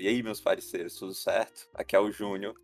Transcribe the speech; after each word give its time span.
E 0.00 0.08
aí, 0.08 0.22
meus 0.22 0.40
parceiros, 0.40 0.94
tudo 0.94 1.12
certo? 1.12 1.68
Aqui 1.74 1.94
é 1.94 2.00
o 2.00 2.10
Júnior. 2.10 2.54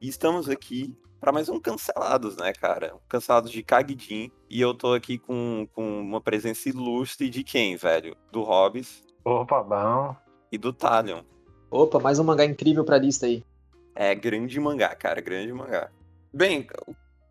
E 0.00 0.08
estamos 0.08 0.48
aqui 0.48 0.98
para 1.20 1.30
mais 1.30 1.48
um 1.48 1.60
Cancelados, 1.60 2.36
né, 2.36 2.52
cara? 2.52 2.96
Cancelados 3.08 3.52
de 3.52 3.62
Kagdin. 3.62 4.32
E 4.50 4.60
eu 4.60 4.74
tô 4.74 4.92
aqui 4.92 5.16
com, 5.16 5.68
com 5.72 6.00
uma 6.00 6.20
presença 6.20 6.68
ilustre 6.68 7.30
de 7.30 7.44
quem, 7.44 7.76
velho? 7.76 8.16
Do 8.32 8.42
Hobbes. 8.42 9.04
Opa, 9.24 9.62
bom. 9.62 10.16
E 10.50 10.58
do 10.58 10.72
Talion. 10.72 11.22
Opa, 11.70 12.00
mais 12.00 12.18
um 12.18 12.24
mangá 12.24 12.44
incrível 12.44 12.84
pra 12.84 12.98
lista 12.98 13.26
aí. 13.26 13.44
É, 13.94 14.12
grande 14.12 14.58
mangá, 14.58 14.92
cara, 14.96 15.20
grande 15.20 15.52
mangá. 15.52 15.92
Bem, 16.34 16.66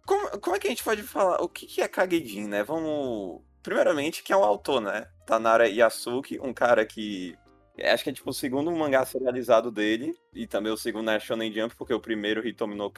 como, 0.05 0.39
como 0.39 0.55
é 0.55 0.60
que 0.60 0.68
a 0.68 0.70
gente 0.70 0.86
pode 0.86 1.04
falar? 1.04 1.41
O 1.41 1.50
que, 1.50 1.66
que 1.66 1.82
é 1.82 1.88
Kagedin, 1.89 2.48
né? 2.48 2.64
Vamos. 2.64 3.41
Primeiramente, 3.62 4.23
que 4.23 4.32
é 4.32 4.38
o 4.38 4.44
autor, 4.46 4.80
né? 4.80 5.10
Tanara 5.26 5.68
Yasuki, 5.68 6.39
um 6.39 6.54
cara 6.54 6.86
que 6.86 7.38
Acho 7.84 8.04
que 8.04 8.09
é 8.09 8.14
tipo 8.14 8.30
o 8.30 8.34
segundo 8.34 8.71
mangá 8.71 9.05
serializado 9.05 9.71
dele. 9.71 10.16
E 10.34 10.48
também 10.48 10.71
o 10.71 10.77
segundo 10.77 11.09
é 11.09 11.20
Shonen 11.20 11.52
Jump, 11.53 11.76
porque 11.76 11.94
o 11.94 11.99
primeiro 11.99 12.48
Hitomi 12.48 12.76
no 12.76 12.91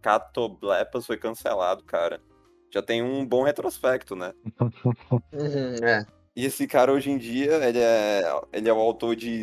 Catoblepas 0.00 1.06
foi 1.06 1.16
cancelado, 1.16 1.84
cara. 1.84 2.20
Já 2.70 2.82
tem 2.82 3.02
um 3.02 3.26
bom 3.26 3.42
retrospecto, 3.42 4.14
né? 4.14 4.32
É. 5.82 6.04
E 6.36 6.44
esse 6.44 6.68
cara 6.68 6.92
hoje 6.92 7.10
em 7.10 7.18
dia, 7.18 7.54
ele 7.66 7.80
é, 7.80 8.22
ele 8.52 8.68
é 8.68 8.72
o 8.72 8.78
autor 8.78 9.16
de 9.16 9.42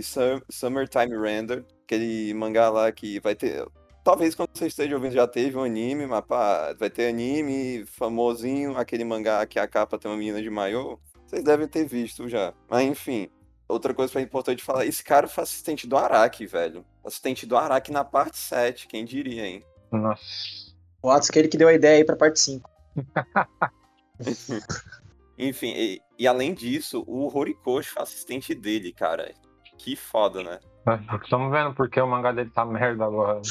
Summertime 0.50 1.18
Render, 1.18 1.66
aquele 1.84 2.34
mangá 2.34 2.70
lá 2.70 2.90
que 2.90 3.20
vai 3.20 3.36
ter. 3.36 3.68
Talvez 4.02 4.34
quando 4.34 4.52
você 4.54 4.68
esteja 4.68 4.96
ouvindo 4.96 5.12
já 5.12 5.28
teve 5.28 5.58
um 5.58 5.64
anime, 5.64 6.06
mas 6.06 6.24
pá, 6.24 6.74
vai 6.80 6.90
ter 6.90 7.10
anime 7.10 7.86
famosinho, 7.86 8.78
aquele 8.78 9.04
mangá 9.04 9.46
que 9.46 9.60
a 9.60 9.68
capa 9.68 9.98
tem 9.98 10.10
uma 10.10 10.16
menina 10.16 10.42
de 10.42 10.50
maiô. 10.50 10.98
Vocês 11.26 11.44
devem 11.44 11.68
ter 11.68 11.86
visto 11.86 12.30
já. 12.30 12.54
Mas 12.70 12.84
enfim, 12.86 13.28
outra 13.68 13.94
coisa 13.94 14.12
que 14.12 14.18
é 14.18 14.22
importante 14.22 14.64
falar, 14.64 14.86
esse 14.86 15.04
cara 15.04 15.28
foi 15.28 15.44
assistente 15.44 15.88
do 15.88 15.98
Araki, 15.98 16.46
velho. 16.46 16.86
Assistente 17.04 17.46
do 17.46 17.58
Araki 17.58 17.92
na 17.92 18.04
parte 18.04 18.38
7, 18.38 18.88
quem 18.88 19.06
diria, 19.06 19.46
hein? 19.46 19.64
Nossa. 19.92 20.24
O 21.02 21.10
Atos 21.10 21.30
que 21.30 21.40
ele 21.40 21.48
que 21.48 21.58
deu 21.58 21.68
a 21.68 21.74
ideia 21.74 21.98
aí 21.98 22.06
pra 22.06 22.16
parte 22.16 22.40
5. 22.40 22.70
Enfim, 25.38 25.74
e, 25.76 26.02
e, 26.18 26.28
além 26.28 26.54
disso, 26.54 27.04
o 27.06 27.28
Horikoshi 27.36 27.90
foi 27.90 28.04
assistente 28.04 28.56
dele, 28.56 28.94
cara. 28.94 29.34
Que 29.78 29.96
foda, 29.96 30.42
né? 30.42 30.60
Estamos 31.22 31.52
vendo 31.52 31.74
porque 31.76 32.00
o 32.00 32.08
mangá 32.08 32.32
dele 32.32 32.50
tá 32.50 32.64
merda 32.64 33.06
agora. 33.06 33.42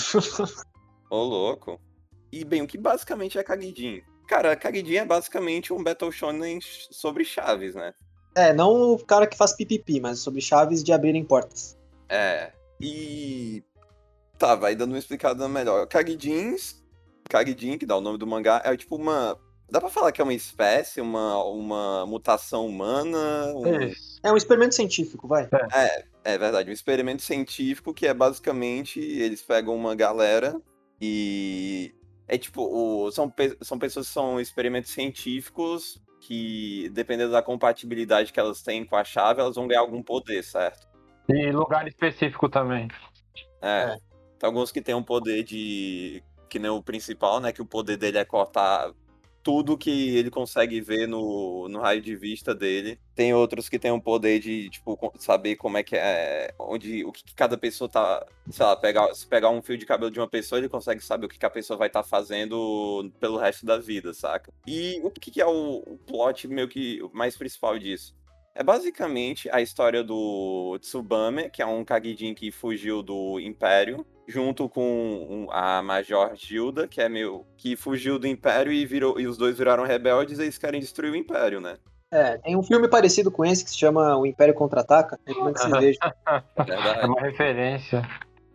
Ô, 1.10 1.22
louco. 1.22 1.80
E 2.32 2.44
bem, 2.44 2.62
o 2.62 2.66
que 2.66 2.78
basicamente 2.78 3.38
é 3.38 3.44
Kagidin? 3.44 4.02
Cara, 4.26 4.56
Kagidin 4.56 4.96
é 4.96 5.04
basicamente 5.04 5.72
um 5.72 5.82
Battle 5.82 6.10
Shonen 6.10 6.58
sobre 6.62 7.24
chaves, 7.24 7.74
né? 7.74 7.92
É, 8.34 8.52
não 8.52 8.92
o 8.92 8.98
cara 8.98 9.26
que 9.26 9.36
faz 9.36 9.52
pipipi, 9.52 10.00
mas 10.00 10.18
sobre 10.18 10.40
chaves 10.40 10.82
de 10.82 10.92
abrirem 10.92 11.24
portas. 11.24 11.78
É. 12.08 12.52
E. 12.80 13.62
Tá, 14.38 14.54
vai 14.54 14.74
dando 14.74 14.90
uma 14.90 14.98
explicada 14.98 15.48
melhor. 15.48 15.86
Kagidins. 15.86 16.82
Kagidin, 17.28 17.78
que 17.78 17.86
dá 17.86 17.96
o 17.96 18.00
nome 18.00 18.18
do 18.18 18.26
mangá, 18.26 18.60
é 18.64 18.76
tipo 18.76 18.96
uma. 18.96 19.38
Dá 19.70 19.80
pra 19.80 19.88
falar 19.88 20.12
que 20.12 20.20
é 20.20 20.24
uma 20.24 20.34
espécie, 20.34 21.00
uma, 21.00 21.42
uma 21.44 22.06
mutação 22.06 22.66
humana? 22.66 23.52
Um... 23.54 23.66
É. 23.66 23.92
é 24.24 24.32
um 24.32 24.36
experimento 24.36 24.74
científico, 24.74 25.26
vai. 25.26 25.48
É, 25.72 26.04
é 26.24 26.38
verdade. 26.38 26.70
Um 26.70 26.72
experimento 26.72 27.22
científico 27.22 27.94
que 27.94 28.06
é 28.06 28.12
basicamente. 28.12 29.00
Eles 29.00 29.42
pegam 29.42 29.74
uma 29.74 29.94
galera 29.94 30.60
e. 31.00 31.94
É 32.26 32.38
tipo, 32.38 32.62
o, 32.62 33.10
são, 33.12 33.32
são 33.60 33.78
pessoas 33.78 34.06
que 34.06 34.12
são 34.12 34.40
experimentos 34.40 34.90
científicos 34.90 36.02
que, 36.26 36.88
dependendo 36.90 37.32
da 37.32 37.42
compatibilidade 37.42 38.32
que 38.32 38.40
elas 38.40 38.62
têm 38.62 38.82
com 38.82 38.96
a 38.96 39.04
chave, 39.04 39.40
elas 39.40 39.56
vão 39.56 39.68
ganhar 39.68 39.80
algum 39.80 40.02
poder, 40.02 40.42
certo? 40.42 40.88
E 41.28 41.52
lugar 41.52 41.86
específico 41.86 42.48
também. 42.48 42.88
É. 43.60 43.68
é. 43.68 43.96
Tem 44.38 44.46
alguns 44.46 44.72
que 44.72 44.80
têm 44.80 44.94
um 44.94 45.02
poder 45.02 45.42
de. 45.44 46.22
Que 46.48 46.58
nem 46.58 46.70
o 46.70 46.82
principal, 46.82 47.40
né? 47.40 47.52
Que 47.52 47.60
o 47.60 47.66
poder 47.66 47.98
dele 47.98 48.18
é 48.18 48.24
cortar 48.24 48.90
tudo 49.44 49.76
que 49.76 50.16
ele 50.16 50.30
consegue 50.30 50.80
ver 50.80 51.06
no, 51.06 51.68
no 51.68 51.78
raio 51.78 52.00
de 52.00 52.16
vista 52.16 52.54
dele. 52.54 52.98
Tem 53.14 53.34
outros 53.34 53.68
que 53.68 53.78
têm 53.78 53.92
um 53.92 54.00
poder 54.00 54.40
de, 54.40 54.70
tipo, 54.70 54.98
saber 55.18 55.56
como 55.56 55.76
é 55.76 55.82
que 55.82 55.94
é. 55.94 56.52
Onde. 56.58 57.04
O 57.04 57.12
que, 57.12 57.22
que 57.22 57.34
cada 57.34 57.58
pessoa 57.58 57.88
tá. 57.88 58.26
Sei 58.50 58.64
lá, 58.64 58.74
pegar, 58.74 59.14
se 59.14 59.26
pegar 59.26 59.50
um 59.50 59.62
fio 59.62 59.76
de 59.76 59.84
cabelo 59.84 60.10
de 60.10 60.18
uma 60.18 60.26
pessoa, 60.26 60.58
ele 60.58 60.68
consegue 60.68 61.04
saber 61.04 61.26
o 61.26 61.28
que, 61.28 61.38
que 61.38 61.46
a 61.46 61.50
pessoa 61.50 61.76
vai 61.76 61.88
estar 61.88 62.02
tá 62.02 62.08
fazendo 62.08 63.12
pelo 63.20 63.36
resto 63.36 63.66
da 63.66 63.76
vida, 63.76 64.14
saca? 64.14 64.50
E 64.66 64.98
o 65.04 65.10
que, 65.10 65.30
que 65.30 65.42
é 65.42 65.46
o, 65.46 65.82
o 65.86 65.98
plot 66.06 66.48
meio 66.48 66.66
que 66.66 67.00
mais 67.12 67.36
principal 67.36 67.78
disso? 67.78 68.16
É 68.54 68.62
basicamente 68.62 69.50
a 69.50 69.60
história 69.60 70.04
do 70.04 70.78
Tsubame, 70.80 71.50
que 71.50 71.60
é 71.60 71.66
um 71.66 71.84
Kagijin 71.84 72.34
que 72.34 72.52
fugiu 72.52 73.02
do 73.02 73.40
Império 73.40 74.06
junto 74.28 74.68
com 74.68 75.48
a 75.50 75.82
Major 75.82 76.34
Gilda, 76.34 76.86
que 76.86 77.00
é 77.00 77.08
meu, 77.08 77.46
que 77.56 77.76
fugiu 77.76 78.18
do 78.18 78.26
Império 78.26 78.72
e 78.72 78.86
virou 78.86 79.18
e 79.20 79.26
os 79.26 79.36
dois 79.36 79.58
viraram 79.58 79.84
rebeldes, 79.84 80.38
e 80.38 80.42
eles 80.42 80.56
querem 80.56 80.80
destruir 80.80 81.12
o 81.12 81.16
Império, 81.16 81.60
né? 81.60 81.76
É, 82.12 82.38
tem 82.38 82.56
um 82.56 82.62
filme 82.62 82.88
parecido 82.88 83.30
com 83.30 83.44
esse 83.44 83.64
que 83.64 83.70
se 83.70 83.78
chama 83.78 84.16
O 84.16 84.24
Império 84.24 84.54
Contra-Ataca. 84.54 85.18
Como 85.26 85.48
é 85.48 85.52
que 85.52 85.58
vocês 85.58 85.78
vejam? 85.78 86.12
É 87.02 87.06
uma 87.06 87.20
referência. 87.20 88.02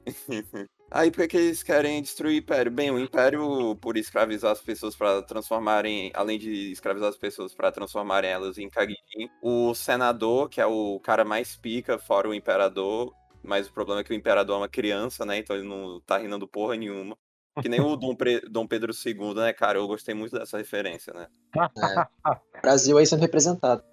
Aí 0.91 1.11
por 1.11 1.27
que 1.27 1.37
eles 1.37 1.61
querem 1.61 2.01
destruir 2.01 2.35
o 2.35 2.37
Império? 2.37 2.71
Bem, 2.71 2.89
o 2.89 2.99
Império, 2.99 3.75
por 3.75 3.95
escravizar 3.95 4.51
as 4.51 4.61
pessoas 4.61 4.95
para 4.95 5.21
transformarem, 5.21 6.11
além 6.15 6.39
de 6.39 6.71
escravizar 6.71 7.09
as 7.09 7.17
pessoas 7.17 7.53
para 7.53 7.71
transformarem 7.71 8.31
elas 8.31 8.57
em 8.57 8.69
Kagijin, 8.69 9.29
o 9.41 9.73
senador, 9.75 10.49
que 10.49 10.59
é 10.59 10.65
o 10.65 10.99
cara 10.99 11.23
mais 11.23 11.55
pica, 11.55 11.99
fora 11.99 12.27
o 12.27 12.33
imperador, 12.33 13.13
mas 13.43 13.67
o 13.67 13.73
problema 13.73 14.01
é 14.01 14.03
que 14.03 14.11
o 14.11 14.15
imperador 14.15 14.55
é 14.55 14.59
uma 14.59 14.69
criança, 14.69 15.25
né? 15.25 15.37
Então 15.37 15.55
ele 15.55 15.67
não 15.67 16.01
tá 16.01 16.17
rindo 16.17 16.47
porra 16.47 16.75
nenhuma. 16.75 17.15
Que 17.61 17.69
nem 17.69 17.81
o 17.81 17.95
Dom, 17.95 18.15
Pre... 18.15 18.41
Dom 18.41 18.65
Pedro 18.65 18.93
II, 18.93 19.33
né, 19.35 19.53
cara? 19.53 19.77
Eu 19.77 19.87
gostei 19.87 20.15
muito 20.15 20.37
dessa 20.37 20.57
referência, 20.57 21.13
né? 21.13 21.27
É. 21.55 22.61
Brasil 22.61 22.97
aí 22.97 23.05
sendo 23.05 23.21
representado. 23.21 23.83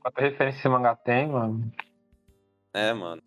Quanta 0.00 0.20
referência 0.20 0.58
esse 0.58 0.68
mangá 0.68 0.96
tem, 0.96 1.28
mano? 1.28 1.72
É, 2.74 2.92
mano. 2.92 3.22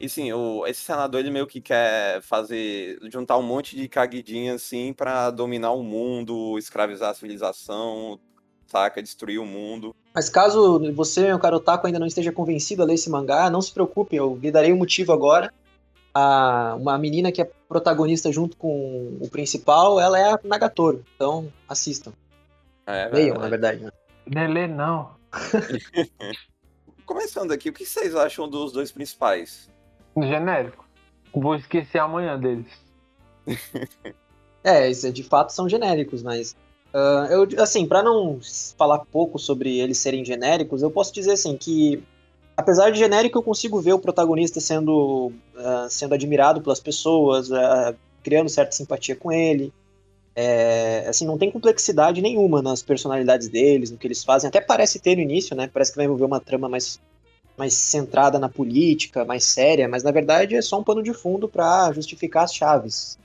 E 0.00 0.08
sim, 0.08 0.32
o, 0.32 0.66
esse 0.66 0.80
senador 0.80 1.20
ele 1.20 1.30
meio 1.30 1.46
que 1.46 1.60
quer 1.60 2.22
fazer. 2.22 2.98
juntar 3.12 3.36
um 3.36 3.42
monte 3.42 3.76
de 3.76 3.86
caguidinha 3.86 4.54
assim 4.54 4.94
para 4.94 5.30
dominar 5.30 5.72
o 5.72 5.82
mundo, 5.82 6.58
escravizar 6.58 7.10
a 7.10 7.14
civilização, 7.14 8.18
saca? 8.66 9.02
Destruir 9.02 9.38
o 9.38 9.44
mundo. 9.44 9.94
Mas 10.14 10.30
caso 10.30 10.80
você, 10.94 11.30
o 11.34 11.38
Karotaku, 11.38 11.86
ainda 11.86 11.98
não 11.98 12.06
esteja 12.06 12.32
convencido 12.32 12.82
a 12.82 12.86
ler 12.86 12.94
esse 12.94 13.10
mangá, 13.10 13.50
não 13.50 13.60
se 13.60 13.72
preocupe, 13.72 14.16
eu 14.16 14.38
lhe 14.40 14.50
darei 14.50 14.72
o 14.72 14.74
um 14.74 14.78
motivo 14.78 15.12
agora. 15.12 15.52
A, 16.14 16.76
uma 16.80 16.96
menina 16.96 17.30
que 17.30 17.42
é 17.42 17.50
protagonista 17.68 18.32
junto 18.32 18.56
com 18.56 19.18
o 19.20 19.28
principal, 19.28 20.00
ela 20.00 20.18
é 20.18 20.32
a 20.32 20.40
Nagatoro. 20.42 21.04
Então, 21.14 21.52
assistam. 21.68 22.12
É, 22.86 23.06
Leiam, 23.12 23.36
na 23.36 23.48
verdade. 23.50 23.84
Né? 23.84 23.90
Nelê, 24.26 24.66
não. 24.66 25.10
Começando 27.04 27.52
aqui, 27.52 27.68
o 27.68 27.72
que 27.72 27.84
vocês 27.84 28.16
acham 28.16 28.48
dos 28.48 28.72
dois 28.72 28.90
principais? 28.90 29.68
Genérico. 30.16 30.84
Vou 31.32 31.54
esquecer 31.54 31.98
amanhã 31.98 32.38
deles. 32.38 32.66
é, 34.64 34.90
de 34.90 35.22
fato 35.22 35.52
são 35.52 35.68
genéricos, 35.68 36.22
mas 36.22 36.56
Uh, 36.92 37.30
eu, 37.30 37.62
assim, 37.62 37.86
para 37.86 38.02
não 38.02 38.40
falar 38.76 38.98
pouco 38.98 39.38
sobre 39.38 39.78
eles 39.78 39.98
serem 39.98 40.24
genéricos, 40.24 40.82
eu 40.82 40.90
posso 40.90 41.14
dizer 41.14 41.32
assim 41.32 41.56
que, 41.56 42.02
apesar 42.56 42.90
de 42.90 42.98
genérico, 42.98 43.38
eu 43.38 43.42
consigo 43.42 43.80
ver 43.80 43.92
o 43.92 43.98
protagonista 43.98 44.60
sendo, 44.60 45.32
uh, 45.54 45.88
sendo 45.88 46.14
admirado 46.14 46.60
pelas 46.60 46.80
pessoas, 46.80 47.48
uh, 47.50 47.94
criando 48.24 48.48
certa 48.48 48.72
simpatia 48.72 49.14
com 49.14 49.30
ele. 49.30 49.72
É, 50.34 51.06
assim, 51.08 51.26
não 51.26 51.38
tem 51.38 51.50
complexidade 51.50 52.22
nenhuma 52.22 52.62
nas 52.62 52.82
personalidades 52.82 53.48
deles, 53.48 53.90
no 53.90 53.98
que 53.98 54.06
eles 54.06 54.24
fazem. 54.24 54.48
Até 54.48 54.60
parece 54.60 54.98
ter 54.98 55.16
no 55.16 55.22
início, 55.22 55.54
né? 55.56 55.68
Parece 55.72 55.92
que 55.92 55.96
vai 55.96 56.06
envolver 56.06 56.24
uma 56.24 56.40
trama 56.40 56.68
mais, 56.68 57.00
mais 57.60 57.74
centrada 57.74 58.38
na 58.38 58.48
política, 58.48 59.22
mais 59.22 59.44
séria, 59.44 59.86
mas 59.86 60.02
na 60.02 60.10
verdade 60.10 60.56
é 60.56 60.62
só 60.62 60.80
um 60.80 60.82
pano 60.82 61.02
de 61.02 61.12
fundo 61.12 61.46
para 61.46 61.92
justificar 61.92 62.44
as 62.44 62.54
chaves. 62.54 63.18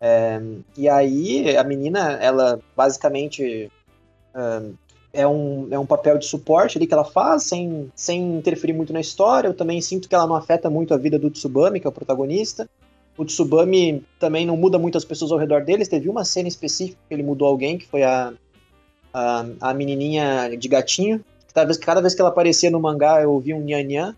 É, 0.00 0.40
e 0.76 0.88
aí 0.88 1.56
a 1.56 1.64
menina, 1.64 2.12
ela 2.12 2.60
basicamente 2.76 3.70
uh, 4.34 4.72
é, 5.12 5.26
um, 5.26 5.66
é 5.70 5.78
um 5.78 5.84
papel 5.84 6.16
de 6.16 6.26
suporte 6.26 6.78
ali 6.78 6.86
que 6.86 6.94
ela 6.94 7.04
faz, 7.04 7.42
sem, 7.42 7.90
sem 7.94 8.38
interferir 8.38 8.72
muito 8.72 8.92
na 8.92 9.00
história. 9.00 9.48
Eu 9.48 9.54
também 9.54 9.80
sinto 9.80 10.08
que 10.08 10.14
ela 10.14 10.28
não 10.28 10.36
afeta 10.36 10.70
muito 10.70 10.94
a 10.94 10.96
vida 10.96 11.18
do 11.18 11.28
Tsubame, 11.28 11.80
que 11.80 11.86
é 11.86 11.90
o 11.90 11.92
protagonista. 11.92 12.70
O 13.16 13.24
Tsubame 13.24 14.04
também 14.18 14.46
não 14.46 14.56
muda 14.56 14.78
muito 14.78 14.96
as 14.96 15.04
pessoas 15.04 15.32
ao 15.32 15.38
redor 15.38 15.64
deles. 15.64 15.88
Teve 15.88 16.08
uma 16.08 16.24
cena 16.24 16.48
específica 16.48 16.98
que 17.08 17.14
ele 17.14 17.22
mudou 17.22 17.48
alguém, 17.48 17.76
que 17.76 17.86
foi 17.86 18.04
a, 18.04 18.32
a, 19.12 19.44
a 19.60 19.74
menininha 19.74 20.56
de 20.56 20.68
gatinho. 20.68 21.22
Cada 21.54 21.66
vez, 21.66 21.78
cada 21.78 22.00
vez 22.00 22.14
que 22.14 22.20
ela 22.20 22.30
aparecia 22.30 22.70
no 22.70 22.80
mangá, 22.80 23.22
eu 23.22 23.32
ouvia 23.32 23.56
um 23.56 23.64
nhan 23.64 24.16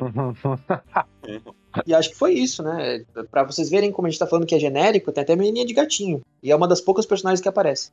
e 1.86 1.94
acho 1.94 2.10
que 2.10 2.16
foi 2.16 2.32
isso, 2.32 2.62
né? 2.62 3.04
Pra 3.30 3.44
vocês 3.44 3.68
verem 3.68 3.92
como 3.92 4.06
a 4.06 4.10
gente 4.10 4.18
tá 4.18 4.26
falando 4.26 4.46
que 4.46 4.54
é 4.54 4.58
genérico, 4.58 5.12
tem 5.12 5.22
até 5.22 5.36
menininha 5.36 5.66
de 5.66 5.74
gatinho. 5.74 6.22
E 6.42 6.50
é 6.50 6.56
uma 6.56 6.66
das 6.66 6.80
poucas 6.80 7.04
personagens 7.04 7.40
que 7.40 7.48
aparece. 7.48 7.92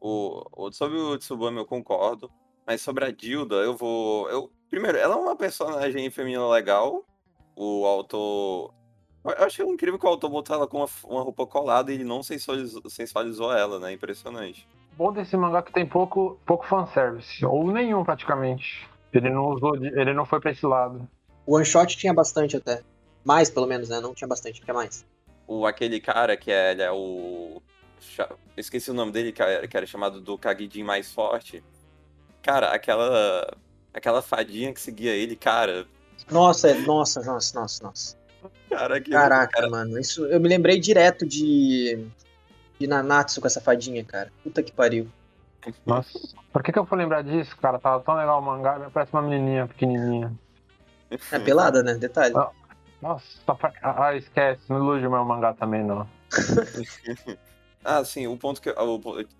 O, 0.00 0.44
o, 0.52 0.72
sobre 0.72 0.98
o 0.98 1.16
Tsubame 1.16 1.58
eu 1.58 1.64
concordo. 1.64 2.28
Mas 2.66 2.80
sobre 2.80 3.04
a 3.04 3.10
Dilda, 3.10 3.56
eu 3.56 3.76
vou. 3.76 4.28
Eu, 4.30 4.50
primeiro, 4.70 4.98
ela 4.98 5.14
é 5.14 5.18
uma 5.18 5.36
personagem 5.36 6.10
feminina 6.10 6.46
legal. 6.48 7.04
o 7.56 7.84
autor. 7.86 8.72
Eu 9.24 9.44
achei 9.44 9.64
incrível 9.64 9.98
que 9.98 10.06
o 10.06 10.08
autor 10.08 10.28
botou 10.28 10.56
ela 10.56 10.66
com 10.66 10.78
uma, 10.78 10.88
uma 11.04 11.22
roupa 11.22 11.46
colada 11.46 11.92
e 11.92 11.94
ele 11.94 12.04
não 12.04 12.22
sensualizou, 12.22 12.82
sensualizou 12.88 13.52
ela, 13.52 13.78
né? 13.78 13.92
Impressionante. 13.92 14.66
Bom 14.96 15.12
desse 15.12 15.36
mangá 15.36 15.58
é 15.58 15.62
que 15.62 15.72
tem 15.72 15.86
pouco, 15.86 16.38
pouco 16.46 16.66
fanservice, 16.66 17.44
ou 17.44 17.70
nenhum 17.72 18.04
praticamente. 18.04 18.86
Ele 19.12 19.30
não 19.30 19.46
usou, 19.46 19.76
de- 19.78 19.88
ele 19.88 20.12
não 20.12 20.24
foi 20.26 20.40
pra 20.40 20.50
esse 20.50 20.64
lado. 20.66 21.08
O 21.46 21.56
one 21.56 21.64
shot 21.64 21.96
tinha 21.96 22.12
bastante 22.14 22.56
até. 22.56 22.82
Mais, 23.24 23.48
pelo 23.50 23.66
menos, 23.66 23.88
né? 23.88 24.00
Não 24.00 24.14
tinha 24.14 24.28
bastante, 24.28 24.60
tinha 24.62 24.74
mais. 24.74 25.04
O, 25.46 25.66
aquele 25.66 26.00
cara 26.00 26.36
que 26.36 26.50
é, 26.50 26.72
ele 26.72 26.82
é 26.82 26.90
o. 26.90 27.60
Esqueci 28.56 28.90
o 28.90 28.94
nome 28.94 29.12
dele, 29.12 29.32
que 29.32 29.42
era, 29.42 29.66
que 29.66 29.76
era 29.76 29.86
chamado 29.86 30.20
do 30.20 30.36
Kagidin 30.38 30.82
mais 30.82 31.10
forte. 31.12 31.62
Cara, 32.42 32.70
aquela. 32.72 33.46
Aquela 33.94 34.22
fadinha 34.22 34.72
que 34.72 34.80
seguia 34.80 35.12
ele, 35.14 35.36
cara. 35.36 35.86
Nossa, 36.30 36.68
é- 36.70 36.74
nossa, 36.80 37.22
nossa, 37.22 37.60
nossa, 37.60 37.84
nossa. 37.84 38.16
Cara, 38.70 39.00
que. 39.00 39.10
Caraca, 39.10 39.52
cara, 39.52 39.68
mano. 39.70 39.98
Isso, 39.98 40.24
eu 40.26 40.40
me 40.40 40.48
lembrei 40.48 40.78
direto 40.80 41.26
de. 41.26 42.06
De 42.82 42.88
Nanatsu 42.88 43.40
com 43.40 43.46
essa 43.46 43.60
fadinha, 43.60 44.02
cara. 44.02 44.32
Puta 44.42 44.60
que 44.60 44.72
pariu. 44.72 45.08
Nossa, 45.86 46.18
por 46.52 46.64
que, 46.64 46.72
que 46.72 46.78
eu 46.80 46.84
fui 46.84 46.98
lembrar 46.98 47.22
disso, 47.22 47.56
cara? 47.58 47.78
Tava 47.78 48.02
tão 48.02 48.16
legal 48.16 48.40
o 48.40 48.42
mangá, 48.42 48.90
parece 48.92 49.12
uma 49.12 49.22
menininha 49.22 49.68
pequenininha. 49.68 50.32
É 51.30 51.38
pelada, 51.38 51.84
né? 51.84 51.94
Detalhe. 51.94 52.34
Nossa, 53.00 53.24
só 53.46 53.54
pra... 53.54 53.72
Ah, 53.80 54.16
esquece, 54.16 54.62
não 54.68 54.78
ilude 54.78 55.06
o 55.06 55.10
meu 55.12 55.24
mangá 55.24 55.54
também, 55.54 55.84
não. 55.84 56.08
Ah, 57.84 58.04
sim, 58.04 58.28
o 58.28 58.36
ponto 58.36 58.60
que 58.62 58.68
eu. 58.68 58.74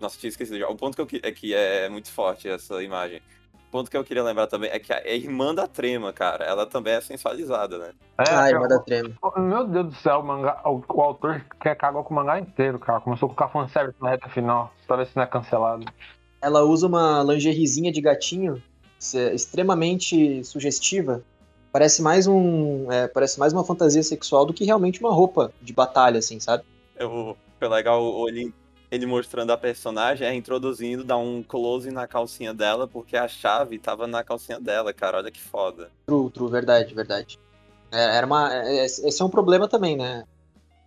nossa, 0.01 0.17
tinha 0.19 0.27
esquecido 0.29 0.59
já. 0.59 0.67
O 0.67 0.75
ponto 0.75 0.95
que 0.95 1.01
eu 1.01 1.07
que- 1.07 1.21
é 1.23 1.31
que 1.31 1.53
é 1.55 1.87
muito 1.87 2.11
forte 2.11 2.49
essa 2.49 2.83
imagem. 2.83 3.21
O 3.73 3.77
ponto 3.77 3.89
que 3.89 3.97
eu 3.97 4.03
queria 4.03 4.21
lembrar 4.21 4.45
também 4.45 4.69
é 4.69 4.77
que 4.77 4.93
a 4.93 4.97
a 4.99 5.09
irmã 5.15 5.51
da 5.55 5.65
trema, 5.65 6.13
cara, 6.13 6.45
ela 6.45 6.63
também 6.63 6.93
é 6.93 7.01
sensualizada, 7.01 7.79
né? 7.79 7.89
É, 8.19 8.23
Ah, 8.29 8.47
eu- 8.47 8.57
irmã 8.57 8.67
da 8.67 8.77
trema. 8.77 9.09
Meu 9.35 9.65
Deus 9.65 9.87
do 9.87 9.95
céu, 9.95 10.19
o, 10.19 10.23
mangá, 10.23 10.61
o, 10.63 10.79
o 10.87 11.01
autor 11.01 11.43
quer 11.59 11.75
cagar 11.75 12.03
com 12.03 12.13
o 12.13 12.15
mangá 12.15 12.39
inteiro, 12.39 12.77
cara. 12.77 13.01
Começou 13.01 13.25
a 13.25 13.33
colocar 13.33 13.47
fanservice 13.51 13.97
na 13.99 14.11
reta 14.11 14.29
final. 14.29 14.71
Ver 14.87 15.07
se 15.07 15.15
não 15.15 15.23
é 15.23 15.25
cancelado. 15.25 15.85
Ela 16.39 16.61
usa 16.61 16.85
uma 16.85 17.23
lingeriezinha 17.23 17.91
de 17.91 17.99
gatinho 17.99 18.61
extremamente 19.33 20.43
sugestiva. 20.43 21.23
Parece 21.71 21.99
mais 22.01 22.27
um. 22.27 22.91
é, 22.91 23.07
parece 23.07 23.39
mais 23.39 23.53
uma 23.53 23.63
fantasia 23.63 24.03
sexual 24.03 24.45
do 24.45 24.53
que 24.53 24.63
realmente 24.63 24.99
uma 24.99 25.11
roupa 25.11 25.51
de 25.59 25.73
batalha, 25.73 26.19
assim, 26.19 26.39
sabe? 26.39 26.63
Eu, 26.95 27.35
foi 27.57 27.67
legal 27.67 28.03
o- 28.03 28.29
ele, 28.29 28.53
ele 28.93 29.07
mostrando 29.07 29.49
a 29.49 29.57
personagem, 29.57 30.27
é, 30.27 30.35
introduzindo, 30.35 31.03
dá 31.03 31.17
um 31.17 31.41
close 31.41 31.89
na 31.89 32.05
calcinha 32.05 32.53
dela, 32.53 32.87
porque 32.87 33.17
a 33.17 33.27
chave 33.27 33.79
tava 33.79 34.05
na 34.05 34.23
calcinha 34.23 34.59
dela, 34.59 34.93
cara. 34.93 35.17
Olha 35.17 35.31
que 35.31 35.41
foda. 35.41 35.89
True, 36.05 36.29
true, 36.29 36.51
verdade, 36.51 36.93
verdade. 36.93 37.39
É, 37.91 38.17
era 38.17 38.27
uma, 38.27 38.53
é, 38.53 38.85
esse 38.85 39.19
é 39.19 39.25
um 39.25 39.29
problema 39.29 39.67
também, 39.67 39.97
né? 39.97 40.25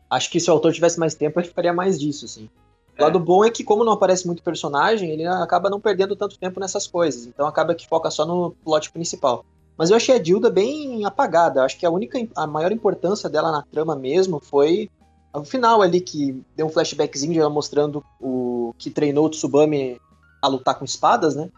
Acho 0.09 0.31
que 0.31 0.39
se 0.39 0.49
o 0.49 0.53
autor 0.53 0.73
tivesse 0.73 1.01
mais 1.01 1.15
tempo, 1.17 1.41
ele 1.41 1.49
faria 1.49 1.73
mais 1.73 1.99
disso, 1.99 2.27
assim. 2.27 2.49
O 2.97 3.03
É. 3.03 3.03
lado 3.03 3.19
bom 3.19 3.45
é 3.45 3.51
que, 3.51 3.65
como 3.65 3.83
não 3.83 3.95
aparece 3.95 4.25
muito 4.25 4.41
personagem, 4.41 5.11
ele 5.11 5.27
acaba 5.27 5.69
não 5.69 5.81
perdendo 5.81 6.15
tanto 6.15 6.39
tempo 6.39 6.61
nessas 6.61 6.87
coisas. 6.87 7.27
Então 7.27 7.45
acaba 7.45 7.75
que 7.75 7.89
foca 7.89 8.09
só 8.09 8.25
no 8.25 8.53
plot 8.65 8.93
principal. 8.93 9.45
Mas 9.77 9.91
eu 9.91 9.97
achei 9.97 10.15
a 10.15 10.19
Dilda 10.19 10.49
bem 10.49 11.05
apagada. 11.05 11.65
Acho 11.65 11.77
que 11.77 11.85
a 11.85 11.91
única, 11.91 12.19
a 12.37 12.47
maior 12.47 12.71
importância 12.71 13.29
dela 13.29 13.51
na 13.51 13.63
trama 13.63 13.97
mesmo 13.97 14.39
foi 14.39 14.89
o 15.33 15.45
final 15.45 15.83
ali, 15.83 16.01
que 16.01 16.43
deu 16.55 16.67
um 16.67 16.71
flashbackzinho 16.71 17.33
de 17.33 17.39
ela 17.39 17.51
mostrando 17.51 18.05
o 18.21 18.75
que 18.79 18.91
treinou 18.91 19.27
o 19.27 19.31
Tsubame 19.31 20.01
a 20.43 20.49
lutar 20.49 20.79
com 20.79 20.85
espadas, 20.85 21.35
né? 21.37 21.51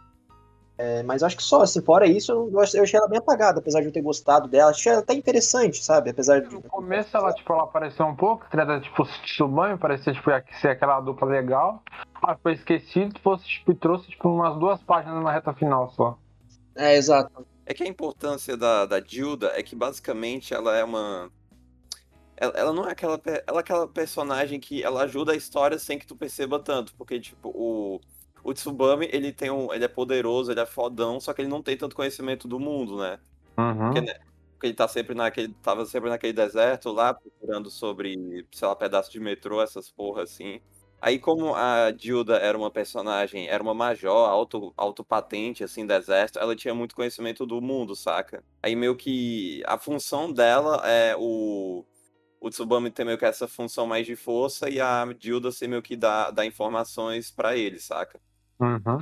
É, 0.80 1.02
mas 1.02 1.24
acho 1.24 1.36
que 1.36 1.42
só, 1.42 1.62
assim, 1.62 1.82
fora 1.82 2.06
isso, 2.06 2.30
eu, 2.30 2.50
eu 2.52 2.60
ach- 2.60 2.74
eu 2.74 2.84
achei 2.84 2.96
ela 2.98 3.08
bem 3.08 3.18
apagada, 3.18 3.58
apesar 3.58 3.80
de 3.80 3.86
eu 3.86 3.92
ter 3.92 4.00
gostado 4.00 4.46
dela. 4.46 4.70
Achei 4.70 4.92
ela 4.92 5.00
até 5.00 5.12
interessante, 5.12 5.84
sabe? 5.84 6.10
Apesar 6.10 6.40
de. 6.40 6.54
No 6.54 6.62
começo 6.62 7.16
ela, 7.16 7.32
tipo, 7.32 7.52
ela 7.52 7.64
apareceu 7.64 8.06
um 8.06 8.14
pouco, 8.14 8.46
treta, 8.48 8.78
tipo, 8.80 9.04
Tsubame, 9.24 9.76
parecia, 9.76 10.12
tipo, 10.12 10.30
ia 10.30 10.44
ser 10.60 10.68
aquela 10.68 11.00
dupla 11.00 11.26
legal. 11.26 11.82
Aí 12.22 12.36
foi 12.40 12.52
esquecido, 12.52 13.18
fosse, 13.20 13.44
tipo, 13.48 13.72
e 13.72 13.74
trouxe, 13.74 14.08
tipo, 14.08 14.28
umas 14.28 14.56
duas 14.58 14.80
páginas 14.82 15.20
na 15.22 15.32
reta 15.32 15.52
final 15.52 15.90
só. 15.96 16.16
É, 16.76 16.96
exato. 16.96 17.44
É 17.66 17.74
que 17.74 17.82
a 17.82 17.88
importância 17.88 18.56
da, 18.56 18.86
da 18.86 19.00
Dilda 19.00 19.52
é 19.56 19.62
que 19.64 19.74
basicamente 19.74 20.54
ela 20.54 20.76
é 20.76 20.84
uma. 20.84 21.28
Ela, 22.40 22.52
ela 22.54 22.72
não 22.72 22.88
é 22.88 22.92
aquela, 22.92 23.20
ela 23.46 23.58
é 23.58 23.60
aquela 23.60 23.88
personagem 23.88 24.60
que 24.60 24.82
ela 24.82 25.02
ajuda 25.02 25.32
a 25.32 25.36
história 25.36 25.78
sem 25.78 25.98
que 25.98 26.06
tu 26.06 26.16
perceba 26.16 26.58
tanto. 26.60 26.94
Porque, 26.94 27.18
tipo, 27.18 27.48
o, 27.48 28.00
o 28.44 28.54
Tsubame, 28.54 29.08
ele 29.12 29.32
tem 29.32 29.50
um. 29.50 29.72
Ele 29.72 29.84
é 29.84 29.88
poderoso, 29.88 30.50
ele 30.50 30.60
é 30.60 30.66
fodão, 30.66 31.20
só 31.20 31.32
que 31.32 31.42
ele 31.42 31.48
não 31.48 31.62
tem 31.62 31.76
tanto 31.76 31.96
conhecimento 31.96 32.46
do 32.46 32.60
mundo, 32.60 32.98
né? 32.98 33.18
Uhum. 33.58 33.76
Porque, 33.76 34.00
né, 34.00 34.14
porque 34.52 34.66
ele 34.68 34.74
tá 34.74 34.86
sempre 34.86 35.14
naquele. 35.14 35.52
Tava 35.62 35.84
sempre 35.84 36.08
naquele 36.08 36.32
deserto 36.32 36.92
lá, 36.92 37.12
procurando 37.12 37.70
sobre, 37.70 38.46
sei 38.52 38.68
lá, 38.68 38.76
pedaço 38.76 39.10
de 39.10 39.18
metrô, 39.18 39.60
essas 39.60 39.90
porra 39.90 40.22
assim. 40.22 40.60
Aí, 41.00 41.18
como 41.18 41.54
a 41.54 41.92
Dilda 41.92 42.38
era 42.38 42.58
uma 42.58 42.72
personagem, 42.72 43.48
era 43.48 43.62
uma 43.62 43.72
major, 43.72 44.28
auto, 44.28 44.72
autopatente, 44.76 45.62
assim, 45.62 45.86
do 45.86 45.92
exército, 45.92 46.40
ela 46.40 46.56
tinha 46.56 46.74
muito 46.74 46.94
conhecimento 46.96 47.46
do 47.46 47.60
mundo, 47.60 47.94
saca? 47.94 48.42
Aí, 48.60 48.74
meio 48.74 48.96
que 48.96 49.62
a 49.66 49.78
função 49.78 50.32
dela 50.32 50.82
é 50.84 51.14
o. 51.16 51.84
O 52.40 52.50
Tsubame 52.50 52.90
ter 52.90 53.04
meio 53.04 53.18
que 53.18 53.24
essa 53.24 53.48
função 53.48 53.86
mais 53.86 54.06
de 54.06 54.14
força 54.14 54.68
e 54.68 54.80
a 54.80 55.04
Dilda 55.18 55.50
ser 55.50 55.68
meio 55.68 55.82
que 55.82 55.96
dar, 55.96 56.30
dar 56.30 56.46
informações 56.46 57.30
pra 57.30 57.56
ele, 57.56 57.78
saca? 57.78 58.20
Uhum. 58.60 58.98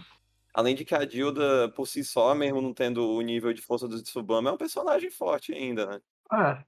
Além 0.54 0.74
de 0.74 0.84
que 0.84 0.94
a 0.94 1.04
Dilda, 1.04 1.68
por 1.76 1.86
si 1.86 2.02
só, 2.02 2.34
mesmo 2.34 2.62
não 2.62 2.72
tendo 2.72 3.06
o 3.06 3.20
nível 3.20 3.52
de 3.52 3.60
força 3.60 3.86
do 3.86 4.02
Tsubame, 4.02 4.48
é 4.48 4.52
um 4.52 4.56
personagem 4.56 5.10
forte 5.10 5.52
ainda, 5.52 5.86
né? 5.86 6.00
É. 6.32 6.58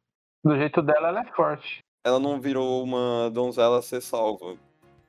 Do 0.44 0.56
jeito 0.56 0.82
dela, 0.82 1.08
ela 1.08 1.20
é 1.20 1.32
forte. 1.32 1.82
Ela 2.04 2.20
não 2.20 2.40
virou 2.40 2.84
uma 2.84 3.30
donzela 3.30 3.78
a 3.78 3.82
ser 3.82 4.02
salva. 4.02 4.56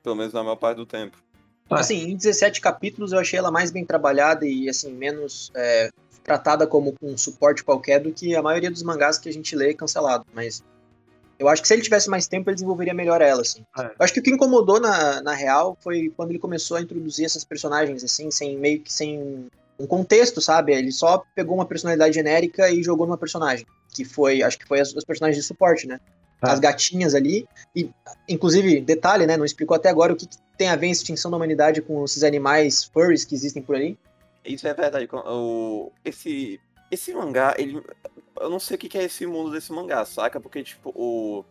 Pelo 0.02 0.16
menos 0.16 0.32
na 0.32 0.42
maior 0.42 0.56
parte 0.56 0.78
do 0.78 0.86
tempo. 0.86 1.18
É. 1.70 1.74
Assim, 1.74 2.10
em 2.10 2.16
17 2.16 2.60
capítulos 2.60 3.12
eu 3.12 3.18
achei 3.18 3.38
ela 3.38 3.50
mais 3.50 3.70
bem 3.70 3.84
trabalhada 3.84 4.46
e, 4.46 4.68
assim, 4.68 4.92
menos 4.92 5.52
é, 5.54 5.90
tratada 6.24 6.66
como 6.66 6.94
um 7.02 7.16
suporte 7.16 7.62
qualquer 7.62 8.00
do 8.00 8.12
que 8.12 8.34
a 8.34 8.42
maioria 8.42 8.70
dos 8.70 8.82
mangás 8.82 9.18
que 9.18 9.28
a 9.28 9.32
gente 9.32 9.54
lê 9.54 9.74
cancelado. 9.74 10.24
Mas 10.34 10.64
eu 11.40 11.48
acho 11.48 11.62
que 11.62 11.68
se 11.68 11.72
ele 11.72 11.82
tivesse 11.82 12.10
mais 12.10 12.28
tempo, 12.28 12.50
ele 12.50 12.54
desenvolveria 12.54 12.92
melhor 12.92 13.22
ela, 13.22 13.40
assim. 13.40 13.64
É. 13.78 13.86
Eu 13.86 13.94
acho 13.98 14.12
que 14.12 14.20
o 14.20 14.22
que 14.22 14.30
incomodou 14.30 14.78
na, 14.78 15.22
na 15.22 15.32
real 15.32 15.76
foi 15.80 16.12
quando 16.14 16.30
ele 16.30 16.38
começou 16.38 16.76
a 16.76 16.82
introduzir 16.82 17.24
essas 17.24 17.44
personagens, 17.44 18.04
assim, 18.04 18.30
sem 18.30 18.58
meio 18.58 18.80
que 18.80 18.92
sem 18.92 19.48
um 19.78 19.86
contexto, 19.86 20.42
sabe? 20.42 20.74
Ele 20.74 20.92
só 20.92 21.24
pegou 21.34 21.54
uma 21.54 21.64
personalidade 21.64 22.14
genérica 22.14 22.70
e 22.70 22.82
jogou 22.82 23.06
numa 23.06 23.16
personagem. 23.16 23.66
Que 23.94 24.04
foi, 24.04 24.42
acho 24.42 24.58
que 24.58 24.68
foi 24.68 24.80
as, 24.80 24.94
os 24.94 25.02
personagens 25.02 25.42
de 25.42 25.42
suporte, 25.42 25.86
né? 25.86 25.98
É. 26.42 26.50
As 26.50 26.60
gatinhas 26.60 27.14
ali. 27.14 27.48
E, 27.74 27.88
inclusive, 28.28 28.82
detalhe, 28.82 29.26
né? 29.26 29.38
Não 29.38 29.44
explicou 29.46 29.74
até 29.74 29.88
agora 29.88 30.12
o 30.12 30.16
que, 30.16 30.26
que 30.26 30.36
tem 30.58 30.68
a 30.68 30.76
ver 30.76 30.88
a 30.88 30.90
extinção 30.90 31.30
da 31.30 31.38
humanidade 31.38 31.80
com 31.80 32.04
esses 32.04 32.22
animais 32.22 32.84
furries 32.84 33.24
que 33.24 33.34
existem 33.34 33.62
por 33.62 33.76
aí. 33.76 33.96
Isso 34.44 34.68
é 34.68 34.74
verdade. 34.74 35.08
O, 35.10 35.90
esse, 36.04 36.60
esse 36.90 37.14
mangá, 37.14 37.54
ele. 37.56 37.82
Eu 38.40 38.48
não 38.50 38.58
sei 38.58 38.76
o 38.76 38.78
que 38.80 38.96
é 38.98 39.04
esse 39.04 39.26
mundo 39.26 39.50
desse 39.50 39.70
mangá, 39.72 40.04
saca? 40.04 40.40
Porque, 40.40 40.62
tipo, 40.62 40.90
o. 40.94 41.44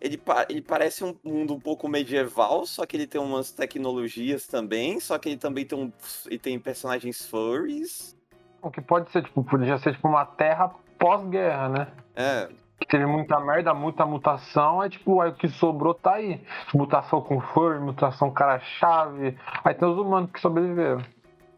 Ele, 0.00 0.16
pa- 0.16 0.46
ele 0.48 0.62
parece 0.62 1.04
um 1.04 1.14
mundo 1.24 1.54
um 1.54 1.60
pouco 1.60 1.88
medieval, 1.88 2.64
só 2.66 2.84
que 2.86 2.96
ele 2.96 3.06
tem 3.06 3.20
umas 3.20 3.52
tecnologias 3.52 4.46
também, 4.46 4.98
só 4.98 5.16
que 5.18 5.28
ele 5.28 5.36
também 5.36 5.64
tem, 5.64 5.78
um, 5.78 5.92
ele 6.26 6.38
tem 6.38 6.58
personagens 6.58 7.24
furries. 7.26 8.16
O 8.60 8.70
que 8.70 8.80
pode 8.80 9.10
ser, 9.10 9.22
tipo, 9.22 9.44
podia 9.44 9.78
ser, 9.78 9.92
tipo, 9.92 10.08
uma 10.08 10.24
terra 10.24 10.72
pós-guerra, 10.98 11.68
né? 11.68 11.86
É, 12.16 12.48
Que 12.80 12.86
teve 12.88 13.06
muita 13.06 13.38
merda, 13.38 13.72
muita 13.74 14.04
mutação, 14.04 14.80
aí, 14.80 14.90
tipo, 14.90 15.20
aí 15.20 15.30
o 15.30 15.34
que 15.34 15.48
sobrou 15.48 15.94
tá 15.94 16.14
aí. 16.14 16.40
Mutação 16.74 17.20
com 17.20 17.40
fur, 17.40 17.80
mutação 17.80 18.30
cara-chave. 18.32 19.36
Aí 19.64 19.74
tem 19.74 19.88
os 19.88 19.96
humanos 19.98 20.30
que 20.32 20.40
sobreviveram. 20.40 21.00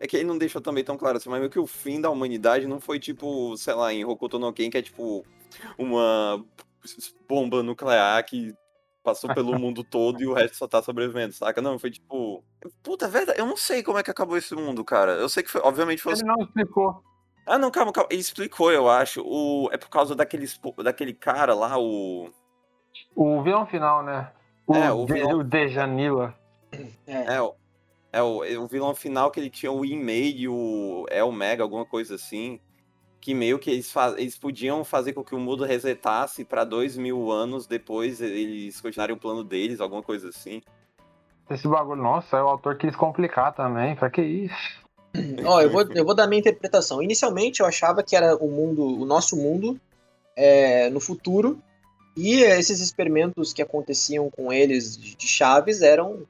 É 0.04 0.06
que 0.06 0.18
ele 0.18 0.26
não 0.26 0.36
deixou 0.36 0.60
também 0.60 0.84
tão 0.84 0.98
claro 0.98 1.16
assim, 1.16 1.30
mas 1.30 1.38
meio 1.38 1.50
que 1.50 1.58
o 1.58 1.66
fim 1.66 1.98
da 1.98 2.10
humanidade 2.10 2.66
não 2.66 2.78
foi 2.78 3.00
tipo, 3.00 3.56
sei 3.56 3.72
lá, 3.72 3.90
em 3.90 4.04
Hokuto 4.04 4.38
no 4.38 4.52
Ken, 4.52 4.68
que 4.68 4.76
é 4.76 4.82
tipo 4.82 5.24
uma 5.78 6.44
bomba 7.26 7.62
nuclear 7.62 8.22
que 8.26 8.54
passou 9.02 9.32
pelo 9.34 9.56
mundo 9.58 9.82
todo 9.82 10.20
e 10.22 10.26
o 10.26 10.34
resto 10.34 10.58
só 10.58 10.68
tá 10.68 10.82
sobrevivendo, 10.82 11.32
saca? 11.32 11.62
Não, 11.62 11.78
foi 11.78 11.90
tipo. 11.90 12.44
Puta, 12.82 13.06
é 13.06 13.08
verdade, 13.08 13.40
eu 13.40 13.46
não 13.46 13.56
sei 13.56 13.82
como 13.82 13.96
é 13.96 14.02
que 14.02 14.10
acabou 14.10 14.36
esse 14.36 14.54
mundo, 14.54 14.84
cara. 14.84 15.12
Eu 15.12 15.26
sei 15.30 15.42
que 15.42 15.50
foi, 15.50 15.62
obviamente 15.62 16.02
foi. 16.02 16.12
Ele 16.12 16.24
não 16.24 16.42
explicou. 16.42 17.02
Ah, 17.46 17.56
não, 17.58 17.70
calma, 17.70 17.90
calma. 17.90 18.08
Ele 18.10 18.20
explicou, 18.20 18.70
eu 18.70 18.90
acho. 18.90 19.22
O... 19.24 19.70
É 19.72 19.78
por 19.78 19.88
causa 19.88 20.14
daqueles, 20.14 20.60
daquele 20.82 21.14
cara 21.14 21.54
lá, 21.54 21.78
o. 21.78 22.30
O 23.16 23.42
vilão 23.42 23.64
final, 23.66 24.02
né? 24.02 24.30
O, 24.66 24.74
É, 24.74 24.92
o 24.92 25.06
De- 25.06 25.14
vilão- 25.14 25.38
o 25.38 25.44
Dejanila. 25.44 26.34
É. 27.06 27.36
É, 27.36 27.40
o, 27.40 27.54
é 28.14 28.22
o, 28.22 28.44
é 28.44 28.58
o 28.58 28.66
vilão 28.66 28.94
final 28.94 29.30
que 29.30 29.40
ele 29.40 29.50
tinha 29.50 29.72
o 29.72 29.84
e-mail 29.84 30.36
e 30.36 30.48
o 30.48 31.06
El 31.10 31.32
Mega, 31.32 31.62
alguma 31.62 31.84
coisa 31.84 32.14
assim. 32.14 32.60
Que 33.20 33.34
meio 33.34 33.58
que 33.58 33.70
eles, 33.70 33.90
fa- 33.90 34.14
eles 34.18 34.36
podiam 34.36 34.84
fazer 34.84 35.14
com 35.14 35.24
que 35.24 35.34
o 35.34 35.40
mundo 35.40 35.64
resetasse 35.64 36.44
pra 36.44 36.62
dois 36.62 36.96
mil 36.96 37.30
anos 37.30 37.66
depois 37.66 38.20
eles 38.20 38.80
continuarem 38.80 39.16
o 39.16 39.18
plano 39.18 39.42
deles, 39.42 39.80
alguma 39.80 40.02
coisa 40.02 40.28
assim. 40.28 40.60
Esse 41.50 41.66
bagulho, 41.66 42.02
nossa, 42.02 42.36
aí 42.36 42.42
o 42.42 42.48
autor 42.48 42.76
quis 42.76 42.94
complicar 42.94 43.54
também. 43.54 43.96
Pra 43.96 44.10
que 44.10 44.22
isso? 44.22 44.84
Ó, 45.44 45.60
eu 45.60 45.70
vou, 45.70 45.82
eu 45.94 46.04
vou 46.04 46.14
dar 46.14 46.26
minha 46.26 46.40
interpretação. 46.40 47.02
Inicialmente 47.02 47.60
eu 47.60 47.66
achava 47.66 48.02
que 48.02 48.14
era 48.16 48.36
o 48.36 48.50
mundo, 48.50 48.84
o 48.84 49.04
nosso 49.04 49.36
mundo, 49.36 49.80
é, 50.36 50.90
no 50.90 51.00
futuro 51.00 51.62
e 52.16 52.42
esses 52.42 52.80
experimentos 52.80 53.52
que 53.52 53.62
aconteciam 53.62 54.30
com 54.30 54.52
eles 54.52 54.96
de 54.96 55.26
chaves 55.26 55.82
eram 55.82 56.26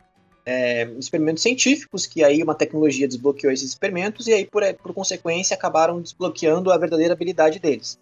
é, 0.47 0.85
experimentos 0.99 1.43
científicos, 1.43 2.07
que 2.07 2.23
aí 2.23 2.43
uma 2.43 2.55
tecnologia 2.55 3.09
desbloqueou 3.09 3.53
esses 3.53 3.71
experimentos, 3.71 4.27
e 4.27 4.33
aí, 4.33 4.45
por, 4.45 4.63
por 4.75 4.93
consequência, 4.93 5.55
acabaram 5.55 6.01
desbloqueando 6.01 6.71
a 6.71 6.79
verdadeira 6.79 7.15
habilidade 7.15 7.59
deles. 7.59 7.99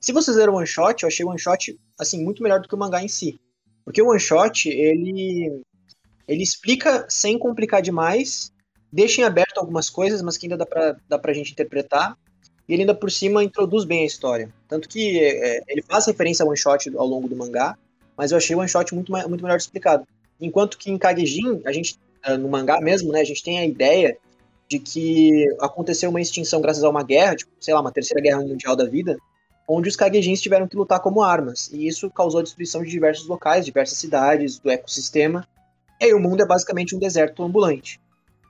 Se 0.00 0.12
vocês 0.12 0.36
leram 0.36 0.52
o 0.52 0.56
One 0.56 0.66
Shot, 0.66 1.02
eu 1.02 1.08
achei 1.08 1.24
o 1.24 1.30
One 1.30 1.38
Shot, 1.38 1.78
assim, 1.98 2.22
muito 2.22 2.42
melhor 2.42 2.60
do 2.60 2.68
que 2.68 2.74
o 2.74 2.78
mangá 2.78 3.02
em 3.02 3.08
si. 3.08 3.40
Porque 3.84 4.02
o 4.02 4.10
One 4.10 4.20
Shot, 4.20 4.68
ele, 4.68 5.62
ele 6.28 6.42
explica 6.42 7.06
sem 7.08 7.38
complicar 7.38 7.80
demais, 7.80 8.52
deixa 8.92 9.22
em 9.22 9.24
aberto 9.24 9.58
algumas 9.58 9.88
coisas, 9.88 10.20
mas 10.22 10.36
que 10.36 10.46
ainda 10.46 10.56
dá 10.56 10.66
pra, 10.66 10.96
dá 11.08 11.18
pra 11.18 11.32
gente 11.32 11.52
interpretar, 11.52 12.16
e 12.68 12.74
ele 12.74 12.82
ainda 12.82 12.94
por 12.94 13.10
cima 13.10 13.42
introduz 13.42 13.84
bem 13.84 14.02
a 14.02 14.06
história. 14.06 14.52
Tanto 14.68 14.88
que 14.88 15.18
é, 15.18 15.62
ele 15.68 15.82
faz 15.82 16.06
referência 16.06 16.42
ao 16.42 16.48
One 16.48 16.58
Shot 16.58 16.94
ao 16.96 17.06
longo 17.06 17.28
do 17.28 17.36
mangá, 17.36 17.78
mas 18.16 18.32
eu 18.32 18.38
achei 18.38 18.54
o 18.54 18.58
One 18.58 18.68
Shot 18.68 18.94
muito, 18.94 19.10
muito 19.10 19.42
melhor 19.42 19.56
explicado. 19.56 20.06
Enquanto 20.40 20.78
que 20.78 20.90
em 20.90 20.98
Kagejin, 20.98 21.62
a 21.64 21.72
gente, 21.72 21.98
ah, 22.22 22.36
no 22.36 22.48
mangá 22.48 22.80
mesmo, 22.80 23.12
né, 23.12 23.20
a 23.20 23.24
gente 23.24 23.42
tem 23.42 23.58
a 23.58 23.64
ideia 23.64 24.18
de 24.68 24.78
que 24.78 25.46
aconteceu 25.60 26.10
uma 26.10 26.20
extinção 26.20 26.60
graças 26.60 26.82
a 26.82 26.90
uma 26.90 27.02
guerra, 27.02 27.36
tipo, 27.36 27.52
sei 27.60 27.72
lá, 27.72 27.80
uma 27.80 27.92
terceira 27.92 28.20
guerra 28.20 28.40
mundial 28.40 28.74
da 28.74 28.84
vida, 28.84 29.16
onde 29.68 29.88
os 29.88 29.96
Kagejins 29.96 30.40
tiveram 30.40 30.68
que 30.68 30.76
lutar 30.76 31.00
como 31.00 31.22
armas, 31.22 31.70
e 31.72 31.86
isso 31.86 32.10
causou 32.10 32.40
a 32.40 32.42
destruição 32.42 32.82
de 32.82 32.90
diversos 32.90 33.26
locais, 33.26 33.64
diversas 33.64 33.98
cidades, 33.98 34.58
do 34.58 34.70
ecossistema, 34.70 35.46
e 36.00 36.06
aí 36.06 36.14
o 36.14 36.20
mundo 36.20 36.42
é 36.42 36.46
basicamente 36.46 36.94
um 36.94 36.98
deserto 36.98 37.42
ambulante. 37.42 38.00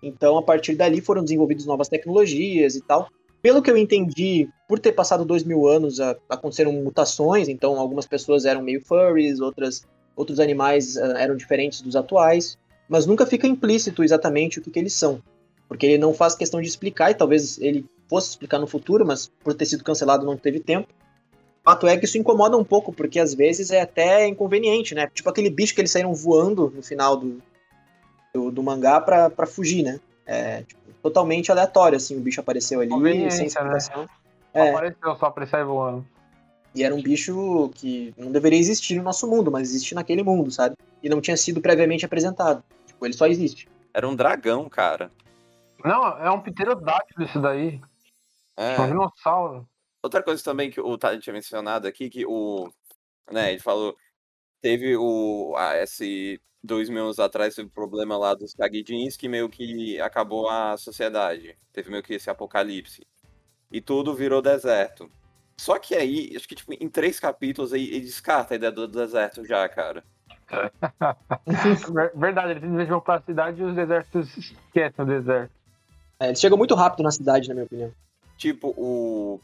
Então, 0.02 0.36
a 0.36 0.42
partir 0.42 0.74
dali 0.74 1.00
foram 1.00 1.22
desenvolvidas 1.22 1.64
novas 1.64 1.88
tecnologias 1.88 2.76
e 2.76 2.80
tal. 2.80 3.08
Pelo 3.40 3.62
que 3.62 3.70
eu 3.70 3.76
entendi, 3.76 4.48
por 4.68 4.78
ter 4.78 4.92
passado 4.92 5.24
dois 5.24 5.44
mil 5.44 5.66
anos, 5.66 6.00
aconteceram 6.28 6.72
mutações, 6.72 7.48
então 7.48 7.78
algumas 7.78 8.06
pessoas 8.06 8.44
eram 8.44 8.62
meio 8.62 8.84
furries, 8.84 9.40
outras 9.40 9.86
outros 10.16 10.40
animais 10.40 10.96
uh, 10.96 11.16
eram 11.18 11.36
diferentes 11.36 11.82
dos 11.82 11.94
atuais, 11.94 12.58
mas 12.88 13.06
nunca 13.06 13.26
fica 13.26 13.46
implícito 13.46 14.02
exatamente 14.02 14.58
o 14.58 14.62
que, 14.62 14.70
que 14.70 14.78
eles 14.78 14.94
são, 14.94 15.22
porque 15.68 15.84
ele 15.84 15.98
não 15.98 16.14
faz 16.14 16.34
questão 16.34 16.60
de 16.60 16.66
explicar, 16.66 17.10
e 17.10 17.14
talvez 17.14 17.58
ele 17.58 17.84
fosse 18.08 18.30
explicar 18.30 18.58
no 18.58 18.66
futuro, 18.66 19.04
mas 19.04 19.30
por 19.44 19.52
ter 19.54 19.66
sido 19.66 19.84
cancelado 19.84 20.24
não 20.24 20.36
teve 20.36 20.60
tempo. 20.60 20.88
O 21.60 21.70
fato 21.70 21.86
é 21.88 21.96
que 21.96 22.04
isso 22.04 22.16
incomoda 22.16 22.56
um 22.56 22.64
pouco, 22.64 22.92
porque 22.92 23.18
às 23.18 23.34
vezes 23.34 23.70
é 23.70 23.80
até 23.80 24.26
inconveniente, 24.26 24.94
né? 24.94 25.08
Tipo 25.12 25.28
aquele 25.28 25.50
bicho 25.50 25.74
que 25.74 25.80
eles 25.80 25.90
saíram 25.90 26.14
voando 26.14 26.72
no 26.74 26.82
final 26.82 27.16
do, 27.16 27.42
do, 28.32 28.52
do 28.52 28.62
mangá 28.62 29.00
pra, 29.00 29.28
pra 29.28 29.46
fugir, 29.46 29.82
né? 29.82 30.00
É 30.24 30.62
tipo, 30.62 30.80
totalmente 31.02 31.50
aleatório, 31.50 31.96
assim, 31.96 32.16
o 32.16 32.20
bicho 32.20 32.40
apareceu 32.40 32.80
ali 32.80 32.90
sem 33.30 33.40
né? 33.40 33.46
explicação. 33.46 34.02
Né? 34.02 34.08
É. 34.54 34.70
Apareceu 34.70 35.16
só 35.16 35.30
pra 35.30 35.42
ele 35.42 35.50
sair 35.50 35.64
voando. 35.64 36.06
E 36.76 36.84
era 36.84 36.94
um 36.94 37.00
bicho 37.00 37.70
que 37.74 38.12
não 38.18 38.30
deveria 38.30 38.58
existir 38.58 38.96
no 38.96 39.02
nosso 39.02 39.26
mundo, 39.26 39.50
mas 39.50 39.70
existe 39.70 39.94
naquele 39.94 40.22
mundo, 40.22 40.50
sabe? 40.50 40.76
E 41.02 41.08
não 41.08 41.22
tinha 41.22 41.36
sido 41.36 41.58
previamente 41.58 42.04
apresentado. 42.04 42.62
Tipo, 42.86 43.06
ele 43.06 43.14
só 43.14 43.26
existe. 43.26 43.66
Era 43.94 44.06
um 44.06 44.14
dragão, 44.14 44.68
cara. 44.68 45.10
Não, 45.82 46.06
é 46.18 46.30
um 46.30 46.42
pterodáctilo 46.42 47.24
isso 47.24 47.40
daí. 47.40 47.80
É. 48.58 48.78
Um 48.78 48.88
dinossauro. 48.88 49.66
Outra 50.02 50.22
coisa 50.22 50.44
também 50.44 50.70
que 50.70 50.78
o 50.78 50.98
Tade 50.98 51.22
tinha 51.22 51.32
mencionado 51.32 51.88
aqui, 51.88 52.10
que 52.10 52.26
o. 52.26 52.70
Né, 53.32 53.52
ele 53.52 53.60
falou. 53.60 53.96
Teve 54.60 54.98
o. 54.98 55.54
Ah, 55.56 55.78
esse 55.78 56.38
dois 56.62 56.90
mil 56.90 57.04
anos 57.04 57.18
atrás 57.18 57.54
teve 57.54 57.68
o 57.68 57.72
problema 57.72 58.18
lá 58.18 58.34
dos 58.34 58.52
Kagidins 58.52 59.16
que 59.16 59.28
meio 59.28 59.48
que 59.48 59.98
acabou 59.98 60.46
a 60.50 60.76
sociedade. 60.76 61.56
Teve 61.72 61.90
meio 61.90 62.02
que 62.02 62.12
esse 62.12 62.28
apocalipse. 62.28 63.06
E 63.72 63.80
tudo 63.80 64.14
virou 64.14 64.42
deserto. 64.42 65.10
Só 65.58 65.78
que 65.78 65.94
aí, 65.94 66.32
acho 66.36 66.46
que 66.46 66.54
tipo, 66.54 66.72
em 66.72 66.88
três 66.88 67.18
capítulos 67.18 67.72
aí, 67.72 67.88
ele 67.88 68.00
descarta 68.00 68.54
a 68.54 68.56
ideia 68.56 68.72
do 68.72 68.86
deserto 68.86 69.44
já, 69.44 69.68
cara. 69.68 70.04
Verdade, 72.14 72.52
eles 72.52 72.70
de 72.70 72.84
vão 72.84 73.00
pra 73.00 73.20
cidade, 73.22 73.62
os 73.62 73.74
desertos 73.74 74.36
esquecem 74.36 75.04
o 75.04 75.08
deserto. 75.08 75.52
É, 76.20 76.28
eles 76.28 76.40
chegam 76.40 76.58
muito 76.58 76.74
rápido 76.74 77.02
na 77.02 77.10
cidade, 77.10 77.48
na 77.48 77.54
minha 77.54 77.66
opinião. 77.66 77.92
Tipo, 78.36 78.68
o. 78.76 79.40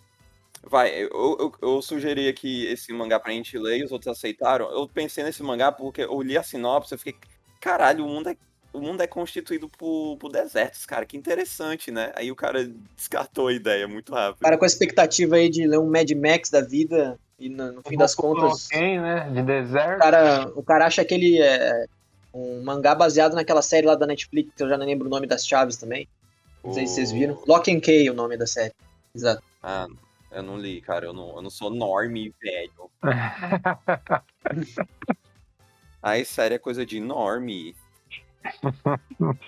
Vai, 0.65 0.91
eu, 0.91 1.11
eu, 1.11 1.53
eu 1.61 1.83
sugeri 1.83 2.29
aqui 2.29 2.67
esse 2.67 2.93
mangá 2.93 3.19
pra 3.19 3.33
gente 3.33 3.59
ler 3.59 3.79
e 3.79 3.85
os 3.85 3.91
outros 3.91 4.17
aceitaram. 4.17 4.71
Eu 4.71 4.89
pensei 4.89 5.25
nesse 5.25 5.43
mangá 5.43 5.73
porque 5.73 6.03
eu 6.03 6.23
li 6.23 6.39
a 6.39 6.43
sinopse 6.43 6.95
e 6.95 6.99
fiquei, 6.99 7.17
caralho, 7.61 8.05
o 8.05 8.09
mundo 8.09 8.29
é 8.29 8.37
o 8.73 8.81
mundo 8.81 9.03
é 9.03 9.07
constituído 9.07 9.69
por, 9.69 10.17
por 10.17 10.33
desertos, 10.33 10.87
cara. 10.87 11.05
Que 11.05 11.17
interessante, 11.17 11.91
né? 11.91 12.13
Aí 12.15 12.31
o 12.33 12.37
cara 12.37 12.71
descartou 12.97 13.49
a 13.49 13.53
ideia 13.53 13.87
muito 13.87 14.15
rápido. 14.15 14.43
Cara, 14.43 14.57
com 14.57 14.65
a 14.65 14.67
expectativa 14.67 15.37
aí 15.37 15.51
de 15.51 15.67
ler 15.67 15.79
um 15.79 15.91
Mad 15.91 16.11
Max 16.13 16.49
da 16.51 16.61
vida 16.61 17.19
e 17.39 17.49
no, 17.49 17.73
no 17.73 17.83
fim 17.83 17.97
das 17.97 18.15
contas. 18.15 18.69
Quem, 18.69 19.01
né? 19.01 19.31
De 19.31 19.43
deserto. 19.43 19.97
O 19.97 19.99
cara, 19.99 20.53
o 20.57 20.63
cara 20.63 20.87
acha 20.87 21.05
que 21.05 21.13
ele 21.13 21.41
é 21.41 21.87
um 22.33 22.63
mangá 22.63 22.95
baseado 22.95 23.35
naquela 23.35 23.61
série 23.61 23.87
lá 23.87 23.95
da 23.95 24.07
Netflix, 24.07 24.53
que 24.57 24.63
eu 24.63 24.69
já 24.69 24.79
não 24.79 24.87
lembro 24.87 25.07
o 25.07 25.11
nome 25.11 25.27
das 25.27 25.47
chaves 25.47 25.77
também. 25.77 26.09
Não 26.65 26.73
sei 26.73 26.87
se 26.87 26.95
vocês 26.95 27.13
viram. 27.13 27.43
Lock 27.47 27.71
and 27.71 27.81
Key 27.81 28.07
é 28.07 28.11
o 28.11 28.15
nome 28.15 28.37
da 28.37 28.47
série. 28.47 28.73
Exato. 29.15 29.43
Ah, 29.63 29.87
eu 30.31 30.43
não 30.43 30.57
li, 30.57 30.81
cara. 30.81 31.07
Eu 31.07 31.13
não, 31.13 31.37
eu 31.37 31.43
não 31.43 31.51
sou 31.51 31.69
norme, 31.69 32.35
velho. 32.41 32.91
Aí, 36.03 36.25
série 36.25 36.55
é 36.55 36.59
coisa 36.59 36.87
de 36.87 37.01
norme. 37.01 37.77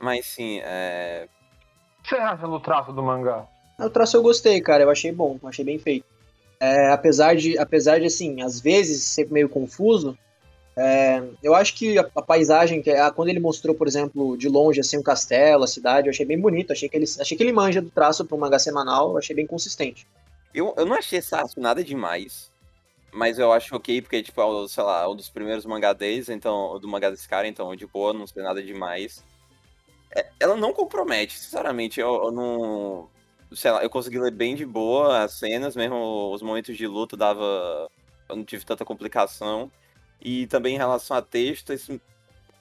Mas 0.00 0.26
sim, 0.26 0.60
é. 0.62 1.28
O 1.98 2.02
que 2.02 2.10
você 2.10 2.16
acha 2.16 2.46
do 2.46 2.60
traço 2.60 2.92
do 2.92 3.02
mangá? 3.02 3.46
O 3.78 3.88
traço 3.88 4.16
eu 4.16 4.22
gostei, 4.22 4.60
cara. 4.60 4.82
Eu 4.82 4.90
achei 4.90 5.12
bom, 5.12 5.38
achei 5.44 5.64
bem 5.64 5.78
feito. 5.78 6.06
É, 6.60 6.92
apesar 6.92 7.34
de, 7.34 7.58
apesar 7.58 7.98
de 7.98 8.06
assim, 8.06 8.42
às 8.42 8.60
vezes 8.60 9.02
ser 9.02 9.30
meio 9.30 9.48
confuso, 9.48 10.16
é, 10.76 11.22
eu 11.42 11.54
acho 11.54 11.74
que 11.74 11.98
a, 11.98 12.08
a 12.14 12.22
paisagem, 12.22 12.80
que 12.80 12.90
é, 12.90 13.10
quando 13.10 13.28
ele 13.28 13.40
mostrou, 13.40 13.74
por 13.74 13.86
exemplo, 13.86 14.36
de 14.36 14.48
longe 14.48 14.80
assim 14.80 14.96
um 14.98 15.02
castelo, 15.02 15.64
a 15.64 15.66
cidade, 15.66 16.06
eu 16.06 16.10
achei 16.10 16.24
bem 16.24 16.40
bonito. 16.40 16.72
Achei 16.72 16.88
que 16.88 16.96
ele, 16.96 17.06
achei 17.20 17.36
que 17.36 17.42
ele 17.42 17.52
manja 17.52 17.82
do 17.82 17.90
traço 17.90 18.24
para 18.24 18.36
um 18.36 18.40
mangá 18.40 18.58
semanal. 18.58 19.10
Eu 19.10 19.18
achei 19.18 19.34
bem 19.34 19.46
consistente. 19.46 20.06
Eu, 20.54 20.74
eu 20.76 20.86
não 20.86 20.96
achei 20.96 21.18
esse 21.18 21.30
traço 21.30 21.58
nada 21.58 21.82
demais. 21.82 22.51
Mas 23.12 23.38
eu 23.38 23.52
acho 23.52 23.76
ok, 23.76 24.00
porque, 24.00 24.22
tipo, 24.22 24.40
é, 24.40 24.68
sei 24.68 24.82
lá, 24.82 25.08
um 25.08 25.14
dos 25.14 25.28
primeiros 25.28 25.66
mangá 25.66 25.92
deles, 25.92 26.30
então, 26.30 26.78
do 26.80 26.88
mangá 26.88 27.10
desse 27.10 27.28
cara, 27.28 27.46
então, 27.46 27.76
de 27.76 27.86
boa, 27.86 28.12
não 28.14 28.26
sei 28.26 28.42
nada 28.42 28.62
demais. 28.62 29.22
É, 30.14 30.30
ela 30.40 30.56
não 30.56 30.72
compromete, 30.72 31.38
sinceramente, 31.38 32.00
eu, 32.00 32.24
eu, 32.24 32.32
não. 32.32 33.10
Sei 33.52 33.70
lá, 33.70 33.82
eu 33.82 33.90
consegui 33.90 34.18
ler 34.18 34.30
bem 34.32 34.54
de 34.54 34.64
boa 34.64 35.22
as 35.24 35.32
cenas, 35.32 35.76
mesmo 35.76 36.32
os 36.32 36.40
momentos 36.42 36.76
de 36.76 36.86
luta 36.86 37.16
dava. 37.16 37.90
Eu 38.28 38.36
não 38.36 38.44
tive 38.44 38.64
tanta 38.64 38.84
complicação. 38.84 39.70
E 40.20 40.46
também 40.46 40.74
em 40.74 40.78
relação 40.78 41.16
a 41.16 41.22
texto, 41.22 41.72
esse, 41.72 42.00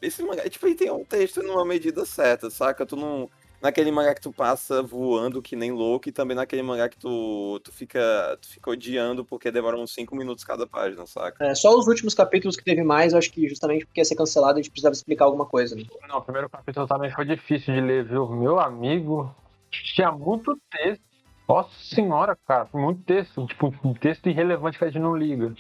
esse 0.01 0.24
mangá, 0.24 0.50
tipo, 0.50 0.65
ele 0.67 0.75
tem 0.75 0.91
um 0.91 1.05
texto 1.05 1.41
numa 1.43 1.65
medida 1.65 2.05
certa, 2.05 2.50
saca? 2.50 2.86
Tu 2.86 2.96
não 2.96 3.29
naquele 3.61 3.91
mangá 3.91 4.15
que 4.15 4.21
tu 4.21 4.33
passa 4.33 4.81
voando 4.81 5.41
que 5.41 5.55
nem 5.55 5.71
louco 5.71 6.09
e 6.09 6.11
também 6.11 6.35
naquele 6.35 6.63
mangá 6.63 6.89
que 6.89 6.97
tu, 6.97 7.59
tu, 7.63 7.71
fica, 7.71 8.37
tu 8.41 8.47
fica 8.49 8.71
odiando 8.71 9.23
porque 9.23 9.51
demora 9.51 9.77
uns 9.77 9.93
5 9.93 10.15
minutos 10.15 10.43
cada 10.43 10.65
página, 10.65 11.05
saca? 11.05 11.45
É, 11.45 11.53
só 11.53 11.77
os 11.77 11.87
últimos 11.87 12.13
capítulos 12.13 12.55
que 12.55 12.63
teve 12.63 12.83
mais, 12.83 13.13
eu 13.13 13.19
acho 13.19 13.31
que 13.31 13.47
justamente 13.47 13.85
porque 13.85 14.01
ia 14.01 14.05
ser 14.05 14.15
cancelado 14.15 14.53
a 14.53 14.61
gente 14.61 14.71
precisava 14.71 14.93
explicar 14.93 15.25
alguma 15.25 15.45
coisa. 15.45 15.75
Né? 15.75 15.83
Não, 16.07 16.17
o 16.17 16.21
primeiro 16.21 16.49
capítulo 16.49 16.87
também 16.87 17.11
foi 17.11 17.25
difícil 17.25 17.73
de 17.73 17.81
ler, 17.81 18.05
viu? 18.05 18.27
Meu 18.27 18.59
amigo, 18.59 19.33
tinha 19.69 20.11
muito 20.11 20.57
texto. 20.71 21.03
Nossa 21.47 21.69
senhora, 21.83 22.37
cara, 22.47 22.67
muito 22.73 23.03
texto. 23.03 23.45
Tipo, 23.45 23.73
um 23.83 23.93
texto 23.93 24.29
irrelevante 24.29 24.77
que 24.77 24.85
a 24.85 24.87
gente 24.87 25.01
não 25.01 25.15
liga. 25.15 25.53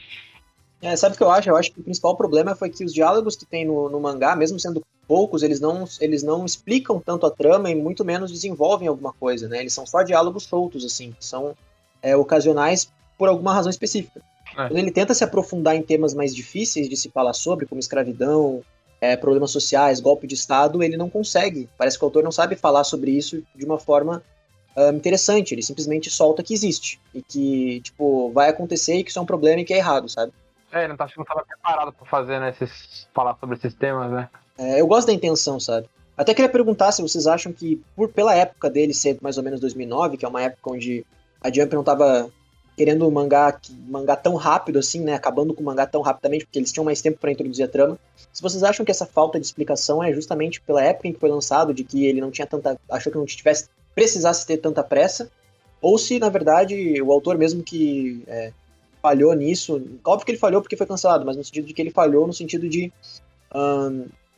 É, 0.81 0.95
sabe 0.95 1.13
o 1.13 1.17
que 1.17 1.23
eu 1.23 1.29
acho? 1.29 1.49
Eu 1.49 1.55
acho 1.55 1.71
que 1.71 1.79
o 1.79 1.83
principal 1.83 2.15
problema 2.17 2.55
foi 2.55 2.69
que 2.69 2.83
os 2.83 2.93
diálogos 2.93 3.35
que 3.35 3.45
tem 3.45 3.65
no, 3.65 3.89
no 3.89 3.99
mangá, 3.99 4.35
mesmo 4.35 4.59
sendo 4.59 4.81
poucos, 5.11 5.43
eles 5.43 5.59
não, 5.59 5.83
eles 5.99 6.23
não 6.23 6.45
explicam 6.45 6.97
tanto 6.97 7.25
a 7.25 7.29
trama 7.29 7.69
e 7.69 7.75
muito 7.75 8.05
menos 8.05 8.31
desenvolvem 8.31 8.87
alguma 8.87 9.11
coisa, 9.11 9.49
né? 9.49 9.59
Eles 9.59 9.73
são 9.73 9.85
só 9.85 10.03
diálogos 10.03 10.43
soltos, 10.43 10.85
assim, 10.85 11.11
que 11.11 11.25
são 11.25 11.53
é, 12.01 12.15
ocasionais 12.15 12.89
por 13.17 13.27
alguma 13.27 13.53
razão 13.53 13.69
específica. 13.69 14.21
É. 14.51 14.69
Quando 14.69 14.77
ele 14.77 14.89
tenta 14.89 15.13
se 15.13 15.21
aprofundar 15.21 15.75
em 15.75 15.81
temas 15.81 16.13
mais 16.13 16.33
difíceis 16.33 16.87
de 16.87 16.95
se 16.95 17.09
falar 17.09 17.33
sobre, 17.33 17.65
como 17.65 17.81
escravidão, 17.81 18.63
é, 19.01 19.17
problemas 19.17 19.51
sociais, 19.51 19.99
golpe 19.99 20.25
de 20.25 20.35
Estado, 20.35 20.81
ele 20.81 20.95
não 20.95 21.09
consegue. 21.09 21.67
Parece 21.77 21.97
que 21.97 22.05
o 22.05 22.07
autor 22.07 22.23
não 22.23 22.31
sabe 22.31 22.55
falar 22.55 22.85
sobre 22.85 23.11
isso 23.11 23.43
de 23.53 23.65
uma 23.65 23.77
forma 23.77 24.23
um, 24.77 24.95
interessante. 24.95 25.53
Ele 25.53 25.61
simplesmente 25.61 26.09
solta 26.09 26.41
que 26.41 26.53
existe 26.53 27.01
e 27.13 27.21
que, 27.21 27.81
tipo, 27.81 28.31
vai 28.31 28.47
acontecer 28.47 28.95
e 28.95 29.03
que 29.03 29.09
isso 29.09 29.19
é 29.19 29.21
um 29.21 29.25
problema 29.25 29.59
e 29.59 29.65
que 29.65 29.73
é 29.73 29.77
errado, 29.77 30.07
sabe? 30.07 30.31
É, 30.71 30.85
ele 30.85 30.87
não, 30.87 30.95
tá, 30.95 31.05
estava 31.05 31.43
preparado 31.45 31.91
para 31.91 32.05
fazer, 32.05 32.39
né, 32.39 32.51
esses, 32.51 33.09
falar 33.13 33.35
sobre 33.41 33.57
esses 33.57 33.73
temas, 33.73 34.09
né? 34.09 34.29
É, 34.57 34.79
eu 34.79 34.87
gosto 34.87 35.07
da 35.07 35.13
intenção, 35.13 35.59
sabe? 35.59 35.87
Até 36.17 36.33
queria 36.33 36.49
perguntar 36.49 36.91
se 36.91 37.01
vocês 37.01 37.25
acham 37.25 37.51
que, 37.51 37.81
por 37.95 38.09
pela 38.09 38.35
época 38.35 38.69
dele 38.69 38.93
ser 38.93 39.17
mais 39.21 39.37
ou 39.37 39.43
menos 39.43 39.59
2009, 39.59 40.17
que 40.17 40.25
é 40.25 40.27
uma 40.27 40.41
época 40.41 40.71
onde 40.71 41.05
a 41.41 41.51
Jump 41.51 41.73
não 41.73 41.81
estava 41.81 42.29
querendo 42.77 43.09
mangá, 43.11 43.59
mangá 43.87 44.15
tão 44.15 44.35
rápido 44.35 44.79
assim, 44.79 45.01
né? 45.01 45.13
Acabando 45.13 45.53
com 45.53 45.61
o 45.61 45.65
mangá 45.65 45.85
tão 45.85 46.01
rapidamente, 46.01 46.45
porque 46.45 46.59
eles 46.59 46.71
tinham 46.71 46.85
mais 46.85 47.01
tempo 47.01 47.17
para 47.19 47.31
introduzir 47.31 47.65
a 47.65 47.67
trama. 47.67 47.97
Se 48.31 48.41
vocês 48.41 48.63
acham 48.63 48.85
que 48.85 48.91
essa 48.91 49.05
falta 49.05 49.39
de 49.39 49.45
explicação 49.45 50.03
é 50.03 50.13
justamente 50.13 50.61
pela 50.61 50.83
época 50.83 51.07
em 51.07 51.13
que 51.13 51.19
foi 51.19 51.29
lançado, 51.29 51.73
de 51.73 51.83
que 51.83 52.05
ele 52.05 52.21
não 52.21 52.31
tinha 52.31 52.47
tanta. 52.47 52.79
achou 52.89 53.11
que 53.11 53.17
não 53.17 53.25
tivesse. 53.25 53.67
precisasse 53.93 54.45
ter 54.45 54.57
tanta 54.57 54.83
pressa, 54.83 55.29
ou 55.81 55.97
se, 55.97 56.19
na 56.19 56.29
verdade, 56.29 57.01
o 57.01 57.11
autor 57.11 57.37
mesmo 57.37 57.63
que 57.63 58.23
é, 58.27 58.51
falhou 59.01 59.33
nisso. 59.33 59.81
Óbvio 60.05 60.25
que 60.25 60.31
ele 60.31 60.39
falhou 60.39 60.61
porque 60.61 60.77
foi 60.77 60.85
cancelado, 60.85 61.25
mas 61.25 61.35
no 61.35 61.43
sentido 61.43 61.65
de 61.65 61.73
que 61.73 61.81
ele 61.81 61.91
falhou 61.91 62.27
no 62.27 62.33
sentido 62.33 62.69
de 62.69 62.91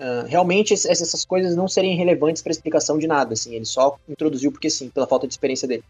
uh, 0.04 0.28
realmente 0.28 0.74
essas 0.74 1.26
coisas 1.26 1.56
não 1.56 1.68
serem 1.68 1.96
relevantes 1.96 2.42
para 2.42 2.52
explicação 2.52 2.98
de 2.98 3.08
nada. 3.08 3.34
Assim, 3.34 3.56
ele 3.56 3.66
só 3.66 3.98
introduziu 4.08 4.52
porque 4.52 4.70
sim, 4.70 4.90
pela 4.90 5.08
falta 5.08 5.28
de 5.28 5.34
experiência 5.34 5.68
dele. 5.68 5.84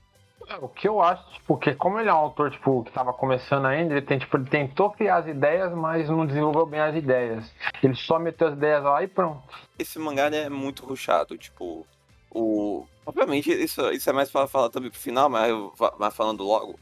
É, 0.47 0.55
o 0.57 0.67
que 0.67 0.87
eu 0.87 1.01
acho, 1.01 1.23
tipo, 1.31 1.57
que 1.57 1.73
como 1.73 1.99
ele 1.99 2.09
é 2.09 2.13
um 2.13 2.17
autor, 2.17 2.51
tipo, 2.51 2.83
que 2.83 2.91
tava 2.91 3.13
começando 3.13 3.65
ainda, 3.65 3.93
ele, 3.93 4.05
tem, 4.05 4.19
tipo, 4.19 4.35
ele 4.37 4.45
tentou 4.45 4.91
criar 4.91 5.17
as 5.17 5.27
ideias, 5.27 5.73
mas 5.73 6.09
não 6.09 6.25
desenvolveu 6.25 6.65
bem 6.65 6.81
as 6.81 6.95
ideias. 6.95 7.45
Ele 7.81 7.95
só 7.95 8.19
meteu 8.19 8.47
as 8.47 8.53
ideias 8.53 8.83
lá 8.83 9.01
e 9.01 9.07
pronto. 9.07 9.41
Esse 9.79 9.97
mangá 9.99 10.27
é 10.27 10.49
muito 10.49 10.85
ruchado, 10.85 11.37
tipo, 11.37 11.87
o... 12.29 12.85
Obviamente, 13.05 13.51
isso, 13.51 13.89
isso 13.91 14.09
é 14.09 14.13
mais 14.13 14.29
para 14.29 14.47
falar 14.47 14.69
também 14.69 14.89
pro 14.89 14.99
final, 14.99 15.29
mas, 15.29 15.49
eu, 15.49 15.73
mas 15.97 16.15
falando 16.15 16.43
logo. 16.43 16.77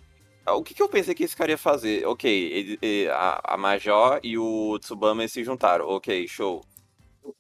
O 0.48 0.64
que, 0.64 0.74
que 0.74 0.82
eu 0.82 0.90
pensei 0.90 1.14
que 1.14 1.24
esse 1.24 1.36
cara 1.36 1.52
ia 1.52 1.58
fazer? 1.58 2.06
Ok, 2.06 2.30
ele, 2.30 2.80
ele, 2.82 3.10
a, 3.10 3.42
a 3.44 3.58
Major 3.58 4.20
e 4.24 4.38
o 4.38 4.78
Tsubame 4.80 5.30
se 5.30 5.44
juntaram. 5.44 5.88
Ok, 5.88 6.28
show 6.28 6.62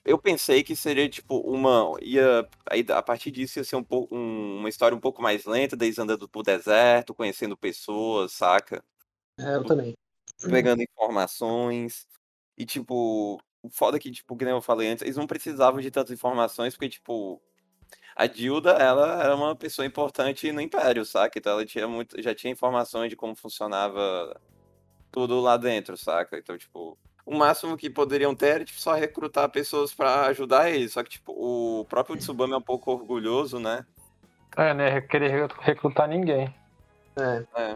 eu 0.05 0.17
pensei 0.17 0.63
que 0.63 0.75
seria 0.75 1.07
tipo 1.09 1.37
uma 1.39 1.97
ia 2.01 2.47
a 2.95 3.01
partir 3.01 3.31
disso 3.31 3.59
ia 3.59 3.63
ser 3.63 3.75
um 3.75 3.83
pouco 3.83 4.15
um, 4.15 4.59
uma 4.59 4.69
história 4.69 4.95
um 4.95 4.99
pouco 4.99 5.21
mais 5.21 5.45
lenta, 5.45 5.75
deles 5.75 5.99
andando 5.99 6.27
pro 6.27 6.43
deserto, 6.43 7.13
conhecendo 7.13 7.57
pessoas, 7.57 8.31
saca? 8.33 8.83
É, 9.37 9.55
eu 9.55 9.63
também. 9.63 9.95
Pegando 10.49 10.81
informações 10.81 12.07
e 12.57 12.65
tipo, 12.65 13.39
o 13.61 13.69
foda 13.69 13.97
é 13.97 13.99
que 13.99 14.11
tipo, 14.11 14.35
que 14.35 14.45
nem 14.45 14.53
eu 14.53 14.61
falei 14.61 14.89
antes, 14.89 15.03
eles 15.03 15.17
não 15.17 15.27
precisavam 15.27 15.81
de 15.81 15.91
tantas 15.91 16.11
informações 16.11 16.73
porque 16.73 16.89
tipo 16.89 17.41
a 18.15 18.27
Dilda, 18.27 18.71
ela 18.71 19.23
era 19.23 19.35
uma 19.35 19.55
pessoa 19.55 19.85
importante 19.85 20.51
no 20.51 20.61
Império, 20.61 21.05
saca? 21.05 21.39
Então 21.39 21.53
ela 21.53 21.65
tinha 21.65 21.87
muito, 21.87 22.21
já 22.21 22.35
tinha 22.35 22.51
informações 22.51 23.09
de 23.09 23.15
como 23.15 23.35
funcionava 23.35 24.39
tudo 25.11 25.39
lá 25.39 25.57
dentro, 25.57 25.97
saca? 25.97 26.37
Então, 26.37 26.57
tipo, 26.57 26.97
o 27.25 27.35
máximo 27.35 27.77
que 27.77 27.89
poderiam 27.89 28.35
ter 28.35 28.47
era 28.47 28.65
tipo, 28.65 28.79
só 28.79 28.93
recrutar 28.93 29.49
pessoas 29.49 29.93
para 29.93 30.25
ajudar 30.27 30.69
eles. 30.69 30.93
Só 30.93 31.03
que, 31.03 31.11
tipo, 31.11 31.31
o 31.31 31.85
próprio 31.85 32.17
Tsubame 32.17 32.53
é 32.53 32.57
um 32.57 32.61
pouco 32.61 32.91
orgulhoso, 32.91 33.59
né? 33.59 33.85
É, 34.57 34.73
né? 34.73 35.01
Querer 35.01 35.49
recrutar 35.59 36.07
ninguém. 36.07 36.53
É. 37.15 37.43
é. 37.55 37.75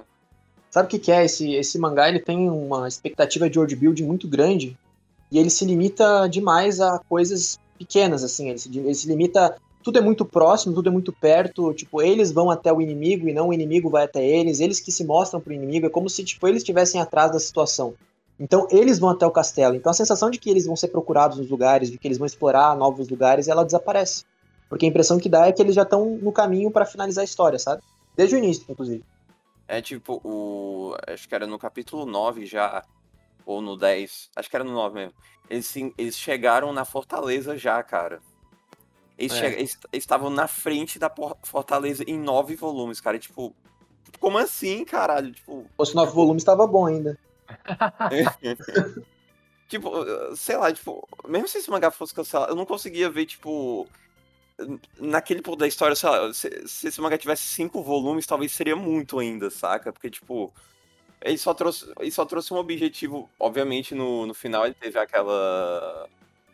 Sabe 0.70 0.88
o 0.88 0.90
que, 0.90 1.00
que, 1.00 1.12
é? 1.12 1.24
Esse, 1.24 1.54
esse 1.54 1.80
mangá 1.80 2.10
ele 2.10 2.20
tem 2.20 2.50
uma 2.50 2.88
expectativa 2.88 3.50
de 3.50 3.58
world 3.58 3.75
building 3.75 4.04
muito 4.04 4.28
grande 4.28 4.78
e 5.32 5.40
ele 5.40 5.50
se 5.50 5.64
limita 5.64 6.28
demais 6.28 6.82
a 6.82 7.00
coisas 7.08 7.60
pequenas, 7.78 8.24
assim. 8.24 8.50
Ele 8.50 8.58
se, 8.58 8.78
ele 8.78 8.94
se 8.94 9.08
limita. 9.08 9.56
Tudo 9.84 10.00
é 10.00 10.02
muito 10.02 10.25
próximo, 10.25 10.74
tudo 10.74 10.90
é 10.90 10.92
muito 10.92 11.14
perto. 11.14 11.74
Tipo, 11.74 12.02
eles 12.02 12.32
vão 12.32 12.50
até 12.50 12.74
o 12.74 12.82
inimigo 12.82 13.30
e 13.30 13.34
não 13.34 13.50
o 13.50 13.54
inimigo 13.54 13.90
vai 13.90 14.04
até 14.04 14.25
eles. 14.25 14.60
Eles 14.60 14.80
que 14.80 14.92
se 14.92 15.06
mostram 15.06 15.40
pro 15.40 15.54
inimigo. 15.54 15.86
É 15.86 15.90
como 15.90 16.10
se, 16.10 16.24
tipo, 16.24 16.48
eles 16.48 16.62
estivessem 16.62 17.00
atrás 17.00 17.32
da 17.32 17.40
situação. 17.40 17.94
Então 18.39 18.68
eles 18.70 19.00
vão 19.00 19.10
até 19.10 19.25
o 19.25 19.32
castelo. 19.32 19.75
Então 19.75 19.89
a 19.89 19.94
sensação 19.94 20.30
de 20.30 20.38
que 20.38 20.50
eles 20.50 20.65
vão 20.65 20.75
ser 20.75 20.89
procurados 20.89 21.38
nos 21.38 21.50
lugares, 21.50 21.89
de 21.89 21.98
que 21.98 22.08
eles 22.08 22.18
vão 22.18 22.25
explorar 22.25 22.75
novos 22.75 23.08
lugares, 23.08 23.48
ela 23.48 23.63
desaparece. 23.63 24.25
Porque 24.68 24.86
a 24.86 24.89
impressão 24.89 25.20
que 25.20 25.30
dá 25.30 25.48
é 25.48 25.51
que 25.51 25.62
eles 25.62 25.75
já 25.75 25.84
estão 25.84 26.18
no 26.18 26.32
caminho 26.32 26.72
para 26.72 26.86
finalizar 26.86 27.22
a 27.22 27.25
história, 27.25 27.60
sabe? 27.60 27.82
Desde 28.15 28.36
o 28.36 28.38
início, 28.38 28.65
inclusive. 28.68 29.04
É 29.68 29.82
tipo, 29.82 30.22
o. 30.24 30.96
Acho 31.08 31.27
que 31.27 31.36
era 31.36 31.48
no 31.48 31.58
capítulo 31.58 32.06
9 32.06 32.46
já. 32.46 32.84
Ou 33.46 33.62
no 33.62 33.77
10. 33.77 34.32
Acho 34.36 34.50
que 34.50 34.56
era 34.56 34.63
no 34.63 34.74
9 34.74 34.96
mesmo. 34.96 35.13
Eles, 35.50 35.68
sim, 35.68 35.94
eles 35.98 36.18
chegaram 36.18 36.74
na 36.74 36.86
fortaleza 36.86 37.58
já, 37.58 37.82
cara. 37.84 38.20
Eles, 39.18 39.34
é. 39.34 39.39
che... 39.39 39.46
eles, 39.60 39.80
estavam 39.94 40.30
na 40.30 40.48
frente 40.48 40.98
da 41.00 41.12
fortaleza 41.44 42.04
em 42.08 42.18
nove 42.18 42.56
volumes, 42.56 43.00
cara. 43.00 43.18
E, 43.18 43.20
tipo, 43.20 43.56
como 44.20 44.38
assim, 44.38 44.84
caralho? 44.84 45.32
Tipo. 45.32 45.62
Se 45.62 45.75
fosse 45.77 45.96
nove 45.96 46.12
volumes, 46.12 46.44
tava 46.44 46.65
bom 46.65 46.86
ainda. 46.86 47.18
tipo, 49.68 49.92
sei 50.36 50.58
lá, 50.58 50.72
tipo, 50.72 51.08
mesmo 51.28 51.48
se 51.48 51.58
esse 51.58 51.70
mangá 51.70 51.92
fosse 51.92 52.14
cancelado, 52.14 52.51
eu 52.51 52.55
não 52.55 52.66
conseguia 52.66 53.10
ver, 53.10 53.25
tipo, 53.25 53.88
naquele 55.00 55.42
ponto 55.42 55.60
da 55.60 55.68
história, 55.68 55.96
sei 55.96 56.10
lá, 56.10 56.34
se, 56.34 56.68
se, 56.68 56.88
esse 56.88 57.01
mangá 57.01 57.18
tivesse 57.18 57.44
cinco 57.44 57.81
volumes, 57.84 58.25
talvez 58.25 58.51
seria 58.51 58.75
muito 58.75 59.20
ainda, 59.20 59.50
saca? 59.50 59.92
Porque, 59.92 60.10
tipo, 60.10 60.53
ele 61.22 61.38
só 61.38 61.53
trouxe, 61.53 61.92
ele 62.00 62.12
só 62.12 62.25
trouxe 62.25 62.53
um 62.53 62.58
objetivo, 62.58 63.29
obviamente, 63.40 63.96
no, 63.96 64.25
no 64.25 64.34
final 64.34 64.66
ele 64.66 64.75
teve 64.75 65.00
aquela 65.00 66.08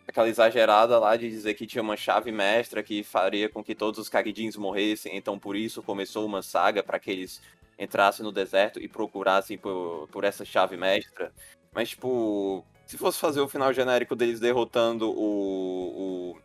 aquela 0.08 0.28
exagerada 0.28 1.00
lá 1.00 1.16
de 1.16 1.30
dizer 1.30 1.54
que 1.54 1.66
tinha 1.66 1.82
uma 1.82 1.96
chave 1.96 2.32
mestra 2.32 2.84
que 2.84 3.02
faria 3.04 3.48
com 3.48 3.64
que 3.64 3.74
todos 3.74 4.00
os 4.00 4.10
Kagidins 4.10 4.58
morressem, 4.58 5.16
então 5.16 5.40
por 5.40 5.56
isso 5.56 5.82
começou 5.82 6.26
uma 6.26 6.42
saga 6.42 6.84
para 6.84 7.00
que 7.00 7.12
eles 7.12 7.42
entrassem 7.82 8.24
no 8.24 8.32
deserto 8.32 8.80
e 8.80 8.88
procurassem 8.88 9.58
por, 9.58 10.08
por 10.12 10.24
essa 10.24 10.46
chave 10.46 10.78
mestra. 10.78 11.34
Mas, 11.74 11.90
tipo, 11.90 12.64
se 12.86 12.96
fosse 12.96 13.20
fazer 13.20 13.42
o 13.42 13.48
final 13.48 13.74
genérico 13.74 14.16
deles 14.16 14.40
derrotando 14.40 15.10
o. 15.10 16.34
o 16.36 16.38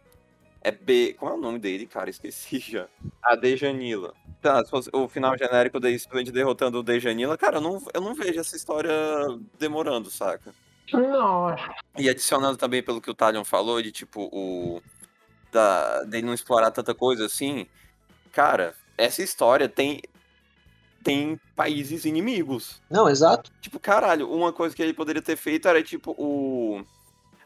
é 0.62 0.70
B. 0.70 1.14
Como 1.18 1.30
é 1.30 1.34
o 1.34 1.40
nome 1.40 1.58
dele, 1.58 1.86
cara? 1.86 2.08
Esqueci 2.08 2.58
já. 2.72 2.88
A 3.22 3.36
Dejanila. 3.36 4.14
Tá, 4.40 4.64
se 4.64 4.70
fosse 4.70 4.88
o 4.92 5.08
final 5.08 5.36
genérico 5.36 5.78
deles 5.78 6.06
derrotando 6.32 6.78
o 6.78 6.82
Dejanila, 6.82 7.36
cara, 7.36 7.56
eu 7.56 7.60
não, 7.60 7.82
eu 7.92 8.00
não 8.00 8.14
vejo 8.14 8.40
essa 8.40 8.56
história 8.56 8.92
demorando, 9.58 10.10
saca? 10.10 10.54
Não. 10.92 11.54
E 11.98 12.08
adicionando 12.08 12.56
também 12.56 12.82
pelo 12.82 13.00
que 13.00 13.10
o 13.10 13.14
Talion 13.14 13.44
falou, 13.44 13.82
de 13.82 13.92
tipo, 13.92 14.30
o. 14.32 14.80
Da, 15.52 16.02
dele 16.04 16.26
não 16.26 16.34
explorar 16.34 16.70
tanta 16.70 16.94
coisa 16.94 17.26
assim. 17.26 17.66
Cara, 18.32 18.74
essa 18.96 19.22
história 19.22 19.68
tem 19.68 20.00
tem 21.06 21.40
países 21.54 22.04
inimigos. 22.04 22.82
Não, 22.90 23.08
exato. 23.08 23.52
Tipo, 23.60 23.78
caralho, 23.78 24.28
uma 24.28 24.52
coisa 24.52 24.74
que 24.74 24.82
ele 24.82 24.92
poderia 24.92 25.22
ter 25.22 25.36
feito 25.36 25.68
era, 25.68 25.80
tipo, 25.80 26.10
o. 26.18 26.84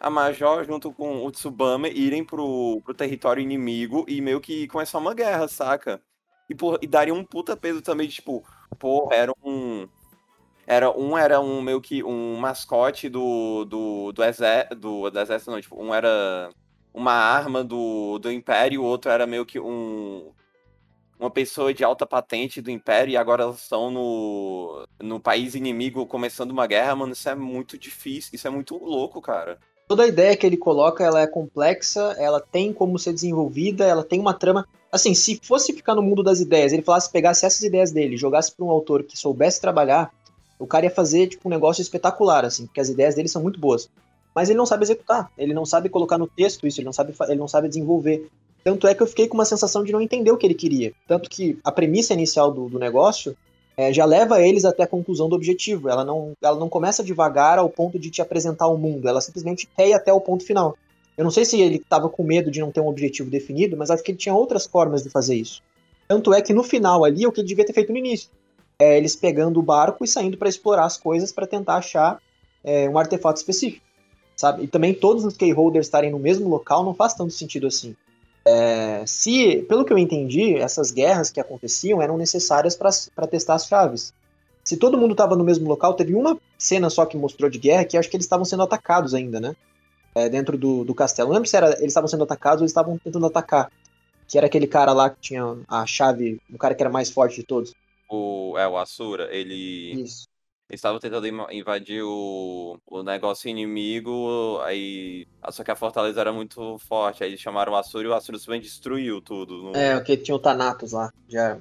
A 0.01 0.09
Major 0.09 0.65
junto 0.65 0.91
com 0.91 1.27
o 1.27 1.31
Tsubame 1.31 1.91
irem 1.91 2.25
pro, 2.25 2.81
pro 2.83 2.95
território 2.95 3.43
inimigo 3.43 4.07
e 4.09 4.23
meio 4.23 4.41
que 4.41 4.67
começar 4.67 4.97
uma 4.97 5.13
guerra, 5.13 5.47
saca? 5.47 6.01
E, 6.49 6.55
por, 6.55 6.79
e 6.81 6.87
daria 6.87 7.13
um 7.13 7.23
puta 7.23 7.55
peso 7.55 7.83
também, 7.83 8.09
tipo, 8.09 8.43
pô, 8.79 9.11
era 9.13 9.31
um. 9.45 9.87
Era, 10.67 10.91
um 10.91 11.19
era 11.19 11.39
um 11.39 11.61
meio 11.61 11.83
que 11.83 12.03
um 12.03 12.37
mascote 12.37 13.11
do, 13.11 13.67
do, 13.67 14.13
do, 14.13 14.25
exército, 14.25 14.75
do, 14.75 15.11
do 15.11 15.21
exército, 15.21 15.51
não, 15.51 15.61
tipo, 15.61 15.83
um 15.83 15.93
era 15.95 16.51
uma 16.95 17.13
arma 17.13 17.63
do, 17.63 18.19
do 18.19 18.33
Império, 18.33 18.81
o 18.81 18.85
outro 18.87 19.11
era 19.11 19.27
meio 19.27 19.45
que 19.45 19.61
um, 19.61 20.33
uma 21.21 21.31
pessoa 21.31 21.73
de 21.75 21.85
alta 21.85 22.07
patente 22.07 22.63
do 22.63 22.71
Império 22.71 23.13
e 23.13 23.17
agora 23.17 23.43
elas 23.43 23.61
estão 23.61 23.91
no, 23.91 24.87
no 25.03 25.21
país 25.21 25.55
inimigo 25.55 26.07
começando 26.07 26.51
uma 26.51 26.67
guerra, 26.67 26.97
mano, 26.97 27.13
isso 27.13 27.29
é 27.29 27.35
muito 27.35 27.77
difícil, 27.77 28.31
isso 28.33 28.49
é 28.49 28.51
muito 28.51 28.77
louco, 28.83 29.21
cara. 29.21 29.59
Toda 29.87 30.05
a 30.05 30.07
ideia 30.07 30.37
que 30.37 30.47
ele 30.47 30.57
coloca, 30.57 31.05
ela 31.05 31.21
é 31.21 31.27
complexa, 31.27 32.15
ela 32.17 32.41
tem 32.41 32.73
como 32.73 32.99
ser 32.99 33.13
desenvolvida, 33.13 33.85
ela 33.85 34.03
tem 34.03 34.19
uma 34.19 34.33
trama. 34.33 34.67
Assim, 34.91 35.15
se 35.15 35.39
fosse 35.43 35.73
ficar 35.75 35.95
no 35.95 36.03
mundo 36.03 36.23
das 36.23 36.41
ideias, 36.41 36.73
ele 36.73 36.83
falasse, 36.83 37.11
pegasse 37.11 37.45
essas 37.45 37.63
ideias 37.63 37.93
dele, 37.93 38.17
jogasse 38.17 38.55
para 38.55 38.65
um 38.65 38.71
autor 38.71 39.03
que 39.03 39.19
soubesse 39.19 39.61
trabalhar, 39.61 40.13
o 40.59 40.67
cara 40.67 40.87
ia 40.87 40.91
fazer 40.91 41.27
tipo 41.27 41.49
um 41.49 41.51
negócio 41.51 41.83
espetacular, 41.83 42.45
assim, 42.45 42.67
porque 42.67 42.81
as 42.81 42.89
ideias 42.89 43.15
dele 43.15 43.29
são 43.29 43.43
muito 43.43 43.61
boas. 43.61 43.91
Mas 44.35 44.49
ele 44.49 44.59
não 44.59 44.67
sabe 44.67 44.85
executar, 44.85 45.31
ele 45.37 45.53
não 45.53 45.67
sabe 45.67 45.89
colocar 45.89 46.17
no 46.17 46.27
texto 46.27 46.67
isso, 46.67 46.81
ele 46.81 46.87
não 46.87 46.93
sabe, 46.93 47.13
ele 47.29 47.41
não 47.41 47.49
sabe 47.49 47.69
desenvolver. 47.69 48.31
Tanto 48.63 48.87
é 48.87 48.95
que 48.95 49.03
eu 49.03 49.07
fiquei 49.07 49.27
com 49.27 49.35
uma 49.35 49.45
sensação 49.45 49.83
de 49.83 49.93
não 49.93 50.01
entender 50.01 50.31
o 50.31 50.37
que 50.37 50.47
ele 50.47 50.55
queria. 50.55 50.93
Tanto 51.07 51.31
que 51.31 51.59
a 51.65 51.73
premissa 51.73 52.13
inicial 52.13 52.53
do, 52.53 52.69
do 52.69 52.79
negócio 52.79 53.37
é, 53.77 53.93
já 53.93 54.05
leva 54.05 54.43
eles 54.43 54.65
até 54.65 54.83
a 54.83 54.87
conclusão 54.87 55.29
do 55.29 55.35
objetivo. 55.35 55.89
Ela 55.89 56.05
não, 56.05 56.33
ela 56.43 56.59
não 56.59 56.69
começa 56.69 57.03
devagar 57.03 57.59
ao 57.59 57.71
ponto 57.71 57.99
de 57.99 58.11
te 58.11 58.21
apresentar 58.21 58.67
o 58.67 58.77
mundo, 58.77 59.09
ela 59.09 59.21
simplesmente 59.21 59.69
quer 59.77 59.93
até 59.95 60.13
o 60.13 60.21
ponto 60.21 60.45
final. 60.45 60.77
Eu 61.17 61.25
não 61.25 61.31
sei 61.31 61.45
se 61.45 61.61
ele 61.61 61.77
estava 61.77 62.09
com 62.09 62.23
medo 62.23 62.51
de 62.51 62.61
não 62.61 62.71
ter 62.71 62.81
um 62.81 62.89
objetivo 62.89 63.31
definido, 63.31 63.77
mas 63.77 63.91
acho 63.91 64.03
que 64.03 64.11
ele 64.11 64.19
tinha 64.19 64.35
outras 64.35 64.67
formas 64.67 65.03
de 65.03 65.11
fazer 65.11 65.35
isso. 65.35 65.63
Tanto 66.09 66.33
é 66.33 66.43
que 66.43 66.53
no 66.53 66.63
final 66.63 67.05
ali 67.05 67.25
é 67.25 67.29
o 67.29 67.33
que 67.33 67.41
ele 67.41 67.49
devia 67.49 67.65
ter 67.65 67.73
feito 67.73 67.93
no 67.93 67.99
início. 67.99 68.31
É 68.79 68.97
eles 68.97 69.15
pegando 69.15 69.61
o 69.61 69.63
barco 69.63 70.05
e 70.05 70.09
saindo 70.09 70.37
para 70.37 70.49
explorar 70.49 70.85
as 70.85 70.97
coisas 70.97 71.31
para 71.31 71.47
tentar 71.47 71.77
achar 71.77 72.21
é, 72.65 72.89
um 72.89 72.99
artefato 72.99 73.39
específico. 73.39 73.85
Sabe? 74.37 74.65
E 74.65 74.67
também 74.67 74.95
todos 74.95 75.25
os 75.25 75.37
keyholders 75.37 75.87
estarem 75.87 76.11
no 76.11 76.19
mesmo 76.19 76.49
local 76.49 76.83
não 76.83 76.95
faz 76.95 77.13
tanto 77.15 77.33
sentido 77.33 77.67
assim. 77.67 77.95
É, 78.45 79.05
se, 79.07 79.63
pelo 79.69 79.85
que 79.85 79.93
eu 79.93 79.99
entendi, 79.99 80.57
essas 80.57 80.91
guerras 80.91 81.31
que 81.31 81.41
aconteciam 81.41 82.01
eram 82.01 82.17
necessárias 82.17 82.75
para 82.77 83.27
testar 83.27 83.55
as 83.55 83.67
chaves. 83.67 84.13
Se 84.65 84.77
todo 84.77 84.99
mundo 84.99 85.13
estava 85.13 85.37
no 85.37 85.45
mesmo 85.45 85.69
local, 85.69 85.95
teve 85.95 86.15
uma 86.15 86.39
cena 86.59 86.91
só 86.91 87.05
que 87.05 87.17
mostrou 87.17 87.51
de 87.51 87.59
guerra 87.59 87.85
que 87.85 87.97
acho 87.97 88.09
que 88.09 88.17
eles 88.17 88.27
estavam 88.27 88.45
sendo 88.45 88.63
atacados 88.63 89.15
ainda, 89.15 89.41
né? 89.41 89.57
É, 90.15 90.29
dentro 90.29 90.59
do, 90.59 90.85
do 90.85 90.95
castelo. 90.95 91.29
Não 91.29 91.35
lembro 91.35 91.49
se 91.49 91.57
era, 91.57 91.69
eles 91.79 91.89
estavam 91.89 92.09
sendo 92.09 92.25
atacados 92.25 92.61
ou 92.61 92.65
eles 92.65 92.71
estavam 92.71 92.99
tentando 92.99 93.27
atacar. 93.27 93.71
Que 94.29 94.39
era 94.39 94.47
aquele 94.47 94.67
cara 94.67 94.93
lá 94.93 95.11
que 95.11 95.21
tinha 95.21 95.57
a 95.69 95.87
chave, 95.87 96.41
o 96.53 96.59
cara 96.59 96.75
que 96.75 96.83
era 96.83 96.91
mais 96.91 97.11
forte 97.11 97.37
de 97.37 97.43
todos. 97.43 97.75
O, 98.09 98.55
é, 98.59 98.67
o 98.67 98.77
Asura, 98.77 99.29
ele. 99.35 100.03
Isso. 100.03 100.30
Eles 100.71 100.79
estavam 100.79 101.01
tentando 101.01 101.27
invadir 101.53 102.01
o, 102.05 102.79
o 102.87 103.03
negócio 103.03 103.51
inimigo, 103.51 104.61
aí. 104.63 105.27
Só 105.51 105.65
que 105.65 105.71
a 105.73 105.75
fortaleza 105.75 106.21
era 106.21 106.33
muito 106.33 106.79
forte. 106.79 107.25
Aí 107.25 107.31
eles 107.31 107.41
chamaram 107.41 107.73
o 107.73 107.77
Asura 107.77 108.07
e 108.07 108.09
o 108.09 108.15
Asura 108.15 108.39
simplesmente 108.39 108.69
destruiu 108.69 109.21
tudo. 109.21 109.65
No... 109.65 109.77
É, 109.77 109.97
porque 109.97 110.17
tinha 110.17 110.33
o 110.33 110.39
Thanatos 110.39 110.93
lá, 110.93 111.13
já. 111.29 111.59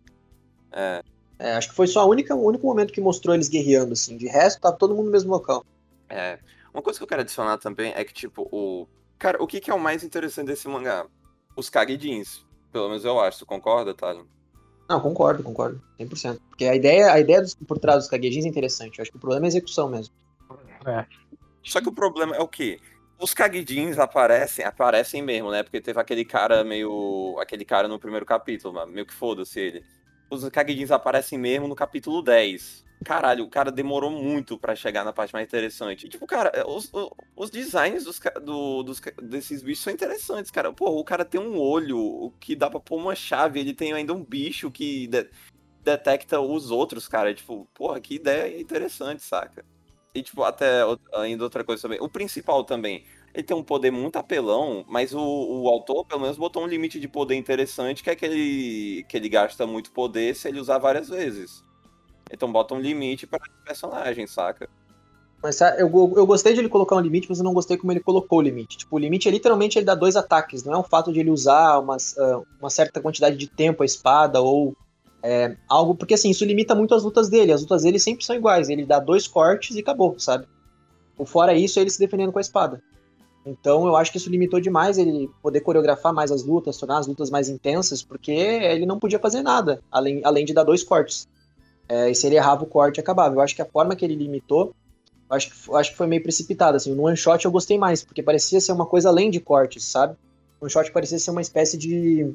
É. 0.72 1.02
É, 1.40 1.54
acho 1.54 1.70
que 1.70 1.76
foi 1.76 1.88
só 1.88 2.02
a 2.02 2.06
única, 2.06 2.36
o 2.36 2.46
único 2.46 2.68
momento 2.68 2.94
que 2.94 3.02
mostrou 3.02 3.34
eles 3.34 3.50
guerreando, 3.50 3.94
assim. 3.94 4.16
De 4.16 4.28
resto, 4.28 4.62
tava 4.62 4.78
todo 4.78 4.94
mundo 4.94 5.08
no 5.08 5.12
mesmo 5.12 5.32
local. 5.32 5.66
É. 6.08 6.38
Uma 6.72 6.84
coisa 6.84 7.00
que 7.00 7.04
eu 7.04 7.08
quero 7.08 7.22
adicionar 7.22 7.58
também 7.58 7.92
é 7.96 8.04
que, 8.04 8.14
tipo, 8.14 8.48
o. 8.52 8.88
Cara, 9.18 9.42
o 9.42 9.48
que, 9.48 9.60
que 9.60 9.72
é 9.72 9.74
o 9.74 9.80
mais 9.80 10.04
interessante 10.04 10.46
desse 10.46 10.68
mangá? 10.68 11.08
Os 11.56 11.68
Kagejins. 11.68 12.46
Pelo 12.72 12.90
menos 12.90 13.04
eu 13.04 13.20
acho. 13.20 13.40
Tu 13.40 13.46
concorda, 13.48 13.96
Thalen? 13.96 14.28
Não, 14.90 15.00
concordo, 15.00 15.44
concordo. 15.44 15.80
100%. 16.00 16.40
Porque 16.50 16.66
a 16.66 16.76
ideia, 16.76 17.14
a 17.14 17.20
ideia 17.20 17.42
dos, 17.42 17.54
por 17.54 17.78
trás 17.78 18.00
dos 18.00 18.08
Kagejins 18.08 18.46
é 18.46 18.48
interessante. 18.48 18.98
Eu 18.98 19.04
acho 19.04 19.12
que 19.12 19.18
o 19.18 19.20
problema 19.20 19.46
é 19.46 19.48
a 19.48 19.50
execução 19.50 19.88
mesmo. 19.88 20.14
É. 20.88 21.06
Só 21.64 21.80
que 21.80 21.88
o 21.88 21.92
problema 21.92 22.36
é 22.36 22.40
o 22.40 22.48
quê? 22.48 22.80
Os 23.20 23.32
Kagejins 23.32 24.00
aparecem, 24.00 24.66
aparecem 24.66 25.22
mesmo, 25.22 25.52
né? 25.52 25.62
Porque 25.62 25.80
teve 25.80 26.00
aquele 26.00 26.26
cara 26.26 26.64
meio. 26.64 27.38
aquele 27.40 27.64
cara 27.64 27.88
no 27.88 28.00
primeiro 28.00 28.26
capítulo, 28.26 28.74
mano. 28.74 28.92
meio 28.92 29.06
que 29.06 29.14
foda-se 29.14 29.60
ele. 29.60 29.84
Os 30.32 30.48
Kagejins 30.50 30.90
aparecem 30.90 31.38
mesmo 31.38 31.68
no 31.68 31.76
capítulo 31.76 32.24
10. 32.24 32.84
Caralho, 33.04 33.46
o 33.46 33.50
cara 33.50 33.72
demorou 33.72 34.12
muito 34.12 34.58
pra 34.60 34.76
chegar 34.76 35.04
na 35.06 35.14
parte 35.14 35.34
mais 35.34 35.48
interessante. 35.48 36.06
E, 36.06 36.10
tipo, 36.10 36.28
cara, 36.28 36.52
os, 36.68 36.90
os, 36.94 37.10
os 37.36 37.50
designs 37.50 38.04
dos, 38.04 38.20
do- 38.44 38.84
dos 38.84 39.00
desses 39.24 39.64
bichos 39.64 39.84
são 39.84 39.94
interessantes, 39.94 40.52
cara. 40.52 40.72
Pô, 40.74 40.90
o 41.00 41.04
cara 41.04 41.24
tem 41.26 41.40
um 41.40 41.58
olho 41.58 42.32
que 42.40 42.56
dá 42.56 42.70
pra 42.70 42.80
pôr 42.80 42.98
uma 42.98 43.16
chave, 43.16 43.60
ele 43.60 43.74
tem 43.74 43.94
ainda 43.94 44.14
um 44.14 44.24
bicho 44.24 44.70
que 44.70 45.08
de- 45.08 45.30
detecta 45.84 46.40
os 46.42 46.72
outros, 46.72 47.08
cara. 47.08 47.34
Tipo, 47.34 47.68
porra, 47.74 48.02
que 48.02 48.16
ideia 48.16 48.60
interessante, 48.62 49.24
saca? 49.24 49.66
E, 50.14 50.22
tipo, 50.24 50.44
até 50.44 50.82
ainda 51.16 51.44
outra 51.46 51.64
coisa 51.64 51.84
também. 51.84 52.00
O 52.02 52.10
principal 52.10 52.64
também, 52.66 53.06
ele 53.34 53.44
tem 53.44 53.56
um 53.58 53.64
poder 53.64 53.92
muito 53.92 54.18
apelão, 54.18 54.86
mas 54.90 55.14
o, 55.14 55.20
o 55.22 55.70
autor, 55.70 56.06
pelo 56.06 56.22
menos, 56.22 56.38
botou 56.38 56.64
um 56.64 56.68
limite 56.68 57.00
de 57.00 57.08
poder 57.08 57.36
interessante, 57.36 58.04
que 58.04 58.10
é 58.10 58.16
que 58.16 58.26
ele, 58.26 59.04
que 59.08 59.18
ele 59.18 59.30
gasta 59.30 59.66
muito 59.68 59.92
poder 59.92 60.36
se 60.36 60.48
ele 60.50 60.60
usar 60.60 60.80
várias 60.80 61.10
vezes. 61.10 61.64
Então 62.32 62.52
bota 62.52 62.74
um 62.74 62.80
limite 62.80 63.26
para 63.26 63.40
personagem, 63.66 64.28
saca? 64.28 64.70
Mas 65.42 65.62
eu, 65.62 65.90
eu 66.18 66.26
gostei 66.26 66.54
de 66.54 66.60
ele 66.60 66.70
colocar 66.70 66.96
um 66.98 67.00
limite, 67.00 67.28
mas 67.30 67.38
eu 67.38 67.46
não 67.46 67.54
gostei 67.54 67.78
como 67.78 67.92
ele 67.92 68.02
colocou 68.02 68.40
o 68.40 68.42
limite. 68.42 68.78
Tipo, 68.78 68.98
o 68.98 69.00
limite 69.00 69.28
é 69.28 69.32
literalmente 69.32 69.80
ele 69.80 69.86
dá 69.86 69.96
dois 69.96 70.16
ataques, 70.18 70.64
não 70.64 70.74
é 70.74 70.78
um 70.78 70.84
fato 70.84 71.14
de 71.14 71.20
ele 71.20 71.30
usar 71.30 71.80
uma, 71.80 71.96
ah, 71.96 72.42
uma 72.60 72.70
certa 72.70 73.02
quantidade 73.02 73.38
de 73.38 73.48
tempo 73.48 73.82
a 73.82 73.86
espada 73.86 74.42
ou 74.42 74.76
é, 75.24 75.56
algo, 75.68 75.96
porque 75.96 76.14
assim, 76.14 76.30
isso 76.30 76.44
limita 76.44 76.76
muito 76.76 76.94
as 76.94 77.04
lutas 77.04 77.30
dele. 77.30 77.54
As 77.54 77.62
lutas 77.62 77.84
dele 77.84 78.00
sempre 78.00 78.26
são 78.26 78.36
iguais, 78.36 78.70
ele 78.70 78.86
dá 78.86 79.00
dois 79.00 79.28
cortes 79.28 79.76
e 79.76 79.80
acabou, 79.80 80.20
sabe? 80.20 80.46
Ou 81.18 81.26
fora 81.26 81.54
isso, 81.54 81.80
é 81.80 81.84
ele 81.84 81.90
se 81.90 82.00
defendendo 82.00 82.34
com 82.34 82.40
a 82.40 82.42
espada. 82.42 82.82
Então 83.46 83.88
eu 83.88 83.96
acho 83.96 84.12
que 84.12 84.18
isso 84.18 84.30
limitou 84.30 84.60
demais 84.60 84.98
ele 84.98 85.30
poder 85.42 85.62
coreografar 85.62 86.14
mais 86.14 86.32
as 86.32 86.44
lutas, 86.44 86.78
tornar 86.78 86.98
as 86.98 87.08
lutas 87.08 87.30
mais 87.30 87.48
intensas, 87.48 88.04
porque 88.04 88.32
ele 88.32 88.86
não 88.86 89.00
podia 89.00 89.20
fazer 89.20 89.42
nada, 89.42 89.82
além, 89.90 90.22
além 90.26 90.44
de 90.44 90.54
dar 90.54 90.64
dois 90.64 90.84
cortes. 90.84 91.28
É, 91.90 92.10
e 92.10 92.16
se 92.16 92.28
ele 92.28 92.36
errava 92.36 92.64
o 92.64 92.68
corte, 92.68 93.00
acabava. 93.00 93.36
Eu 93.36 93.42
acho 93.42 93.56
que 93.56 93.62
a 93.62 93.66
forma 93.66 93.96
que 93.96 94.06
ele 94.06 94.16
limitou 94.16 94.74
acho 95.30 95.50
que, 95.50 95.76
acho 95.76 95.92
que 95.92 95.98
foi 95.98 96.08
meio 96.08 96.24
precipitado, 96.24 96.78
assim. 96.78 96.94
No 96.94 97.04
one 97.04 97.18
shot 97.18 97.44
eu 97.44 97.52
gostei 97.52 97.78
mais, 97.78 98.04
porque 98.04 98.24
parecia 98.24 98.62
ser 98.62 98.72
uma 98.72 98.86
coisa 98.86 99.10
além 99.10 99.30
de 99.30 99.40
cortes, 99.40 99.84
sabe? 99.84 100.16
O 100.60 100.66
one 100.66 100.72
shot 100.72 100.92
parecia 100.92 101.20
ser 101.20 101.32
uma 101.32 101.42
espécie 101.42 101.78
de, 101.78 102.34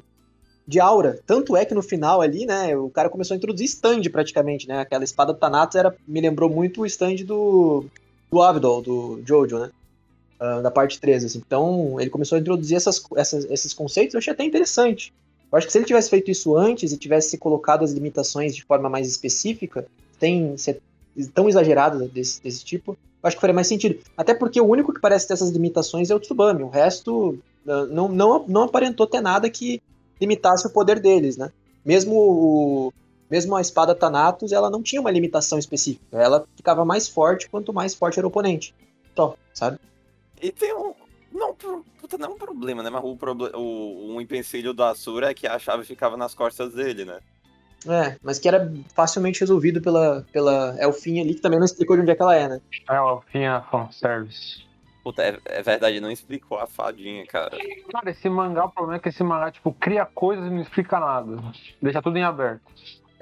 de 0.67 0.81
aura. 0.81 1.21
Tanto 1.27 1.57
é 1.57 1.65
que 1.65 1.75
no 1.75 1.83
final 1.83 2.21
ali, 2.21 2.47
né, 2.47 2.77
o 2.77 2.91
cara 2.91 3.09
começou 3.09 3.35
a 3.35 3.39
introduzir 3.39 3.67
stand 3.67 4.03
praticamente, 4.11 4.69
né? 4.69 4.81
Aquela 4.81 5.05
espada 5.05 5.33
do 5.33 5.39
Thanatos 5.39 5.77
era, 5.77 5.95
me 6.07 6.21
lembrou 6.21 6.51
muito 6.51 6.83
o 6.83 6.87
stand 6.87 7.17
do, 7.25 7.87
do 8.31 8.43
Abdol, 8.43 8.83
do 8.83 9.23
Jojo, 9.25 9.59
né? 9.59 9.71
Ah, 10.39 10.61
da 10.61 10.71
parte 10.71 11.01
3, 11.01 11.25
assim. 11.25 11.43
Então, 11.45 12.01
ele 12.01 12.11
começou 12.11 12.37
a 12.37 12.41
introduzir 12.41 12.77
essas, 12.77 13.03
essas, 13.17 13.45
esses 13.47 13.73
conceitos, 13.73 14.15
eu 14.15 14.19
achei 14.19 14.33
até 14.33 14.45
interessante. 14.45 15.13
Eu 15.55 15.59
acho 15.59 15.69
que 15.69 15.73
se 15.73 15.79
ele 15.79 15.85
tivesse 15.85 16.11
feito 16.11 16.33
isso 16.33 16.57
antes 16.57 16.91
e 16.91 16.97
tivesse 16.97 17.39
colocado 17.39 17.85
as 17.85 17.93
limitações 17.93 18.57
de 18.57 18.65
forma 18.65 18.89
mais 18.89 19.07
específica, 19.07 19.87
tem 20.19 20.57
ser 20.57 20.83
tão 21.33 21.49
exageradas 21.49 22.11
desse, 22.11 22.43
desse 22.43 22.65
tipo, 22.65 22.99
eu 23.23 23.29
acho 23.29 23.37
que 23.37 23.41
faria 23.41 23.55
mais 23.55 23.69
sentido. 23.69 24.01
Até 24.17 24.35
porque 24.35 24.61
o 24.61 24.67
único 24.67 24.93
que 24.93 25.01
parece 25.01 25.29
ter 25.29 25.35
essas 25.35 25.51
limitações 25.51 26.11
é 26.11 26.15
o 26.15 26.19
Tsubame. 26.19 26.65
O 26.65 26.69
resto 26.69 27.39
uh, 27.67 27.87
não, 27.89 28.09
não, 28.09 28.45
não 28.49 28.63
aparentou 28.65 29.07
ter 29.07 29.21
nada 29.21 29.49
que 29.49 29.81
limitasse 30.21 30.67
o 30.67 30.71
poder 30.71 30.99
deles, 30.99 31.37
né? 31.37 31.53
Mesmo, 31.85 32.17
o, 32.17 32.93
mesmo 33.31 33.55
a 33.55 33.61
espada 33.61 33.95
Thanatos, 33.95 34.51
ela 34.51 34.69
não 34.69 34.83
tinha 34.83 35.01
uma 35.01 35.11
limitação 35.13 35.57
específica. 35.57 36.19
Ela 36.19 36.45
ficava 36.57 36.85
mais 36.85 37.07
forte 37.07 37.49
quanto 37.49 37.73
mais 37.73 37.95
forte 37.95 38.19
era 38.19 38.27
o 38.27 38.29
oponente. 38.29 38.75
Só, 39.15 39.37
sabe? 39.53 39.79
E 40.43 40.51
tem 40.51 40.75
um. 40.75 40.93
Não, 41.35 41.53
puta, 41.53 42.17
não 42.17 42.29
é 42.29 42.31
um 42.31 42.39
problema, 42.39 42.81
né? 42.81 42.89
Mas 42.89 43.03
o, 43.03 43.19
o, 43.59 44.15
um 44.15 44.21
empecilho 44.21 44.73
do 44.73 44.85
Asura 44.85 45.33
é 45.33 45.35
que 45.35 45.49
a 45.49 45.59
chave 45.59 45.85
ficava 45.85 46.17
nas 46.17 46.33
costas 46.33 46.73
dele, 46.73 47.05
né? 47.05 47.19
É, 47.87 48.17
mas 48.23 48.39
que 48.39 48.47
era 48.47 48.73
facilmente 48.95 49.41
resolvido 49.41 49.83
pela, 49.83 50.25
pela 50.33 50.77
Elfinha 50.81 51.23
ali, 51.23 51.35
que 51.35 51.41
também 51.41 51.59
não 51.59 51.67
explicou 51.67 51.97
de 51.97 52.03
onde 52.03 52.13
é 52.13 52.15
que 52.15 52.23
ela 52.23 52.37
é, 52.37 52.49
né? 52.49 52.61
É 52.89 53.01
o 53.01 53.21
Finha 53.33 53.61
fanservice. 53.63 54.65
Puta, 55.03 55.23
é, 55.23 55.39
é 55.45 55.63
verdade, 55.63 56.01
não 56.01 56.11
explicou 56.11 56.57
a 56.59 56.67
fadinha, 56.67 57.27
cara. 57.27 57.59
Cara, 57.93 58.11
esse 58.11 58.29
mangá, 58.31 58.65
o 58.65 58.71
problema 58.71 58.97
é 58.97 59.01
que 59.01 59.09
esse 59.09 59.23
mangá, 59.23 59.51
tipo, 59.51 59.73
cria 59.73 60.07
coisas 60.07 60.47
e 60.47 60.51
não 60.51 60.63
explica 60.63 60.99
nada. 60.99 61.37
Deixa 61.83 62.01
tudo 62.01 62.17
em 62.17 62.23
aberto. 62.23 62.63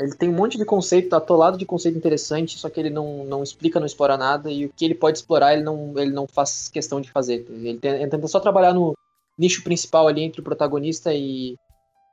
Ele 0.03 0.15
tem 0.15 0.29
um 0.29 0.35
monte 0.35 0.59
de 0.59 0.65
conceito, 0.65 1.09
tá 1.09 1.17
atolado 1.17 1.57
de 1.57 1.65
conceito 1.67 1.97
interessante, 1.97 2.59
só 2.59 2.69
que 2.69 2.79
ele 2.81 2.91
não, 2.91 3.25
não 3.25 3.43
explica, 3.43 3.79
não 3.79 3.87
explora 3.87 4.17
nada, 4.17 4.51
e 4.51 4.67
o 4.67 4.73
que 4.75 4.85
ele 4.85 4.95
pode 4.95 5.19
explorar, 5.19 5.55
ele 5.55 5.63
não, 5.63 5.93
ele 5.97 6.11
não 6.11 6.27
faz 6.27 6.69
questão 6.69 7.01
de 7.01 7.11
fazer. 7.11 7.47
Ele, 7.49 7.79
tem- 7.79 7.93
ele 7.93 8.11
tenta 8.11 8.27
só 8.27 8.41
trabalhar 8.41 8.73
no 8.73 8.95
nicho 9.39 9.63
principal 9.63 10.09
ali 10.09 10.23
entre 10.23 10.41
o 10.41 10.45
protagonista 10.45 11.13
e, 11.15 11.57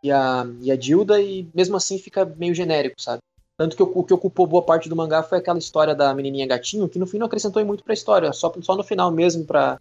e, 0.04 0.12
a, 0.12 0.46
e 0.62 0.72
a 0.72 0.76
Dilda, 0.76 1.22
e 1.22 1.48
mesmo 1.54 1.76
assim 1.76 1.98
fica 1.98 2.26
meio 2.26 2.54
genérico, 2.54 3.02
sabe? 3.02 3.22
Tanto 3.58 3.76
que 3.76 3.84
o, 3.84 4.04
que 4.04 4.14
ocupou 4.14 4.48
boa 4.48 4.64
parte 4.64 4.88
do 4.88 4.96
mangá 4.96 5.22
foi 5.22 5.38
aquela 5.38 5.60
história 5.60 5.94
da 5.94 6.14
menininha 6.14 6.48
gatinho, 6.48 6.88
que 6.88 6.98
no 6.98 7.06
fim 7.06 7.18
não 7.18 7.28
acrescentou 7.28 7.64
muito 7.66 7.84
pra 7.84 7.94
história, 7.94 8.32
só, 8.32 8.54
só 8.62 8.76
no 8.76 8.84
final 8.84 9.12
mesmo 9.12 9.46
pra, 9.46 9.80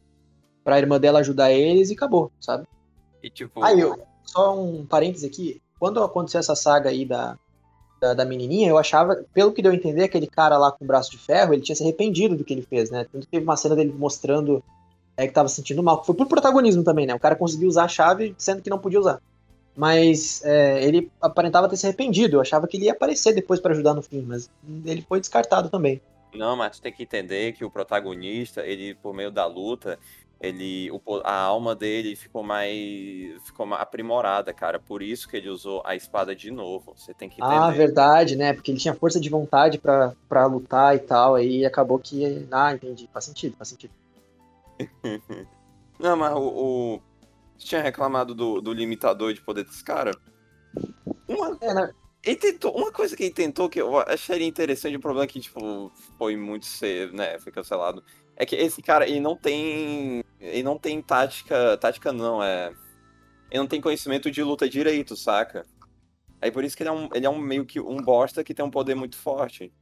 pra 0.64 0.78
irmã 0.78 0.98
dela 0.98 1.20
ajudar 1.20 1.52
eles 1.52 1.90
e 1.90 1.94
acabou, 1.94 2.32
sabe? 2.40 2.64
E 3.22 3.30
tipo. 3.30 3.62
Ah, 3.62 3.72
eu, 3.72 3.96
só 4.24 4.58
um 4.58 4.84
parêntese 4.84 5.26
aqui. 5.26 5.62
Quando 5.78 6.02
aconteceu 6.02 6.40
essa 6.40 6.56
saga 6.56 6.90
aí 6.90 7.04
da, 7.04 7.38
da, 8.00 8.14
da 8.14 8.24
menininha, 8.24 8.68
eu 8.68 8.78
achava, 8.78 9.24
pelo 9.32 9.52
que 9.52 9.62
deu 9.62 9.72
a 9.72 9.74
entender, 9.74 10.04
aquele 10.04 10.26
cara 10.26 10.56
lá 10.56 10.72
com 10.72 10.84
o 10.84 10.86
braço 10.86 11.10
de 11.10 11.18
ferro, 11.18 11.52
ele 11.52 11.62
tinha 11.62 11.76
se 11.76 11.82
arrependido 11.82 12.36
do 12.36 12.44
que 12.44 12.52
ele 12.52 12.62
fez, 12.62 12.90
né? 12.90 13.06
Tanto 13.10 13.26
teve 13.26 13.44
uma 13.44 13.56
cena 13.56 13.76
dele 13.76 13.94
mostrando 13.96 14.62
é, 15.16 15.26
que 15.26 15.32
tava 15.32 15.48
se 15.48 15.56
sentindo 15.56 15.82
mal. 15.82 16.04
Foi 16.04 16.14
por 16.14 16.26
protagonismo 16.26 16.84
também, 16.84 17.06
né? 17.06 17.14
O 17.14 17.18
cara 17.18 17.34
conseguiu 17.34 17.68
usar 17.68 17.84
a 17.84 17.88
chave 17.88 18.34
sendo 18.38 18.62
que 18.62 18.70
não 18.70 18.78
podia 18.78 19.00
usar. 19.00 19.20
Mas 19.76 20.42
é, 20.44 20.82
ele 20.84 21.10
aparentava 21.20 21.68
ter 21.68 21.76
se 21.76 21.86
arrependido. 21.86 22.36
Eu 22.36 22.40
achava 22.40 22.66
que 22.66 22.76
ele 22.76 22.86
ia 22.86 22.92
aparecer 22.92 23.34
depois 23.34 23.60
pra 23.60 23.72
ajudar 23.72 23.94
no 23.94 24.02
fim, 24.02 24.22
mas 24.22 24.50
ele 24.84 25.02
foi 25.02 25.20
descartado 25.20 25.68
também. 25.68 26.00
Não, 26.34 26.56
mas 26.56 26.76
tu 26.76 26.82
tem 26.82 26.92
que 26.92 27.02
entender 27.02 27.52
que 27.52 27.64
o 27.64 27.70
protagonista, 27.70 28.64
ele, 28.66 28.94
por 28.94 29.14
meio 29.14 29.30
da 29.30 29.46
luta, 29.46 29.98
ele. 30.40 30.90
o 30.90 31.00
a 31.24 31.34
alma 31.34 31.74
dele 31.74 32.14
ficou 32.14 32.42
mais. 32.42 33.42
ficou 33.44 33.66
mais 33.66 33.82
aprimorada, 33.82 34.52
cara. 34.52 34.78
Por 34.78 35.02
isso 35.02 35.28
que 35.28 35.36
ele 35.36 35.48
usou 35.48 35.82
a 35.84 35.96
espada 35.96 36.34
de 36.34 36.50
novo. 36.50 36.94
Você 36.96 37.12
tem 37.12 37.28
que 37.28 37.40
entender. 37.40 37.56
Ah, 37.56 37.70
verdade, 37.70 38.36
né? 38.36 38.52
Porque 38.52 38.70
ele 38.70 38.78
tinha 38.78 38.94
força 38.94 39.18
de 39.18 39.28
vontade 39.28 39.78
pra, 39.78 40.14
pra 40.28 40.46
lutar 40.46 40.94
e 40.94 41.00
tal, 41.00 41.34
aí 41.34 41.64
acabou 41.64 41.98
que. 41.98 42.46
Ah, 42.50 42.72
entendi. 42.72 43.08
Faz 43.12 43.24
sentido, 43.24 43.56
faz 43.56 43.68
sentido. 43.68 43.92
Não, 45.98 46.16
mas 46.16 46.32
o. 46.34 46.38
o... 46.38 47.02
Você 47.58 47.66
tinha 47.66 47.82
reclamado 47.82 48.36
do, 48.36 48.60
do 48.60 48.72
limitador 48.72 49.34
de 49.34 49.40
poder 49.40 49.64
desse 49.64 49.82
cara? 49.82 50.12
Uma, 51.26 51.58
É, 51.60 51.74
né? 51.74 51.92
ele 52.22 52.36
tentou, 52.36 52.76
uma 52.76 52.92
coisa 52.92 53.16
que 53.16 53.24
ele 53.24 53.34
tentou 53.34 53.68
que 53.68 53.80
eu 53.80 53.98
acharia 53.98 54.46
interessante, 54.46 54.96
o 54.96 55.00
problema 55.00 55.24
é 55.24 55.26
que, 55.26 55.40
tipo, 55.40 55.90
foi 56.16 56.36
muito 56.36 56.66
cedo, 56.66 57.16
né? 57.16 57.36
Foi 57.40 57.50
cancelado. 57.50 58.04
É 58.40 58.46
que 58.46 58.54
esse 58.54 58.80
cara, 58.80 59.08
ele 59.08 59.18
não 59.18 59.36
tem. 59.36 60.22
Ele 60.40 60.62
não 60.62 60.78
tem 60.78 61.02
tática. 61.02 61.76
Tática 61.76 62.12
não, 62.12 62.40
é. 62.40 62.72
Ele 63.50 63.60
não 63.60 63.66
tem 63.66 63.80
conhecimento 63.80 64.30
de 64.30 64.42
luta 64.44 64.68
direito, 64.68 65.16
saca? 65.16 65.66
Aí 66.40 66.52
por 66.52 66.62
isso 66.62 66.76
que 66.76 66.84
ele 66.84 66.90
é 66.90 66.92
um, 66.92 67.08
ele 67.12 67.26
é 67.26 67.30
um 67.30 67.38
meio 67.38 67.66
que 67.66 67.80
um 67.80 67.96
bosta 67.96 68.44
que 68.44 68.54
tem 68.54 68.64
um 68.64 68.70
poder 68.70 68.94
muito 68.94 69.16
forte. 69.16 69.72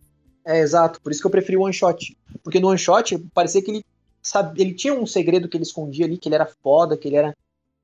É, 0.42 0.61
exato. 0.61 1.03
Por 1.03 1.12
isso 1.12 1.21
que 1.21 1.27
eu 1.27 1.31
preferi 1.31 1.59
o 1.59 1.62
one 1.62 1.73
shot. 1.75 2.16
Porque 2.42 2.59
no 2.59 2.69
one 2.69 2.79
shot 2.79 3.19
parecia 3.35 3.61
que 3.61 3.71
ele 3.71 3.85
sabe, 4.23 4.61
ele 4.61 4.73
tinha 4.73 4.95
um 4.95 5.07
segredo 5.07 5.49
que 5.49 5.57
ele 5.57 5.64
escondia 5.64 6.07
ali, 6.07 6.16
que 6.16 6.29
ele 6.29 6.35
era 6.35 6.51
foda, 6.62 6.97
que 6.97 7.09
ele 7.09 7.16
era, 7.16 7.37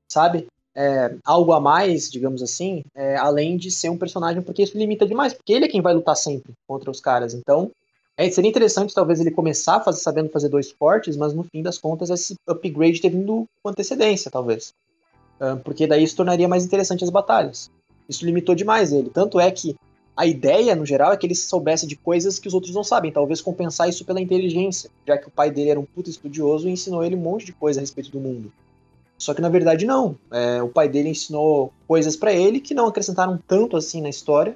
sabe, 0.07 0.47
é, 0.75 1.15
algo 1.23 1.53
a 1.53 1.59
mais, 1.59 2.09
digamos 2.09 2.41
assim, 2.41 2.83
é, 2.95 3.15
além 3.15 3.57
de 3.57 3.69
ser 3.69 3.89
um 3.89 3.97
personagem, 3.97 4.41
porque 4.41 4.63
isso 4.63 4.77
limita 4.77 5.05
demais, 5.05 5.33
porque 5.33 5.53
ele 5.53 5.65
é 5.65 5.69
quem 5.69 5.81
vai 5.81 5.93
lutar 5.93 6.15
sempre 6.15 6.53
contra 6.67 6.89
os 6.89 6.99
caras. 6.99 7.33
Então, 7.33 7.71
é, 8.17 8.29
seria 8.29 8.49
interessante 8.49 8.93
talvez 8.93 9.19
ele 9.19 9.31
começar 9.31 9.79
fazer, 9.79 10.01
sabendo 10.01 10.29
fazer 10.29 10.49
dois 10.49 10.71
cortes, 10.71 11.17
mas 11.17 11.33
no 11.33 11.43
fim 11.43 11.61
das 11.61 11.77
contas 11.77 12.09
esse 12.09 12.35
upgrade 12.47 13.01
ter 13.01 13.09
vindo 13.09 13.47
com 13.61 13.69
antecedência, 13.69 14.29
talvez. 14.29 14.73
Porque 15.65 15.85
daí 15.85 16.03
isso 16.03 16.15
tornaria 16.15 16.47
mais 16.47 16.63
interessante 16.63 17.03
as 17.03 17.09
batalhas. 17.09 17.69
Isso 18.07 18.25
limitou 18.25 18.55
demais 18.55 18.93
ele. 18.93 19.09
Tanto 19.09 19.39
é 19.39 19.51
que 19.51 19.75
a 20.15 20.25
ideia, 20.27 20.75
no 20.75 20.85
geral, 20.85 21.11
é 21.11 21.17
que 21.17 21.25
ele 21.25 21.35
soubesse 21.35 21.87
de 21.87 21.95
coisas 21.95 22.39
que 22.39 22.47
os 22.47 22.53
outros 22.53 22.73
não 22.73 22.83
sabem. 22.83 23.11
Talvez 23.11 23.41
compensar 23.41 23.89
isso 23.89 24.05
pela 24.05 24.21
inteligência, 24.21 24.89
já 25.05 25.17
que 25.17 25.27
o 25.27 25.31
pai 25.31 25.49
dele 25.51 25.71
era 25.71 25.79
um 25.79 25.85
puta 25.85 26.09
estudioso 26.09 26.69
e 26.69 26.71
ensinou 26.71 27.03
ele 27.03 27.15
um 27.15 27.19
monte 27.19 27.45
de 27.45 27.51
coisa 27.51 27.79
a 27.79 27.81
respeito 27.81 28.11
do 28.11 28.19
mundo. 28.19 28.53
Só 29.17 29.33
que 29.33 29.41
na 29.41 29.49
verdade 29.49 29.85
não. 29.85 30.15
É, 30.31 30.61
o 30.61 30.69
pai 30.69 30.87
dele 30.87 31.09
ensinou 31.09 31.73
coisas 31.87 32.15
para 32.15 32.31
ele 32.31 32.59
que 32.59 32.73
não 32.73 32.87
acrescentaram 32.87 33.39
tanto 33.47 33.75
assim 33.75 34.01
na 34.01 34.09
história. 34.09 34.55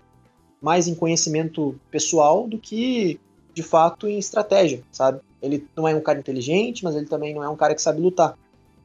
mais 0.62 0.88
em 0.88 0.96
conhecimento 0.96 1.80
pessoal 1.92 2.48
do 2.48 2.58
que, 2.58 3.20
de 3.58 3.64
fato, 3.64 4.08
em 4.08 4.20
estratégia, 4.20 4.84
sabe? 4.92 5.20
Ele 5.42 5.66
não 5.76 5.88
é 5.88 5.96
um 5.96 6.00
cara 6.00 6.20
inteligente, 6.20 6.84
mas 6.84 6.96
ele 6.96 7.08
também 7.08 7.34
não 7.34 7.44
é 7.44 7.50
um 7.50 7.56
cara 7.56 7.74
que 7.74 7.82
sabe 7.82 8.00
lutar. 8.00 8.38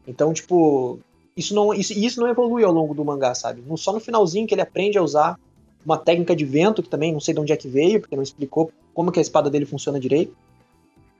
Então, 0.08 0.32
tipo, 0.32 0.98
isso 1.36 1.54
não, 1.54 1.74
isso, 1.74 1.92
isso 1.92 2.18
não 2.18 2.26
evolui 2.26 2.64
ao 2.64 2.72
longo 2.72 2.94
do 2.94 3.04
mangá, 3.04 3.34
sabe? 3.34 3.62
Só 3.76 3.92
no 3.92 4.00
finalzinho 4.00 4.46
que 4.46 4.54
ele 4.54 4.62
aprende 4.62 4.96
a 4.96 5.02
usar 5.02 5.38
uma 5.84 5.98
técnica 5.98 6.34
de 6.34 6.46
vento, 6.46 6.82
que 6.82 6.88
também 6.88 7.12
não 7.12 7.20
sei 7.20 7.34
de 7.34 7.40
onde 7.40 7.52
é 7.52 7.56
que 7.56 7.68
veio, 7.68 8.00
porque 8.00 8.16
não 8.16 8.22
explicou 8.22 8.72
como 8.94 9.12
que 9.12 9.18
a 9.18 9.22
espada 9.22 9.50
dele 9.50 9.66
funciona 9.66 10.00
direito. 10.00 10.34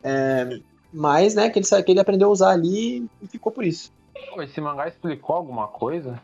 É, 0.02 0.58
mas, 0.90 1.34
né, 1.34 1.50
que 1.50 1.58
ele, 1.58 1.82
que 1.82 1.92
ele 1.92 2.00
aprendeu 2.00 2.28
a 2.28 2.32
usar 2.32 2.52
ali 2.52 3.06
e 3.20 3.26
ficou 3.26 3.52
por 3.52 3.66
isso. 3.66 3.92
Esse 4.38 4.62
mangá 4.62 4.88
explicou 4.88 5.36
alguma 5.36 5.68
coisa? 5.68 6.18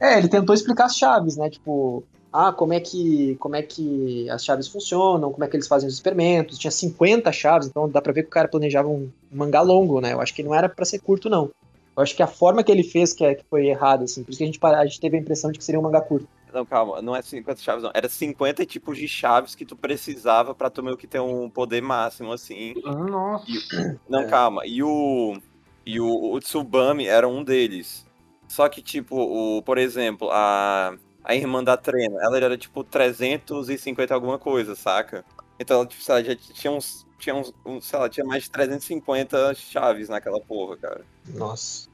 É, 0.00 0.18
ele 0.18 0.26
tentou 0.26 0.52
explicar 0.52 0.86
as 0.86 0.96
chaves, 0.96 1.36
né? 1.36 1.48
Tipo, 1.48 2.02
ah, 2.32 2.52
como 2.52 2.72
é 2.72 2.80
que 2.80 3.36
como 3.40 3.56
é 3.56 3.62
que 3.62 4.28
as 4.30 4.44
chaves 4.44 4.68
funcionam, 4.68 5.32
como 5.32 5.44
é 5.44 5.48
que 5.48 5.56
eles 5.56 5.66
fazem 5.66 5.88
os 5.88 5.94
experimentos. 5.94 6.58
Tinha 6.58 6.70
50 6.70 7.30
chaves, 7.32 7.68
então 7.68 7.88
dá 7.88 8.00
pra 8.00 8.12
ver 8.12 8.22
que 8.22 8.28
o 8.28 8.32
cara 8.32 8.48
planejava 8.48 8.88
um 8.88 9.10
mangá 9.30 9.60
longo, 9.60 10.00
né? 10.00 10.12
Eu 10.12 10.20
acho 10.20 10.34
que 10.34 10.42
não 10.42 10.54
era 10.54 10.68
para 10.68 10.84
ser 10.84 11.00
curto, 11.00 11.28
não. 11.28 11.50
Eu 11.96 12.02
acho 12.02 12.14
que 12.14 12.22
a 12.22 12.26
forma 12.26 12.62
que 12.62 12.70
ele 12.70 12.84
fez 12.84 13.12
que, 13.12 13.24
é, 13.24 13.34
que 13.34 13.44
foi 13.50 13.66
errada, 13.66 14.04
assim. 14.04 14.22
Por 14.22 14.30
isso 14.30 14.38
que 14.38 14.44
a 14.44 14.46
gente, 14.46 14.58
a 14.62 14.86
gente 14.86 15.00
teve 15.00 15.16
a 15.16 15.20
impressão 15.20 15.50
de 15.50 15.58
que 15.58 15.64
seria 15.64 15.78
um 15.78 15.82
mangá 15.82 16.00
curto. 16.00 16.28
Não, 16.52 16.64
calma, 16.64 17.00
não 17.00 17.14
é 17.14 17.22
50 17.22 17.60
chaves, 17.60 17.82
não. 17.82 17.90
Era 17.94 18.08
50 18.08 18.64
tipos 18.66 18.96
de 18.96 19.06
chaves 19.06 19.54
que 19.54 19.64
tu 19.64 19.76
precisava 19.76 20.54
pra 20.54 20.70
tu 20.70 20.82
meio 20.82 20.96
que 20.96 21.06
ter 21.06 21.20
um 21.20 21.48
poder 21.48 21.80
máximo, 21.80 22.32
assim. 22.32 22.74
Nossa. 22.84 23.44
E, 23.48 23.98
não, 24.08 24.20
é. 24.20 24.26
calma. 24.26 24.66
E 24.66 24.82
o. 24.82 25.36
E 25.84 26.00
o, 26.00 26.32
o 26.32 26.40
Tsubami 26.40 27.06
era 27.06 27.26
um 27.28 27.42
deles. 27.42 28.06
Só 28.48 28.68
que, 28.68 28.82
tipo, 28.82 29.16
o, 29.16 29.62
por 29.62 29.78
exemplo, 29.78 30.28
a, 30.30 30.94
a 31.24 31.34
irmã 31.34 31.62
da 31.62 31.76
Trena, 31.76 32.18
ela 32.22 32.36
era 32.36 32.56
tipo 32.56 32.82
350 32.82 34.14
alguma 34.14 34.38
coisa, 34.38 34.74
saca? 34.74 35.24
Então 35.58 35.78
ela, 35.78 35.86
tipo, 35.86 36.02
ela 36.10 36.24
já 36.24 36.34
tinha 36.34 36.72
uns. 36.72 37.06
Tinha 37.18 37.34
uns, 37.34 37.52
sei 37.82 37.98
lá, 37.98 38.08
tinha 38.08 38.24
mais 38.24 38.44
de 38.44 38.50
350 38.50 39.54
chaves 39.54 40.08
naquela 40.08 40.40
porra, 40.40 40.78
cara. 40.78 41.02
Nossa. 41.34 41.90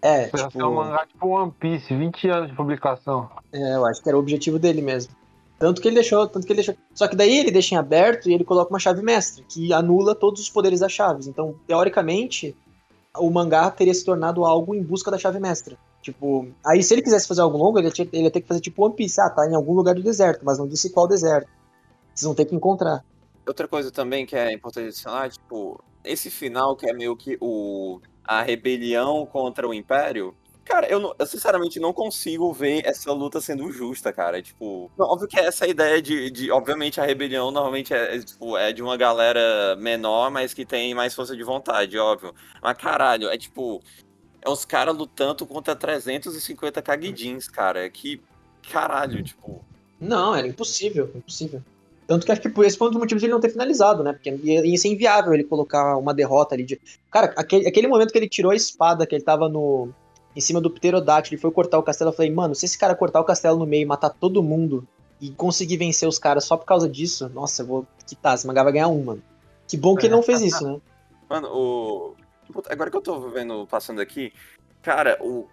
É, 0.00 0.28
Foi 0.28 0.48
tipo... 0.48 0.66
um 0.66 0.74
mangá 0.74 1.04
tipo 1.06 1.26
One 1.26 1.52
Piece, 1.58 1.94
20 1.94 2.28
anos 2.28 2.50
de 2.50 2.56
publicação. 2.56 3.28
É, 3.52 3.74
eu 3.74 3.84
acho 3.84 4.02
que 4.02 4.08
era 4.08 4.16
o 4.16 4.20
objetivo 4.20 4.58
dele 4.58 4.80
mesmo. 4.80 5.14
Tanto 5.58 5.80
que 5.80 5.88
ele 5.88 5.96
deixou, 5.96 6.26
tanto 6.26 6.46
que 6.46 6.52
ele 6.52 6.62
deixou. 6.62 6.74
Só 6.94 7.08
que 7.08 7.16
daí 7.16 7.38
ele 7.38 7.50
deixa 7.50 7.74
em 7.74 7.78
aberto 7.78 8.30
e 8.30 8.34
ele 8.34 8.44
coloca 8.44 8.70
uma 8.70 8.78
chave 8.78 9.02
mestre, 9.02 9.44
que 9.48 9.72
anula 9.72 10.14
todos 10.14 10.40
os 10.40 10.48
poderes 10.48 10.80
das 10.80 10.92
chaves. 10.92 11.26
Então, 11.26 11.54
teoricamente, 11.66 12.54
o 13.16 13.30
mangá 13.30 13.70
teria 13.70 13.94
se 13.94 14.04
tornado 14.04 14.44
algo 14.44 14.74
em 14.74 14.82
busca 14.82 15.10
da 15.10 15.18
chave 15.18 15.40
mestra. 15.40 15.76
Tipo, 16.06 16.46
aí 16.64 16.84
se 16.84 16.94
ele 16.94 17.02
quisesse 17.02 17.26
fazer 17.26 17.40
algo 17.40 17.58
longo, 17.58 17.80
ele 17.80 17.88
ia, 17.88 18.08
ele 18.12 18.22
ia 18.22 18.30
ter 18.30 18.40
que 18.40 18.46
fazer 18.46 18.60
tipo 18.60 18.84
One 18.84 18.94
Piece. 18.94 19.20
Ah, 19.20 19.28
tá 19.28 19.44
em 19.50 19.56
algum 19.56 19.72
lugar 19.72 19.92
do 19.92 20.04
deserto, 20.04 20.44
mas 20.44 20.56
não 20.56 20.68
disse 20.68 20.90
qual 20.90 21.08
deserto. 21.08 21.48
Vocês 22.14 22.24
vão 22.24 22.34
ter 22.34 22.44
que 22.44 22.54
encontrar. 22.54 23.04
Outra 23.44 23.66
coisa 23.66 23.90
também 23.90 24.24
que 24.24 24.36
é 24.36 24.52
importante 24.52 24.86
adicionar, 24.86 25.28
tipo, 25.28 25.82
esse 26.04 26.30
final 26.30 26.76
que 26.76 26.88
é 26.88 26.92
meio 26.92 27.16
que 27.16 27.36
o 27.40 28.00
a 28.24 28.40
rebelião 28.40 29.26
contra 29.26 29.66
o 29.66 29.74
Império, 29.74 30.32
cara, 30.64 30.86
eu, 30.88 31.00
não, 31.00 31.12
eu, 31.18 31.26
sinceramente 31.26 31.80
não 31.80 31.92
consigo 31.92 32.52
ver 32.52 32.82
essa 32.84 33.12
luta 33.12 33.40
sendo 33.40 33.68
justa, 33.72 34.12
cara. 34.12 34.40
Tipo, 34.40 34.88
óbvio 34.96 35.26
que 35.26 35.40
essa 35.40 35.66
ideia 35.66 36.00
de, 36.00 36.30
de 36.30 36.52
obviamente, 36.52 37.00
a 37.00 37.04
rebelião 37.04 37.50
normalmente 37.50 37.92
é, 37.92 38.16
é, 38.16 38.18
tipo, 38.20 38.56
é 38.56 38.72
de 38.72 38.80
uma 38.80 38.96
galera 38.96 39.74
menor, 39.76 40.30
mas 40.30 40.54
que 40.54 40.64
tem 40.64 40.94
mais 40.94 41.14
força 41.14 41.36
de 41.36 41.42
vontade, 41.42 41.98
óbvio. 41.98 42.32
Mas 42.62 42.76
caralho, 42.78 43.28
é 43.28 43.36
tipo, 43.36 43.82
é 44.46 44.50
uns 44.50 44.64
caras 44.64 44.96
lutando 44.96 45.44
contra 45.44 45.74
350 45.74 46.80
Kagidins, 46.80 47.48
cara. 47.48 47.90
Que 47.90 48.20
caralho, 48.70 49.22
tipo. 49.22 49.64
Não, 50.00 50.34
era 50.34 50.46
impossível, 50.46 51.10
impossível. 51.14 51.60
Tanto 52.06 52.24
que 52.24 52.30
acho 52.30 52.40
que 52.40 52.48
por 52.48 52.64
esse 52.64 52.78
foi 52.78 52.86
um 52.86 52.90
dos 52.92 53.00
motivos 53.00 53.20
de 53.20 53.26
ele 53.26 53.32
não 53.32 53.40
ter 53.40 53.50
finalizado, 53.50 54.04
né? 54.04 54.12
Porque 54.12 54.30
ia 54.30 54.78
ser 54.78 54.88
inviável 54.88 55.34
ele 55.34 55.42
colocar 55.42 55.96
uma 55.96 56.14
derrota 56.14 56.54
ali. 56.54 56.62
De... 56.62 56.80
Cara, 57.10 57.34
aquele, 57.36 57.66
aquele 57.66 57.88
momento 57.88 58.12
que 58.12 58.18
ele 58.18 58.28
tirou 58.28 58.52
a 58.52 58.56
espada, 58.56 59.04
que 59.04 59.14
ele 59.14 59.24
tava 59.24 59.48
no. 59.48 59.88
Em 60.36 60.40
cima 60.40 60.60
do 60.60 60.70
pterodáctilo 60.70 61.38
e 61.38 61.40
foi 61.40 61.50
cortar 61.50 61.78
o 61.78 61.82
castelo, 61.82 62.10
eu 62.10 62.14
falei, 62.14 62.30
mano, 62.30 62.54
se 62.54 62.66
esse 62.66 62.76
cara 62.76 62.94
cortar 62.94 63.20
o 63.20 63.24
castelo 63.24 63.58
no 63.58 63.64
meio 63.64 63.82
e 63.82 63.86
matar 63.86 64.10
todo 64.10 64.42
mundo 64.42 64.86
e 65.18 65.30
conseguir 65.30 65.78
vencer 65.78 66.06
os 66.06 66.18
caras 66.18 66.44
só 66.44 66.58
por 66.58 66.66
causa 66.66 66.86
disso, 66.86 67.30
nossa, 67.30 67.62
eu 67.62 67.66
vou 67.66 67.86
quitar, 68.06 68.34
esse 68.34 68.46
mangá 68.46 68.62
vai 68.62 68.74
ganhar 68.74 68.88
um, 68.88 69.02
mano. 69.02 69.22
Que 69.66 69.78
bom 69.78 69.96
que 69.96 70.04
ele 70.04 70.14
não 70.14 70.22
fez 70.22 70.42
isso, 70.42 70.62
né? 70.62 70.78
Mano, 71.30 71.48
o. 71.48 72.14
Agora 72.68 72.90
que 72.90 72.96
eu 72.96 73.02
tô 73.02 73.28
vendo, 73.30 73.66
passando 73.66 74.00
aqui, 74.00 74.32
cara, 74.82 75.18
o. 75.20 75.48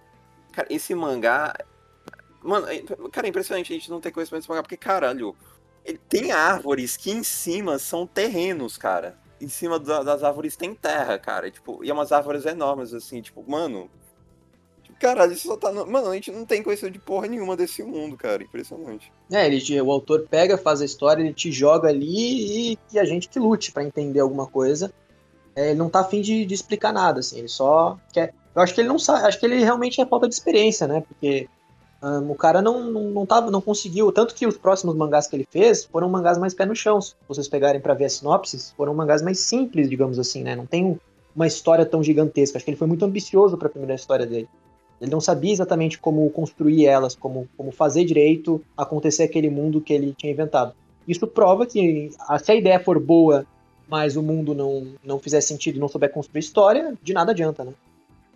Cara, 0.51 0.67
esse 0.69 0.93
mangá. 0.93 1.53
Mano, 2.41 2.67
é, 2.67 2.81
cara, 3.11 3.27
é 3.27 3.29
impressionante 3.29 3.71
a 3.71 3.75
gente 3.75 3.89
não 3.89 4.01
ter 4.01 4.11
conhecimento 4.11 4.41
desse 4.41 4.49
mangá, 4.49 4.61
porque, 4.61 4.77
caralho, 4.77 5.35
tem 6.07 6.31
árvores 6.31 6.95
que 6.95 7.11
em 7.11 7.23
cima 7.23 7.77
são 7.77 8.07
terrenos, 8.07 8.77
cara. 8.77 9.17
Em 9.41 9.49
cima 9.49 9.77
das 9.77 10.23
árvores 10.23 10.55
tem 10.55 10.73
terra, 10.73 11.19
cara. 11.19 11.51
Tipo, 11.51 11.83
e 11.83 11.89
é 11.89 11.93
umas 11.93 12.11
árvores 12.11 12.45
enormes, 12.45 12.93
assim, 12.93 13.21
tipo, 13.21 13.43
mano. 13.49 13.89
Caralho, 14.99 15.33
isso 15.33 15.47
só 15.47 15.57
tá. 15.57 15.71
No... 15.71 15.85
Mano, 15.85 16.09
a 16.09 16.13
gente 16.13 16.31
não 16.31 16.45
tem 16.45 16.63
conhecimento 16.63 16.93
de 16.93 16.99
porra 16.99 17.27
nenhuma 17.27 17.57
desse 17.57 17.83
mundo, 17.83 18.15
cara. 18.15 18.41
Impressionante. 18.41 19.11
É, 19.29 19.45
ele, 19.45 19.81
o 19.81 19.91
autor 19.91 20.27
pega, 20.29 20.57
faz 20.57 20.81
a 20.81 20.85
história, 20.85 21.21
ele 21.21 21.33
te 21.33 21.51
joga 21.51 21.89
ali 21.89 22.71
e, 22.71 22.79
e 22.93 22.99
a 22.99 23.03
gente 23.03 23.27
que 23.27 23.37
lute 23.37 23.73
para 23.73 23.83
entender 23.83 24.21
alguma 24.21 24.47
coisa. 24.47 24.93
É, 25.55 25.69
ele 25.69 25.79
não 25.79 25.89
tá 25.89 25.99
afim 25.99 26.21
de, 26.21 26.45
de 26.45 26.53
explicar 26.53 26.91
nada, 26.91 27.19
assim, 27.19 27.39
ele 27.39 27.47
só 27.47 27.97
quer. 28.11 28.33
Eu 28.55 28.61
acho 28.61 28.73
que 28.73 28.81
ele 28.81 28.87
não 28.87 28.99
sabe, 28.99 29.25
acho 29.27 29.39
que 29.39 29.45
ele 29.45 29.63
realmente 29.63 29.99
é 29.99 30.05
falta 30.05 30.27
de 30.27 30.33
experiência, 30.33 30.87
né? 30.87 31.03
Porque 31.07 31.47
um, 32.01 32.31
o 32.31 32.35
cara 32.35 32.61
não, 32.61 32.91
não, 32.91 33.03
não, 33.09 33.25
tava, 33.25 33.49
não 33.49 33.61
conseguiu. 33.61 34.11
Tanto 34.11 34.35
que 34.35 34.45
os 34.45 34.57
próximos 34.57 34.95
mangás 34.95 35.25
que 35.25 35.35
ele 35.35 35.47
fez 35.49 35.85
foram 35.85 36.09
mangás 36.09 36.37
mais 36.37 36.53
pé 36.53 36.65
no 36.65 36.75
chão. 36.75 37.01
Se 37.01 37.15
vocês 37.27 37.47
pegarem 37.47 37.81
para 37.81 37.93
ver 37.93 38.05
a 38.05 38.09
sinopse, 38.09 38.73
foram 38.75 38.93
mangás 38.93 39.21
mais 39.21 39.39
simples, 39.39 39.89
digamos 39.89 40.19
assim, 40.19 40.43
né? 40.43 40.55
Não 40.55 40.65
tem 40.65 40.99
uma 41.35 41.47
história 41.47 41.85
tão 41.85 42.03
gigantesca. 42.03 42.57
Acho 42.57 42.65
que 42.65 42.71
ele 42.71 42.77
foi 42.77 42.87
muito 42.87 43.05
ambicioso 43.05 43.57
para 43.57 43.67
a 43.67 43.71
primeira 43.71 43.95
história 43.95 44.25
dele. 44.25 44.47
Ele 45.01 45.11
não 45.11 45.19
sabia 45.19 45.51
exatamente 45.51 45.97
como 45.97 46.29
construir 46.29 46.85
elas, 46.85 47.15
como, 47.15 47.47
como 47.57 47.71
fazer 47.71 48.05
direito 48.05 48.61
acontecer 48.77 49.23
aquele 49.23 49.49
mundo 49.49 49.81
que 49.81 49.93
ele 49.93 50.13
tinha 50.17 50.31
inventado. 50.31 50.73
Isso 51.07 51.27
prova 51.27 51.65
que 51.65 52.11
se 52.41 52.51
a 52.51 52.55
ideia 52.55 52.79
for 52.79 52.99
boa, 52.99 53.45
mas 53.93 54.17
o 54.17 54.23
mundo 54.23 54.55
não, 54.55 54.95
não 55.03 55.19
fizer 55.19 55.39
sentido 55.39 55.75
e 55.75 55.79
não 55.79 55.87
souber 55.87 56.11
construir 56.11 56.39
história, 56.39 56.97
de 57.03 57.13
nada 57.13 57.31
adianta, 57.31 57.63
né? 57.63 57.75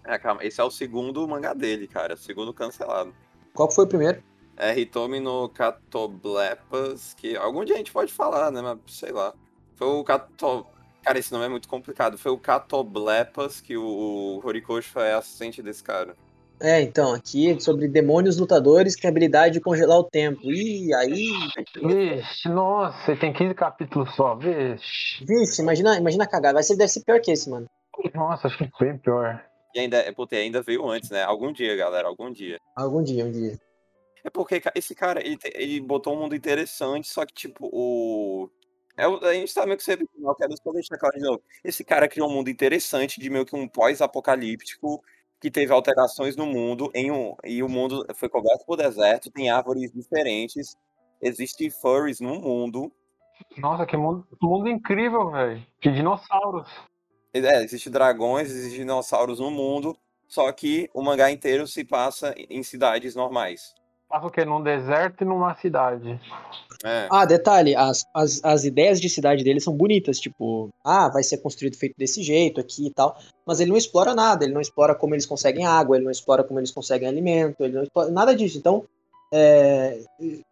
É, 0.04 0.16
calma, 0.20 0.46
esse 0.46 0.62
é 0.62 0.64
o 0.64 0.70
segundo 0.70 1.28
mangá 1.28 1.52
dele, 1.52 1.88
cara. 1.88 2.16
Segundo 2.16 2.54
cancelado. 2.54 3.12
Qual 3.56 3.72
foi 3.72 3.86
o 3.86 3.88
primeiro? 3.88 4.22
É 4.56 4.80
Hitomi 4.80 5.20
no 5.20 5.50
Catoblepas, 5.50 7.16
que 7.16 7.36
algum 7.36 7.66
dia 7.66 7.74
a 7.74 7.80
gente 7.80 7.92
pode 7.92 8.14
falar, 8.14 8.52
né? 8.52 8.62
Mas 8.62 8.78
sei 8.86 9.12
lá. 9.12 9.34
Foi 9.74 9.88
o 9.88 10.04
Cato... 10.04 10.68
Cara, 11.02 11.18
esse 11.18 11.34
nome 11.34 11.46
é 11.46 11.50
muito 11.50 11.68
complicado. 11.68 12.20
Foi 12.20 12.32
o 12.32 12.38
Catoblepas 12.38 13.60
que 13.60 13.76
o 13.76 14.40
Horikoshi 14.44 14.90
foi 14.90 15.12
assistente 15.12 15.64
desse 15.64 15.84
cara. 15.84 16.16
É, 16.60 16.82
então, 16.82 17.14
aqui 17.14 17.52
é 17.52 17.60
sobre 17.60 17.88
demônios 17.88 18.38
lutadores 18.38 18.96
que 18.96 19.02
têm 19.02 19.10
habilidade 19.10 19.54
de 19.54 19.62
congelar 19.62 20.00
o 20.00 20.04
tempo. 20.04 20.42
Ih, 20.52 20.94
aí. 20.96 21.30
Vixe, 21.76 22.50
nossa, 22.50 23.16
tem 23.16 23.32
15 23.32 23.54
capítulos 23.54 24.16
só, 24.16 24.36
vixe. 24.36 25.24
Vixe, 25.24 25.62
imagina, 25.62 25.98
imagina 25.98 26.28
cagar. 26.28 26.54
Vai 26.54 26.64
ser, 26.64 26.76
deve 26.76 26.90
ser 26.90 27.04
pior 27.04 27.22
que 27.22 27.32
esse, 27.32 27.50
mano. 27.50 27.68
Nossa, 28.14 28.48
acho 28.48 28.58
que 28.58 28.70
bem 28.80 28.98
pior. 28.98 29.44
E 29.76 29.80
ainda, 29.80 29.98
é 29.98 30.12
porque 30.12 30.36
ainda 30.36 30.62
veio 30.62 30.88
antes, 30.90 31.12
né? 31.12 31.24
Algum 31.24 31.52
dia, 31.52 31.76
galera, 31.76 32.08
algum 32.08 32.32
dia. 32.32 32.60
Algum 32.76 33.04
dia, 33.04 33.26
um 33.26 33.32
dia. 33.32 33.60
É 34.24 34.30
porque 34.30 34.62
esse 34.76 34.96
cara, 34.96 35.26
ele, 35.26 35.38
ele 35.54 35.80
botou 35.80 36.16
um 36.16 36.20
mundo 36.22 36.36
interessante, 36.36 37.08
só 37.08 37.26
que, 37.26 37.34
tipo, 37.34 37.70
o. 37.72 38.50
É, 38.98 39.06
a 39.06 39.34
gente 39.34 39.54
tá 39.54 39.64
meio 39.66 39.78
que 39.78 39.84
sempre. 39.84 40.08
Eu 40.20 40.34
quero 40.34 40.56
só 40.58 40.72
deixar 40.72 40.98
claro 40.98 41.16
de 41.16 41.22
novo. 41.22 41.42
Esse 41.64 41.84
cara 41.84 42.08
criou 42.08 42.28
um 42.28 42.34
mundo 42.34 42.50
interessante 42.50 43.20
de 43.20 43.30
meio 43.30 43.46
que 43.46 43.56
um 43.56 43.68
pós-apocalíptico 43.68 45.04
que 45.40 45.52
teve 45.52 45.72
alterações 45.72 46.36
no 46.36 46.46
mundo 46.46 46.90
em 46.94 47.12
um, 47.12 47.36
e 47.44 47.62
o 47.62 47.70
mundo 47.70 48.06
foi 48.16 48.28
coberto 48.28 48.66
por 48.66 48.76
deserto, 48.76 49.32
tem 49.32 49.50
árvores 49.50 49.92
diferentes, 49.92 50.76
existem 51.22 51.70
furries 51.70 52.20
no 52.20 52.40
mundo. 52.40 52.92
Nossa, 53.58 53.86
que 53.86 53.96
mundo, 53.96 54.28
mundo 54.42 54.68
incrível, 54.68 55.32
velho. 55.32 55.66
De 55.80 55.94
dinossauros. 55.94 56.70
É, 57.34 57.64
existem 57.64 57.92
dragões, 57.92 58.50
existem 58.50 58.80
dinossauros 58.80 59.40
no 59.40 59.52
mundo, 59.52 59.96
só 60.28 60.52
que 60.52 60.90
o 60.94 61.04
mangá 61.04 61.32
inteiro 61.32 61.68
se 61.68 61.84
passa 61.84 62.34
em 62.50 62.64
cidades 62.64 63.16
normais. 63.16 63.76
Passa 64.10 64.28
o 64.28 64.32
quê? 64.32 64.46
Num 64.46 64.64
deserto 64.64 65.22
e 65.22 65.26
numa 65.26 65.54
cidade. 65.56 66.20
É. 66.84 67.08
Ah, 67.12 67.26
detalhe, 67.26 67.76
as, 67.76 68.06
as, 68.14 68.40
as 68.44 68.64
ideias 68.64 69.02
de 69.02 69.10
cidade 69.10 69.44
dele 69.44 69.60
são 69.60 69.74
bonitas, 69.74 70.20
tipo, 70.20 70.70
ah, 70.84 71.10
vai 71.10 71.24
ser 71.24 71.38
construído 71.40 71.76
feito 71.76 71.96
desse 71.98 72.22
jeito 72.22 72.62
aqui 72.62 72.88
e 72.88 72.94
tal, 72.94 73.18
mas 73.46 73.60
ele 73.60 73.72
não 73.72 73.78
explora 73.78 74.14
nada, 74.14 74.46
ele 74.46 74.54
não 74.54 74.62
explora 74.62 74.94
como 74.94 75.16
eles 75.16 75.26
conseguem 75.26 75.66
água, 75.66 75.98
ele 75.98 76.06
não 76.06 76.12
explora 76.12 76.44
como 76.44 76.60
eles 76.60 76.72
conseguem 76.72 77.08
alimento, 77.08 77.64
ele 77.64 77.74
não 77.74 77.84
explora 77.84 78.12
nada 78.12 78.36
disso. 78.36 78.58
Então, 78.58 78.86
é, 79.34 80.00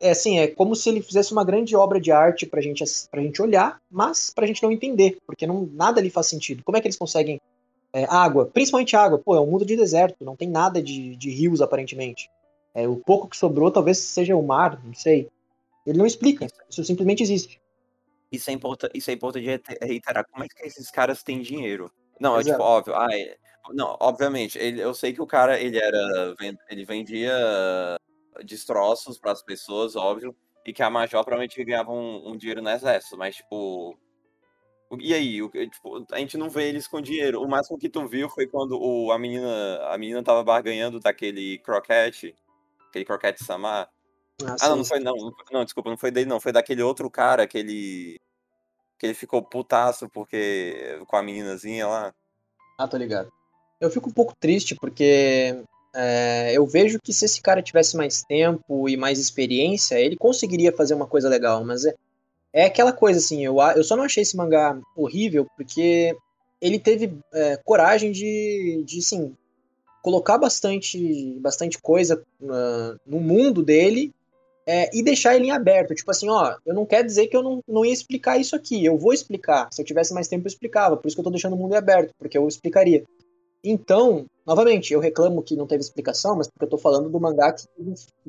é 0.02 0.10
assim, 0.10 0.40
é 0.40 0.48
como 0.48 0.76
se 0.76 0.90
ele 0.90 1.02
fizesse 1.02 1.32
uma 1.32 1.46
grande 1.46 1.76
obra 1.76 2.00
de 2.00 2.12
arte 2.12 2.46
pra 2.46 2.62
gente, 2.62 2.84
pra 3.10 3.22
gente 3.22 3.42
olhar, 3.42 3.80
mas 3.90 4.32
pra 4.34 4.48
gente 4.48 4.62
não 4.64 4.72
entender, 4.72 5.18
porque 5.26 5.48
não, 5.48 5.70
nada 5.72 6.00
ali 6.00 6.10
faz 6.10 6.28
sentido. 6.28 6.64
Como 6.64 6.78
é 6.78 6.82
que 6.82 6.88
eles 6.88 6.98
conseguem 6.98 7.40
é, 7.94 8.06
água? 8.10 8.46
Principalmente 8.48 8.96
água. 8.96 9.18
Pô, 9.18 9.36
é 9.36 9.40
um 9.40 9.46
mundo 9.46 9.66
de 9.66 9.78
deserto, 9.78 10.26
não 10.26 10.36
tem 10.36 10.50
nada 10.50 10.82
de, 10.82 11.16
de 11.16 11.30
rios 11.30 11.62
aparentemente. 11.62 12.30
É, 12.76 12.88
o 12.88 12.98
pouco 12.98 13.30
que 13.30 13.38
sobrou 13.38 13.72
talvez 13.72 13.98
seja 13.98 14.36
o 14.36 14.46
mar, 14.46 14.80
não 14.84 14.94
sei. 14.94 15.30
Ele 15.88 15.98
não 15.98 16.06
explica, 16.06 16.46
isso 16.70 16.84
simplesmente 16.84 17.24
existe. 17.24 17.62
Isso 18.32 18.50
é, 18.50 18.54
importa, 18.54 18.90
isso 18.94 19.10
é 19.10 19.14
importante 19.14 19.64
reiterar. 19.82 20.26
Como 20.30 20.44
é 20.44 20.48
que 20.48 20.68
esses 20.68 20.92
caras 20.92 21.24
têm 21.24 21.42
dinheiro? 21.42 21.90
Não, 22.20 22.36
é 22.36 22.42
Exato. 22.42 22.58
tipo, 22.58 22.64
óbvio. 22.64 22.96
Ah, 22.96 23.08
é- 23.12 23.38
não, 23.74 23.98
obviamente, 24.00 24.58
ele, 24.60 24.82
eu 24.82 24.94
sei 24.94 25.14
que 25.14 25.22
o 25.22 25.26
cara, 25.26 25.60
ele 25.60 25.78
era. 25.78 26.36
Ele 26.70 26.86
vendia 26.86 27.34
destroços 28.44 29.18
pras 29.18 29.42
pessoas, 29.42 29.96
óbvio. 29.96 30.36
E 30.66 30.74
que 30.74 30.84
a 30.84 30.90
Major 30.90 31.24
provavelmente 31.24 31.64
ganhava 31.64 31.92
um, 31.92 32.30
um 32.30 32.38
dinheiro 32.38 32.62
no 32.62 32.70
exército, 32.70 33.18
mas 33.18 33.38
tipo. 33.38 33.98
E 35.00 35.14
aí? 35.14 35.42
O 35.42 35.50
tipo, 35.50 36.06
a 36.12 36.20
gente 36.20 36.38
não 36.38 36.50
vê 36.50 36.70
eles 36.70 36.88
com 36.88 37.02
dinheiro. 37.02 37.42
O 37.42 37.48
máximo 37.48 37.78
que 37.78 37.90
tu 37.90 38.08
viu 38.08 38.30
foi 38.30 38.48
quando 38.48 38.80
o, 38.80 39.12
a 39.12 39.18
menina. 39.18 39.80
A 39.90 39.98
menina 39.98 40.24
tava 40.24 40.44
barganhando 40.44 41.00
daquele 41.00 41.58
croquete. 41.60 42.36
Aquele 42.96 43.06
croquete 43.06 43.44
Samar. 43.44 43.90
Ah, 44.42 44.56
Ah, 44.62 44.70
não, 44.70 44.78
não 44.78 44.86
foi 44.86 45.00
não. 45.00 45.16
Não, 45.52 45.66
desculpa, 45.66 45.90
não 45.90 45.98
foi 45.98 46.12
dele, 46.12 46.30
não. 46.30 46.40
Foi 46.40 46.54
daquele 46.54 46.82
outro 46.82 47.10
cara 47.10 47.46
que 47.46 47.58
ele. 47.58 48.22
Que 48.98 49.08
ele 49.08 49.14
ficou 49.14 49.44
putaço 49.44 50.08
porque. 50.08 50.98
com 51.08 51.18
a 51.18 51.22
meninazinha 51.22 51.88
lá. 51.88 52.14
Ah, 52.78 52.88
tô 52.88 52.96
ligado. 52.96 53.30
Eu 53.82 53.90
fico 53.90 54.10
um 54.10 54.14
pouco 54.14 54.34
triste 54.40 54.76
porque 54.76 55.62
é, 55.94 56.54
eu 56.54 56.66
vejo 56.66 57.00
que 57.04 57.12
se 57.12 57.26
esse 57.26 57.42
cara 57.42 57.62
tivesse 57.62 57.98
mais 57.98 58.24
tempo 58.24 58.88
e 58.88 58.96
mais 58.96 59.20
experiência, 59.20 60.00
ele 60.00 60.16
conseguiria 60.16 60.72
fazer 60.72 60.94
uma 60.94 61.08
coisa 61.08 61.28
legal, 61.28 61.64
mas 61.66 61.86
é, 61.86 61.94
é 62.54 62.66
aquela 62.66 62.94
coisa 62.94 63.20
assim, 63.20 63.46
eu, 63.46 63.58
eu 63.76 63.84
só 63.84 63.96
não 63.96 64.04
achei 64.04 64.24
esse 64.24 64.36
mangá 64.36 64.80
horrível 64.96 65.46
porque 65.58 66.16
ele 66.62 66.80
teve 66.80 67.18
é, 67.34 67.58
coragem 67.58 68.12
de, 68.12 68.84
de, 68.86 69.02
sim, 69.02 69.36
colocar 70.06 70.38
bastante, 70.38 71.36
bastante 71.40 71.80
coisa 71.80 72.22
ah, 72.48 72.96
no 73.08 73.20
mundo 73.20 73.64
dele 73.64 74.14
é, 74.64 74.96
e 74.96 75.02
deixar 75.02 75.36
ele 75.36 75.48
em 75.48 75.52
aberto. 75.52 75.96
Tipo 75.96 76.12
assim, 76.12 76.30
ó, 76.30 76.56
eu 76.64 76.76
não 76.76 76.86
quero 76.86 77.08
dizer 77.08 77.26
que 77.26 77.36
eu 77.36 77.42
não, 77.42 77.60
não 77.68 77.84
ia 77.84 77.92
explicar 77.92 78.38
isso 78.38 78.56
aqui, 78.56 78.86
eu 78.86 79.00
vou 79.00 79.14
explicar. 79.14 79.68
Se 79.72 79.82
eu 79.82 79.86
tivesse 79.86 80.14
mais 80.14 80.28
tempo, 80.28 80.46
eu 80.46 80.50
explicava. 80.50 80.96
Por 80.96 81.08
isso 81.08 81.16
que 81.16 81.22
eu 81.22 81.24
tô 81.24 81.32
deixando 81.32 81.54
o 81.54 81.58
mundo 81.58 81.74
em 81.74 81.78
aberto, 81.78 82.14
porque 82.20 82.38
eu 82.38 82.48
explicaria. 82.48 83.04
Então, 83.64 84.28
novamente, 84.46 84.94
eu 84.94 85.00
reclamo 85.00 85.42
que 85.42 85.56
não 85.56 85.66
teve 85.66 85.82
explicação, 85.82 86.36
mas 86.36 86.48
porque 86.48 86.66
eu 86.66 86.70
tô 86.70 86.78
falando 86.78 87.10
do 87.10 87.20
mangá 87.20 87.52
que 87.52 87.66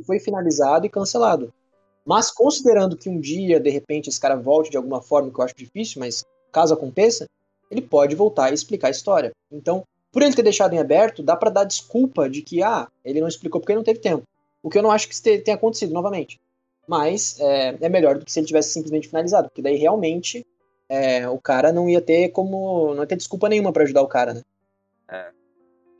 foi 0.02 0.18
finalizado 0.18 0.86
e 0.86 0.88
cancelado. 0.88 1.52
Mas 2.06 2.30
considerando 2.30 2.96
que 2.96 3.10
um 3.10 3.20
dia, 3.20 3.60
de 3.60 3.68
repente, 3.68 4.08
esse 4.08 4.18
cara 4.18 4.34
volte 4.34 4.70
de 4.70 4.78
alguma 4.78 5.02
forma, 5.02 5.30
que 5.30 5.38
eu 5.38 5.44
acho 5.44 5.54
difícil, 5.54 6.00
mas 6.00 6.24
caso 6.50 6.72
aconteça, 6.72 7.26
ele 7.70 7.82
pode 7.82 8.14
voltar 8.14 8.50
e 8.50 8.54
explicar 8.54 8.88
a 8.88 8.92
história. 8.92 9.32
Então, 9.52 9.84
por 10.16 10.22
ele 10.22 10.34
ter 10.34 10.42
deixado 10.42 10.72
em 10.72 10.78
aberto, 10.78 11.22
dá 11.22 11.36
pra 11.36 11.50
dar 11.50 11.64
desculpa 11.64 12.26
de 12.26 12.40
que, 12.40 12.62
ah, 12.62 12.88
ele 13.04 13.20
não 13.20 13.28
explicou 13.28 13.60
porque 13.60 13.74
não 13.74 13.84
teve 13.84 14.00
tempo. 14.00 14.22
O 14.62 14.70
que 14.70 14.78
eu 14.78 14.82
não 14.82 14.90
acho 14.90 15.06
que 15.06 15.38
tenha 15.40 15.54
acontecido 15.54 15.92
novamente. 15.92 16.40
Mas 16.88 17.38
é, 17.38 17.76
é 17.82 17.88
melhor 17.90 18.16
do 18.18 18.24
que 18.24 18.32
se 18.32 18.40
ele 18.40 18.46
tivesse 18.46 18.70
simplesmente 18.70 19.08
finalizado, 19.08 19.48
porque 19.50 19.60
daí 19.60 19.76
realmente 19.76 20.42
é, 20.88 21.28
o 21.28 21.38
cara 21.38 21.70
não 21.70 21.86
ia 21.86 22.00
ter 22.00 22.30
como. 22.30 22.94
não 22.94 23.02
ia 23.02 23.06
ter 23.06 23.16
desculpa 23.16 23.46
nenhuma 23.46 23.74
pra 23.74 23.82
ajudar 23.82 24.00
o 24.00 24.08
cara, 24.08 24.32
né? 24.32 24.42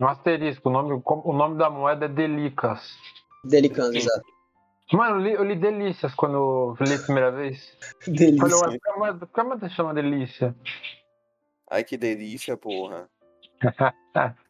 Um 0.00 0.07
asterisco, 0.07 0.70
o 0.70 0.72
nome, 0.72 1.02
o 1.05 1.33
nome 1.35 1.59
da 1.59 1.68
moeda 1.68 2.07
é 2.07 2.09
Delicas. 2.09 2.96
Delicando, 3.44 3.92
Sim. 3.92 3.98
exato. 3.98 4.24
Mano, 4.94 5.16
eu 5.16 5.20
li, 5.20 5.33
eu 5.35 5.44
li 5.44 5.57
Delícias 5.57 6.14
quando 6.14 6.74
eu 6.81 6.87
li 6.87 6.94
a 6.94 6.98
primeira 7.00 7.31
vez. 7.33 7.70
Falei, 8.02 8.16
Delícia. 8.16 8.59
por 8.61 8.81
que 8.81 8.88
a 8.90 8.96
moeda- 8.96 9.26
por 9.26 9.35
que 9.35 9.40
a 9.40 9.44
moeda 9.44 9.68
chama 9.68 9.92
Delícia? 9.92 10.57
Ai, 11.70 11.85
que 11.85 11.98
delícia, 11.98 12.57
porra. 12.57 13.11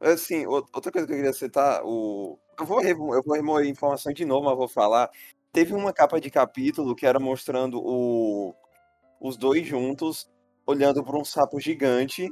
Assim, 0.00 0.46
ou- 0.46 0.66
outra 0.72 0.92
coisa 0.92 1.06
que 1.06 1.12
eu 1.12 1.16
queria 1.16 1.32
citar, 1.32 1.82
o. 1.84 2.38
Eu 2.58 2.64
vou, 2.64 2.80
remo- 2.80 3.14
eu 3.14 3.22
vou 3.22 3.34
remover 3.34 3.66
informação 3.66 4.12
de 4.12 4.24
novo, 4.24 4.46
mas 4.46 4.56
vou 4.56 4.68
falar. 4.68 5.10
Teve 5.52 5.74
uma 5.74 5.92
capa 5.92 6.20
de 6.20 6.30
capítulo 6.30 6.94
que 6.94 7.06
era 7.06 7.18
mostrando 7.18 7.80
o... 7.82 8.54
os 9.20 9.36
dois 9.36 9.66
juntos, 9.66 10.30
olhando 10.66 11.02
para 11.04 11.18
um 11.18 11.24
sapo 11.24 11.58
gigante. 11.60 12.28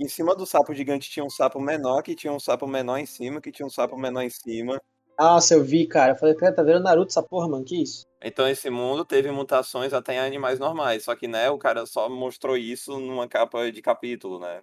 Em 0.00 0.08
cima 0.08 0.34
do 0.36 0.46
sapo 0.46 0.72
gigante 0.74 1.10
tinha 1.10 1.24
um 1.24 1.30
sapo 1.30 1.60
menor, 1.60 2.02
que 2.02 2.14
tinha 2.14 2.32
um 2.32 2.38
sapo 2.38 2.66
menor 2.68 2.98
em 2.98 3.06
cima, 3.06 3.40
que 3.40 3.50
tinha 3.50 3.66
um 3.66 3.70
sapo 3.70 3.96
menor 3.96 4.22
em 4.22 4.30
cima. 4.30 4.80
Nossa, 5.18 5.54
eu 5.54 5.64
vi, 5.64 5.86
cara. 5.88 6.12
Eu 6.12 6.16
falei, 6.16 6.36
cara, 6.36 6.54
tá 6.54 6.62
vendo 6.62 6.84
Naruto 6.84 7.10
essa 7.10 7.22
porra, 7.22 7.48
mano? 7.48 7.64
Que 7.64 7.82
isso? 7.82 8.06
Então 8.22 8.48
esse 8.48 8.70
mundo 8.70 9.04
teve 9.04 9.30
mutações 9.32 9.92
até 9.92 10.14
em 10.14 10.18
animais 10.20 10.58
normais, 10.60 11.04
só 11.04 11.16
que, 11.16 11.26
né, 11.26 11.50
o 11.50 11.58
cara 11.58 11.86
só 11.86 12.08
mostrou 12.08 12.56
isso 12.56 12.98
numa 12.98 13.26
capa 13.26 13.70
de 13.72 13.82
capítulo, 13.82 14.38
né? 14.38 14.62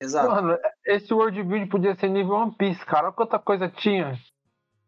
Exato. 0.00 0.28
Mano, 0.30 0.58
esse 0.84 1.12
World 1.14 1.42
Build 1.42 1.66
podia 1.70 1.94
ser 1.96 2.08
nível 2.08 2.34
One 2.34 2.54
Piece, 2.56 2.84
cara. 2.84 3.06
Olha 3.06 3.12
quanta 3.12 3.38
coisa 3.38 3.68
tinha. 3.68 4.18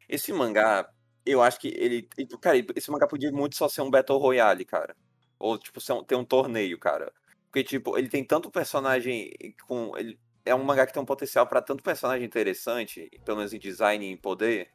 Esse 0.08 0.32
mangá, 0.32 0.88
eu 1.24 1.42
acho 1.42 1.58
que 1.60 1.68
ele. 1.68 2.08
Cara, 2.40 2.56
esse 2.74 2.90
mangá 2.90 3.06
podia 3.06 3.30
muito 3.32 3.56
só 3.56 3.68
ser 3.68 3.82
um 3.82 3.90
Battle 3.90 4.18
Royale, 4.18 4.64
cara. 4.64 4.94
Ou, 5.38 5.58
tipo, 5.58 5.80
ser 5.80 5.92
um- 5.92 6.04
ter 6.04 6.14
um 6.16 6.24
torneio, 6.24 6.78
cara. 6.78 7.12
Porque, 7.46 7.64
tipo, 7.64 7.96
ele 7.96 8.08
tem 8.08 8.24
tanto 8.24 8.50
personagem 8.50 9.30
com. 9.66 9.96
Ele, 9.96 10.18
é 10.44 10.54
um 10.54 10.62
mangá 10.62 10.86
que 10.86 10.92
tem 10.92 11.02
um 11.02 11.06
potencial 11.06 11.46
pra 11.46 11.60
tanto 11.62 11.82
personagem 11.82 12.24
interessante, 12.24 13.10
pelo 13.24 13.38
menos 13.38 13.52
em 13.52 13.58
design 13.58 14.04
e 14.06 14.12
em 14.12 14.16
poder, 14.16 14.68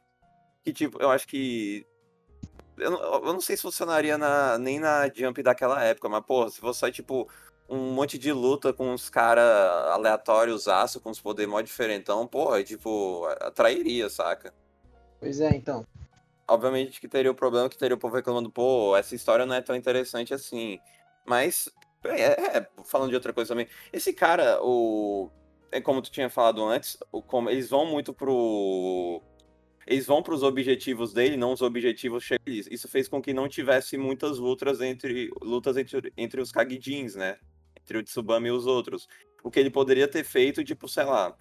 que, 0.62 0.72
tipo, 0.72 1.00
eu 1.00 1.10
acho 1.10 1.26
que. 1.26 1.86
Eu 2.76 2.90
não, 2.90 3.00
eu 3.02 3.32
não 3.32 3.40
sei 3.40 3.56
se 3.56 3.62
funcionaria 3.62 4.16
na, 4.18 4.58
nem 4.58 4.80
na 4.80 5.08
Jump 5.14 5.42
daquela 5.42 5.82
época, 5.82 6.08
mas, 6.08 6.24
pô, 6.24 6.48
se 6.48 6.60
fosse, 6.60 6.90
tipo, 6.90 7.28
um 7.68 7.92
monte 7.92 8.18
de 8.18 8.32
luta 8.32 8.72
com 8.72 8.90
uns 8.90 9.08
caras 9.08 9.44
aleatórios, 9.92 10.68
aço, 10.68 11.00
com 11.00 11.10
os 11.10 11.20
poderes 11.20 11.50
mó 11.50 11.60
diferentão, 11.60 12.26
porra, 12.26 12.62
tipo, 12.62 13.24
atrairia, 13.40 14.08
saca? 14.10 14.52
Pois 15.18 15.40
é, 15.40 15.50
então. 15.54 15.86
Obviamente 16.46 17.00
que 17.00 17.08
teria 17.08 17.30
o 17.30 17.34
problema 17.34 17.68
que 17.68 17.78
teria 17.78 17.94
o 17.94 17.98
povo 17.98 18.16
reclamando, 18.16 18.50
pô, 18.50 18.96
essa 18.96 19.14
história 19.14 19.46
não 19.46 19.54
é 19.54 19.62
tão 19.62 19.76
interessante 19.76 20.34
assim. 20.34 20.78
Mas, 21.24 21.68
é, 22.04 22.58
é, 22.58 22.68
falando 22.84 23.10
de 23.10 23.14
outra 23.14 23.32
coisa 23.32 23.48
também, 23.48 23.68
esse 23.92 24.12
cara, 24.12 24.58
o. 24.62 25.30
É 25.70 25.80
como 25.80 26.02
tu 26.02 26.10
tinha 26.10 26.28
falado 26.28 26.62
antes, 26.62 26.98
o, 27.10 27.22
como, 27.22 27.48
eles 27.48 27.70
vão 27.70 27.86
muito 27.86 28.12
pro. 28.12 29.22
Eles 29.86 30.06
vão 30.06 30.22
pros 30.22 30.42
objetivos 30.42 31.12
dele, 31.12 31.36
não 31.36 31.52
os 31.52 31.62
objetivos. 31.62 32.28
Isso 32.46 32.86
fez 32.88 33.08
com 33.08 33.22
que 33.22 33.32
não 33.32 33.48
tivesse 33.48 33.96
muitas 33.96 34.38
lutas 34.38 34.80
entre. 34.80 35.30
lutas 35.40 35.76
entre, 35.76 36.12
entre 36.16 36.40
os 36.40 36.52
Kagijins, 36.52 37.14
né? 37.14 37.38
Entre 37.82 37.98
o 37.98 38.02
Tsubame 38.02 38.48
e 38.48 38.52
os 38.52 38.66
outros. 38.66 39.08
O 39.42 39.50
que 39.50 39.60
ele 39.60 39.70
poderia 39.70 40.08
ter 40.08 40.24
feito, 40.24 40.64
tipo, 40.64 40.88
sei 40.88 41.04
lá. 41.04 41.36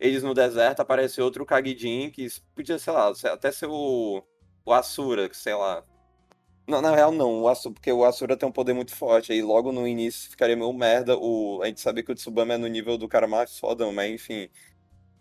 Eles 0.00 0.22
no 0.22 0.34
deserto 0.34 0.80
aparece 0.80 1.20
outro 1.20 1.46
Kagijin 1.46 2.10
que 2.10 2.28
podia, 2.54 2.78
sei 2.78 2.92
lá, 2.92 3.12
até 3.32 3.52
ser 3.52 3.66
o 3.66 4.22
o 4.64 4.72
Asura, 4.72 5.28
sei 5.32 5.54
lá. 5.54 5.84
Não, 6.66 6.80
na 6.80 6.94
real 6.94 7.12
não, 7.12 7.42
o 7.42 7.48
Asura, 7.48 7.74
porque 7.74 7.92
o 7.92 8.04
Asura 8.04 8.36
tem 8.36 8.48
um 8.48 8.52
poder 8.52 8.72
muito 8.72 8.94
forte, 8.94 9.32
aí 9.32 9.42
logo 9.42 9.70
no 9.70 9.86
início 9.86 10.30
ficaria 10.30 10.56
meio 10.56 10.72
merda, 10.72 11.16
o, 11.18 11.60
a 11.62 11.66
gente 11.66 11.80
sabia 11.80 12.02
que 12.02 12.10
o 12.10 12.14
Tsubame 12.14 12.52
é 12.52 12.56
no 12.56 12.66
nível 12.66 12.96
do 12.96 13.06
cara 13.06 13.26
mais 13.26 13.58
fodão, 13.58 13.92
mas 13.92 14.10
enfim. 14.10 14.48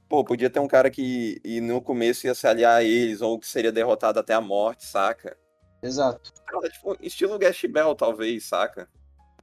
Pô, 0.07 0.23
podia 0.23 0.49
ter 0.49 0.59
um 0.59 0.67
cara 0.67 0.89
que 0.89 1.41
e 1.43 1.59
no 1.59 1.81
começo 1.81 2.27
ia 2.27 2.35
se 2.35 2.47
aliar 2.47 2.77
a 2.77 2.83
eles, 2.83 3.21
ou 3.21 3.37
que 3.37 3.47
seria 3.47 3.71
derrotado 3.71 4.19
até 4.19 4.33
a 4.33 4.39
morte, 4.39 4.85
saca? 4.85 5.37
Exato. 5.81 6.31
Cara, 6.45 6.69
tipo, 6.69 6.95
estilo 7.01 7.37
Gash 7.37 7.65
Bell, 7.65 7.93
talvez, 7.95 8.45
saca? 8.45 8.87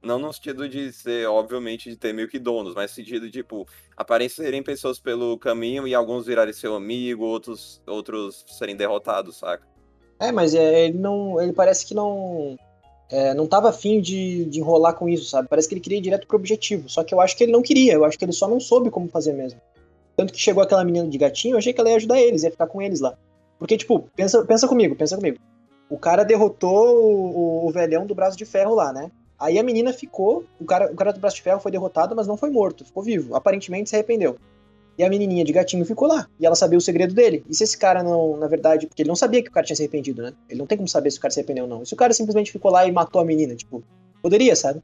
Não 0.01 0.17
no 0.17 0.33
sentido 0.33 0.67
de 0.67 0.91
ser, 0.91 1.27
obviamente, 1.27 1.89
de 1.89 1.95
ter 1.95 2.11
meio 2.11 2.27
que 2.27 2.39
donos, 2.39 2.73
mas 2.73 2.89
no 2.89 2.95
sentido 2.95 3.27
de, 3.27 3.31
tipo, 3.31 3.67
aparecerem 3.95 4.63
pessoas 4.63 4.99
pelo 4.99 5.37
caminho 5.37 5.87
e 5.87 5.93
alguns 5.93 6.25
virarem 6.25 6.53
seu 6.53 6.75
amigo, 6.75 7.23
outros, 7.23 7.81
outros 7.85 8.43
serem 8.47 8.75
derrotados, 8.75 9.37
saca? 9.37 9.63
É, 10.19 10.31
mas 10.31 10.55
é, 10.55 10.85
ele 10.85 10.97
não. 10.97 11.39
Ele 11.41 11.53
parece 11.53 11.85
que 11.85 11.93
não. 11.93 12.57
É, 13.09 13.33
não 13.33 13.45
tava 13.45 13.69
afim 13.69 13.99
de, 13.99 14.45
de 14.45 14.59
enrolar 14.59 14.95
com 14.95 15.07
isso, 15.07 15.25
sabe? 15.25 15.47
Parece 15.47 15.67
que 15.67 15.73
ele 15.73 15.81
queria 15.81 15.97
ir 15.97 16.01
direto 16.01 16.25
pro 16.25 16.37
objetivo. 16.37 16.89
Só 16.89 17.03
que 17.03 17.13
eu 17.13 17.19
acho 17.19 17.35
que 17.35 17.43
ele 17.43 17.51
não 17.51 17.61
queria, 17.61 17.93
eu 17.93 18.05
acho 18.05 18.17
que 18.17 18.23
ele 18.23 18.31
só 18.31 18.47
não 18.47 18.59
soube 18.59 18.89
como 18.89 19.09
fazer 19.09 19.33
mesmo. 19.33 19.59
Tanto 20.15 20.33
que 20.33 20.39
chegou 20.39 20.63
aquela 20.63 20.83
menina 20.83 21.07
de 21.07 21.17
gatinho, 21.17 21.55
eu 21.55 21.57
achei 21.57 21.73
que 21.73 21.79
ela 21.79 21.89
ia 21.89 21.95
ajudar 21.97 22.19
eles, 22.19 22.43
ia 22.43 22.51
ficar 22.51 22.67
com 22.67 22.81
eles 22.81 23.01
lá. 23.01 23.17
Porque, 23.59 23.77
tipo, 23.77 24.09
pensa, 24.15 24.43
pensa 24.45 24.67
comigo, 24.67 24.95
pensa 24.95 25.15
comigo. 25.15 25.37
O 25.89 25.97
cara 25.97 26.23
derrotou 26.23 26.95
o, 27.03 27.67
o 27.67 27.71
velhão 27.71 28.05
do 28.05 28.15
braço 28.15 28.37
de 28.37 28.45
ferro 28.45 28.73
lá, 28.73 28.93
né? 28.93 29.11
Aí 29.41 29.57
a 29.57 29.63
menina 29.63 29.91
ficou, 29.91 30.45
o 30.59 30.65
cara, 30.65 30.91
o 30.91 30.95
cara 30.95 31.11
do 31.11 31.19
braço 31.19 31.37
de 31.37 31.41
ferro 31.41 31.59
foi 31.59 31.71
derrotado, 31.71 32.15
mas 32.15 32.27
não 32.27 32.37
foi 32.37 32.51
morto, 32.51 32.85
ficou 32.85 33.01
vivo. 33.01 33.35
Aparentemente 33.35 33.89
se 33.89 33.95
arrependeu. 33.95 34.37
E 34.99 35.03
a 35.03 35.09
menininha 35.09 35.43
de 35.43 35.51
gatinho 35.51 35.83
ficou 35.83 36.07
lá. 36.07 36.27
E 36.39 36.45
ela 36.45 36.53
sabia 36.53 36.77
o 36.77 36.81
segredo 36.81 37.15
dele. 37.15 37.43
E 37.49 37.55
se 37.55 37.63
esse 37.63 37.75
cara 37.75 38.03
não, 38.03 38.37
na 38.37 38.47
verdade, 38.47 38.85
porque 38.85 39.01
ele 39.01 39.09
não 39.09 39.15
sabia 39.15 39.41
que 39.41 39.49
o 39.49 39.51
cara 39.51 39.65
tinha 39.65 39.75
se 39.75 39.81
arrependido, 39.81 40.21
né? 40.21 40.31
Ele 40.47 40.59
não 40.59 40.67
tem 40.67 40.77
como 40.77 40.87
saber 40.87 41.09
se 41.09 41.17
o 41.17 41.21
cara 41.21 41.33
se 41.33 41.39
arrependeu 41.39 41.63
ou 41.63 41.69
não. 41.69 41.81
E 41.81 41.87
se 41.87 41.93
o 41.95 41.97
cara 41.97 42.13
simplesmente 42.13 42.51
ficou 42.51 42.69
lá 42.69 42.85
e 42.85 42.91
matou 42.91 43.19
a 43.19 43.25
menina, 43.25 43.55
tipo, 43.55 43.83
poderia, 44.21 44.55
sabe? 44.55 44.79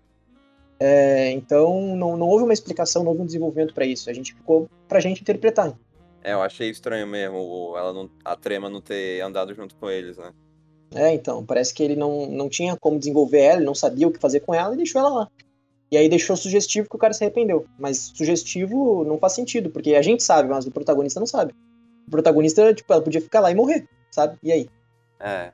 É, 0.80 1.30
então 1.34 1.96
não, 1.96 2.18
não 2.18 2.28
houve 2.28 2.44
uma 2.44 2.54
explicação, 2.54 3.04
não 3.04 3.12
houve 3.12 3.22
um 3.22 3.28
desenvolvimento 3.28 3.76
pra 3.76 3.86
isso. 3.86 4.10
A 4.10 4.14
gente 4.14 4.34
ficou 4.34 4.68
pra 4.88 5.00
gente 5.00 5.22
interpretar. 5.22 5.78
É, 6.24 6.34
eu 6.34 6.42
achei 6.42 6.72
estranho 6.72 7.06
mesmo 7.06 7.76
ela 7.78 7.94
não, 7.94 8.10
a 8.26 8.36
Trema 8.36 8.72
não 8.72 8.82
ter 8.82 9.22
andado 9.22 9.54
junto 9.54 9.76
com 9.76 9.88
eles, 9.88 10.18
né? 10.18 10.34
É, 10.94 11.14
então, 11.14 11.46
parece 11.46 11.74
que 11.74 11.84
ele 11.84 11.96
não, 11.96 12.28
não 12.28 12.50
tinha 12.50 12.76
como 12.78 13.00
desenvolver 13.00 13.42
ela, 13.42 13.58
ele 13.58 13.66
não 13.66 13.76
sabia 13.76 14.08
o 14.08 14.12
que 14.12 14.20
fazer 14.20 14.40
com 14.40 14.54
ela 14.54 14.74
e 14.74 14.78
deixou 14.78 15.00
ela 15.00 15.10
lá. 15.10 15.28
E 15.92 15.98
aí 15.98 16.10
deixou 16.10 16.36
sugestivo 16.36 16.90
que 16.90 16.96
o 16.96 17.00
cara 17.00 17.14
se 17.14 17.24
arrependeu. 17.24 17.66
Mas 17.80 18.12
sugestivo 18.16 19.04
não 19.06 19.18
faz 19.18 19.34
sentido, 19.34 19.70
porque 19.70 19.96
a 19.96 20.02
gente 20.02 20.24
sabe, 20.24 20.50
mas 20.50 20.66
o 20.66 20.72
protagonista 20.72 21.20
não 21.20 21.28
sabe. 21.28 21.54
O 22.08 22.12
protagonista, 22.12 22.74
tipo, 22.74 22.92
ela 22.92 23.02
podia 23.02 23.22
ficar 23.22 23.40
lá 23.40 23.52
e 23.52 23.56
morrer, 23.56 23.88
sabe? 24.12 24.38
E 24.44 24.52
aí? 24.52 24.70
É. 25.20 25.52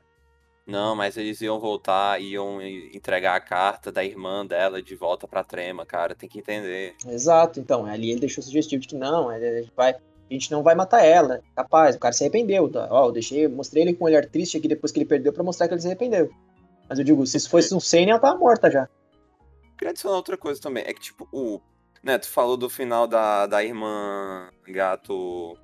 Não, 0.65 0.95
mas 0.95 1.17
eles 1.17 1.41
iam 1.41 1.59
voltar, 1.59 2.21
iam 2.21 2.61
entregar 2.61 3.35
a 3.35 3.41
carta 3.41 3.91
da 3.91 4.03
irmã 4.03 4.45
dela 4.45 4.81
de 4.81 4.95
volta 4.95 5.27
pra 5.27 5.43
Trema, 5.43 5.85
cara. 5.85 6.15
Tem 6.15 6.29
que 6.29 6.39
entender. 6.39 6.95
Exato, 7.05 7.59
então, 7.59 7.85
ali 7.85 8.11
ele 8.11 8.21
deixou 8.21 8.43
sugestivo 8.43 8.81
de 8.81 8.87
que 8.87 8.95
não, 8.95 9.29
a 9.29 9.39
gente, 9.39 9.71
vai, 9.75 9.95
a 10.35 10.39
gente 10.39 10.51
não 10.51 10.63
vai 10.63 10.75
matar 10.75 11.03
ela. 11.03 11.41
Capaz, 11.55 11.95
o 11.95 11.99
cara 11.99 12.13
se 12.13 12.23
arrependeu. 12.23 12.69
Tá? 12.69 12.87
Ó, 12.89 13.07
eu 13.07 13.11
deixei, 13.11 13.47
mostrei 13.47 13.83
ele 13.83 13.93
com 13.93 14.05
um 14.05 14.07
olhar 14.07 14.25
triste 14.25 14.57
aqui 14.57 14.67
depois 14.67 14.91
que 14.91 14.99
ele 14.99 15.05
perdeu 15.05 15.31
pra 15.31 15.43
mostrar 15.43 15.67
que 15.67 15.73
ele 15.73 15.81
se 15.81 15.87
arrependeu. 15.87 16.31
Mas 16.89 16.99
eu 16.99 17.05
digo, 17.05 17.25
se 17.25 17.37
isso 17.37 17.49
fosse 17.49 17.73
um 17.73 17.79
Senna, 17.79 18.11
ela 18.11 18.19
tava 18.19 18.37
morta 18.37 18.69
já. 18.69 18.89
Queria 19.77 19.91
adicionar 19.91 20.17
outra 20.17 20.37
coisa 20.37 20.61
também. 20.61 20.83
É 20.85 20.93
que, 20.93 21.01
tipo, 21.01 21.27
o. 21.31 21.59
Né, 22.03 22.17
tu 22.17 22.27
falou 22.27 22.57
do 22.57 22.69
final 22.69 23.07
da, 23.07 23.47
da 23.47 23.63
irmã 23.63 24.49
gato. 24.67 25.57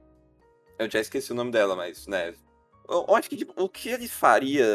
Eu 0.77 0.89
já 0.89 0.99
esqueci 0.99 1.31
o 1.31 1.35
nome 1.35 1.51
dela, 1.51 1.75
mas, 1.75 2.07
né, 2.07 2.33
eu 2.89 3.15
acho 3.15 3.29
que 3.29 3.37
tipo, 3.37 3.53
o 3.55 3.69
que 3.69 3.89
ele 3.89 4.07
faria, 4.07 4.65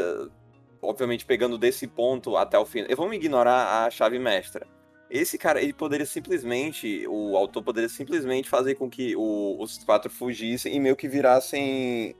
obviamente 0.80 1.26
pegando 1.26 1.58
desse 1.58 1.86
ponto 1.86 2.36
até 2.36 2.56
o 2.56 2.64
fim, 2.64 2.84
eu 2.88 2.96
vou 2.96 3.08
me 3.08 3.16
ignorar 3.16 3.84
a 3.84 3.90
chave 3.90 4.18
mestra. 4.18 4.66
Esse 5.10 5.38
cara, 5.38 5.62
ele 5.62 5.72
poderia 5.72 6.06
simplesmente, 6.06 7.06
o 7.06 7.36
autor 7.36 7.62
poderia 7.62 7.88
simplesmente 7.88 8.48
fazer 8.48 8.74
com 8.74 8.88
que 8.88 9.14
o, 9.14 9.56
os 9.60 9.78
quatro 9.78 10.10
fugissem 10.10 10.74
e 10.74 10.80
meio 10.80 10.96
que 10.96 11.08
virassem. 11.08 12.16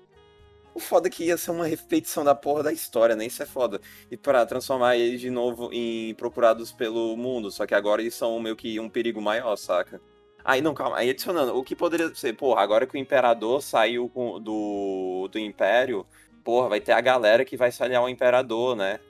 O 0.74 0.80
foda 0.80 1.08
é 1.08 1.10
que 1.10 1.24
ia 1.24 1.36
ser 1.36 1.50
uma 1.52 1.66
repetição 1.66 2.24
da 2.24 2.34
porra 2.34 2.64
da 2.64 2.72
história, 2.72 3.16
né? 3.16 3.26
Isso 3.26 3.42
é 3.42 3.46
foda. 3.46 3.80
E 4.10 4.16
para 4.16 4.44
transformar 4.44 4.96
eles 4.96 5.20
de 5.20 5.30
novo 5.30 5.70
em 5.72 6.14
procurados 6.14 6.72
pelo 6.72 7.16
mundo, 7.16 7.50
só 7.50 7.66
que 7.66 7.74
agora 7.74 8.02
eles 8.02 8.14
são 8.14 8.38
meio 8.40 8.56
que 8.56 8.78
um 8.80 8.88
perigo 8.88 9.20
maior, 9.20 9.56
saca? 9.56 10.00
Aí, 10.44 10.60
não, 10.60 10.74
calma. 10.74 10.98
Aí 10.98 11.08
adicionando, 11.10 11.56
o 11.56 11.64
que 11.64 11.74
poderia 11.74 12.14
ser, 12.14 12.34
porra, 12.34 12.60
agora 12.60 12.86
que 12.86 12.94
o 12.96 12.98
imperador 12.98 13.62
saiu 13.62 14.10
do, 14.42 15.28
do 15.28 15.38
império, 15.38 16.06
porra, 16.44 16.68
vai 16.68 16.80
ter 16.80 16.92
a 16.92 17.00
galera 17.00 17.44
que 17.44 17.56
vai 17.56 17.72
se 17.72 17.82
aliar 17.82 18.02
ao 18.02 18.08
imperador, 18.08 18.76
né? 18.76 19.00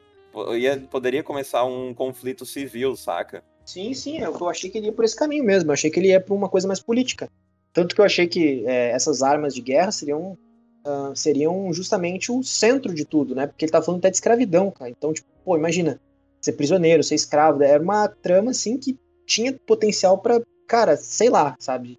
Ia, 0.57 0.79
poderia 0.91 1.23
começar 1.23 1.65
um 1.65 1.93
conflito 1.93 2.47
civil, 2.47 2.97
saca? 2.97 3.45
Sim, 3.65 3.95
sim, 3.95 4.19
é 4.19 4.27
eu 4.27 4.49
achei 4.49 4.69
que 4.69 4.79
ele 4.79 4.87
ia 4.87 4.93
por 4.93 5.05
esse 5.05 5.17
caminho 5.17 5.45
mesmo. 5.45 5.71
Eu 5.71 5.75
achei 5.75 5.91
que 5.91 5.99
ele 5.99 6.09
ia 6.09 6.21
por 6.21 6.35
uma 6.35 6.49
coisa 6.49 6.67
mais 6.67 6.81
política. 6.81 7.29
Tanto 7.73 7.95
que 7.95 8.01
eu 8.01 8.05
achei 8.05 8.27
que 8.27 8.65
é, 8.67 8.91
essas 8.91 9.23
armas 9.23 9.55
de 9.55 9.61
guerra 9.61 9.91
seriam, 9.91 10.39
uh, 10.87 11.17
seriam 11.17 11.73
justamente 11.73 12.31
o 12.31 12.43
centro 12.43 12.95
de 12.95 13.05
tudo, 13.05 13.35
né? 13.35 13.47
Porque 13.47 13.65
ele 13.65 13.73
tá 13.73 13.83
falando 13.83 13.99
até 13.99 14.11
de 14.11 14.17
escravidão, 14.17 14.71
cara. 14.71 14.91
Então, 14.91 15.13
tipo, 15.13 15.27
pô, 15.45 15.57
imagina, 15.57 16.01
ser 16.41 16.53
prisioneiro, 16.53 17.03
ser 17.03 17.15
escravo. 17.15 17.63
Era 17.63 17.83
uma 17.83 18.07
trama, 18.07 18.51
assim, 18.51 18.79
que 18.79 18.97
tinha 19.27 19.53
potencial 19.67 20.19
para 20.19 20.43
cara, 20.69 20.97
sei 20.97 21.31
lá, 21.31 21.57
sabe? 21.59 21.99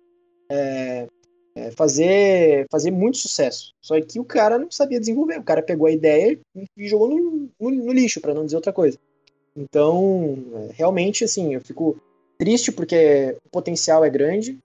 É, 0.49 1.07
é, 1.55 1.71
fazer, 1.71 2.65
fazer 2.71 2.91
muito 2.91 3.17
sucesso. 3.17 3.73
Só 3.81 3.99
que 3.99 4.19
o 4.19 4.25
cara 4.25 4.57
não 4.57 4.69
sabia 4.69 4.99
desenvolver. 4.99 5.39
O 5.39 5.43
cara 5.43 5.63
pegou 5.63 5.87
a 5.87 5.91
ideia 5.91 6.39
e 6.77 6.87
jogou 6.87 7.09
no, 7.09 7.49
no, 7.59 7.71
no 7.71 7.91
lixo, 7.91 8.21
para 8.21 8.33
não 8.33 8.45
dizer 8.45 8.55
outra 8.55 8.73
coisa. 8.73 8.99
Então, 9.55 10.37
é, 10.53 10.73
realmente, 10.73 11.23
assim, 11.23 11.53
eu 11.53 11.61
fico 11.61 11.97
triste 12.37 12.71
porque 12.71 13.37
o 13.45 13.49
potencial 13.49 14.03
é 14.03 14.09
grande, 14.09 14.57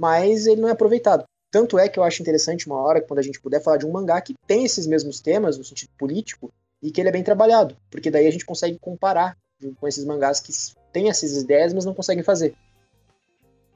mas 0.00 0.46
ele 0.46 0.60
não 0.60 0.68
é 0.68 0.72
aproveitado. 0.72 1.24
Tanto 1.50 1.78
é 1.78 1.88
que 1.88 1.98
eu 1.98 2.04
acho 2.04 2.22
interessante 2.22 2.66
uma 2.66 2.80
hora, 2.80 3.00
quando 3.00 3.18
a 3.18 3.22
gente 3.22 3.40
puder 3.40 3.62
falar 3.62 3.78
de 3.78 3.86
um 3.86 3.92
mangá 3.92 4.20
que 4.20 4.34
tem 4.46 4.64
esses 4.64 4.86
mesmos 4.86 5.20
temas, 5.20 5.56
no 5.58 5.64
sentido 5.64 5.90
político, 5.98 6.50
e 6.82 6.90
que 6.90 7.00
ele 7.00 7.08
é 7.08 7.12
bem 7.12 7.24
trabalhado, 7.24 7.76
porque 7.90 8.10
daí 8.10 8.26
a 8.26 8.30
gente 8.30 8.46
consegue 8.46 8.78
comparar 8.78 9.36
com 9.80 9.88
esses 9.88 10.04
mangás 10.04 10.38
que 10.40 10.52
têm 10.92 11.08
essas 11.08 11.32
ideias, 11.32 11.72
mas 11.72 11.84
não 11.84 11.94
conseguem 11.94 12.22
fazer 12.22 12.54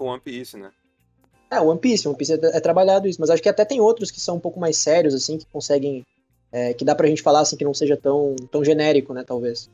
com 0.02 0.08
One 0.08 0.20
Piece, 0.20 0.56
né? 0.56 0.72
É, 1.50 1.60
One 1.60 1.78
Piece, 1.78 2.08
One 2.08 2.16
Piece 2.16 2.32
é, 2.32 2.56
é, 2.56 2.60
trabalhado 2.60 3.06
isso, 3.06 3.20
mas 3.20 3.30
acho 3.30 3.42
que 3.42 3.48
até 3.48 3.64
tem 3.64 3.80
outros 3.80 4.10
que 4.10 4.20
são 4.20 4.36
um 4.36 4.40
pouco 4.40 4.58
mais 4.58 4.76
sérios, 4.76 5.14
assim, 5.14 5.38
que 5.38 5.46
conseguem. 5.46 6.04
É, 6.50 6.74
que 6.74 6.84
dá 6.84 6.94
pra 6.94 7.06
gente 7.06 7.22
falar 7.22 7.40
assim 7.40 7.56
que 7.56 7.64
não 7.64 7.72
seja 7.72 7.96
tão, 7.96 8.36
tão 8.50 8.62
genérico, 8.62 9.14
né, 9.14 9.24
talvez. 9.24 9.70